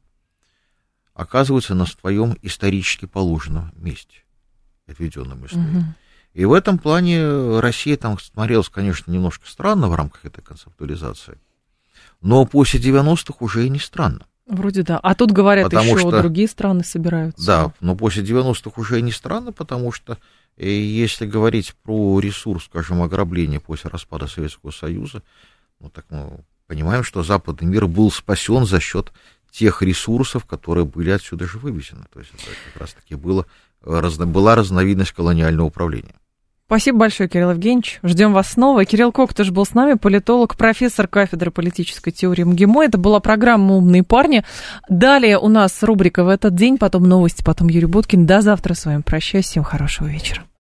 оказываются 1.13 1.75
на 1.75 1.85
своем 1.85 2.37
исторически 2.41 3.05
положенном 3.05 3.73
месте, 3.75 4.23
отведенном 4.87 5.45
истории. 5.45 5.63
Мгм. 5.63 5.95
И 6.33 6.45
в 6.45 6.53
этом 6.53 6.77
плане 6.77 7.59
Россия 7.59 7.97
там 7.97 8.17
смотрелась, 8.17 8.69
конечно, 8.69 9.11
немножко 9.11 9.49
странно 9.49 9.89
в 9.89 9.95
рамках 9.95 10.23
этой 10.23 10.41
концептуализации, 10.41 11.37
но 12.21 12.45
после 12.45 12.79
90-х 12.79 13.37
уже 13.41 13.65
и 13.65 13.69
не 13.69 13.79
странно. 13.79 14.25
Вроде 14.45 14.83
да. 14.83 14.99
А 14.99 15.15
тут 15.15 15.31
говорят 15.31 15.65
Потому 15.65 15.97
еще 15.97 15.99
что- 16.07 16.21
другие 16.21 16.47
страны 16.47 16.85
собираются. 16.85 17.45
Да, 17.45 17.73
но 17.81 17.97
после 17.97 18.23
90-х 18.23 18.79
уже 18.79 18.99
и 18.99 19.01
не 19.01 19.11
странно, 19.11 19.51
потому 19.51 19.91
что 19.91 20.17
э, 20.57 20.69
если 20.69 21.25
говорить 21.25 21.75
про 21.83 22.19
ресурс, 22.19 22.65
скажем, 22.65 23.01
ограбления 23.01 23.59
после 23.59 23.89
распада 23.89 24.27
Советского 24.27 24.71
Союза, 24.71 25.23
ну 25.79 25.89
так 25.89 26.05
мы 26.09 26.43
понимаем, 26.67 27.03
что 27.03 27.23
западный 27.23 27.67
мир 27.67 27.87
был 27.87 28.11
спасен 28.11 28.65
за 28.65 28.79
счет 28.79 29.11
тех 29.51 29.81
ресурсов, 29.81 30.45
которые 30.45 30.85
были 30.85 31.09
отсюда 31.09 31.47
же 31.47 31.57
вывезены. 31.57 32.05
То 32.11 32.19
есть 32.19 32.31
это 32.33 32.43
как 32.71 32.81
раз-таки 32.81 33.15
было, 33.15 33.45
э, 33.81 33.99
разно- 33.99 34.25
была 34.25 34.55
разновидность 34.55 35.13
колониального 35.13 35.67
управления. 35.67 36.15
Спасибо 36.67 36.99
большое, 36.99 37.29
Кирилл 37.29 37.51
Евгеньевич. 37.51 37.99
Ждем 38.03 38.33
вас 38.33 38.49
снова. 38.49 38.83
Кирилл 38.83 39.13
Кок 39.13 39.33
тоже 39.33 39.53
был 39.53 39.65
с 39.65 39.73
нами, 39.73 39.93
политолог, 39.93 40.57
профессор 40.57 41.07
кафедры 41.07 41.49
политической 41.49 42.11
теории 42.11 42.43
МГИМО. 42.43 42.83
Это 42.83 42.97
была 42.97 43.21
программа 43.21 43.75
«Умные 43.75 44.03
парни». 44.03 44.43
Далее 44.89 45.39
у 45.39 45.47
нас 45.47 45.81
рубрика 45.81 46.25
«В 46.25 46.27
этот 46.27 46.55
день», 46.55 46.77
потом 46.77 47.03
новости, 47.03 47.41
потом 47.41 47.69
Юрий 47.69 47.85
Буткин. 47.85 48.25
До 48.25 48.41
завтра 48.41 48.73
с 48.73 48.85
вами 48.85 49.01
прощаюсь. 49.01 49.45
Всем 49.45 49.63
хорошего 49.63 50.07
вечера. 50.07 50.47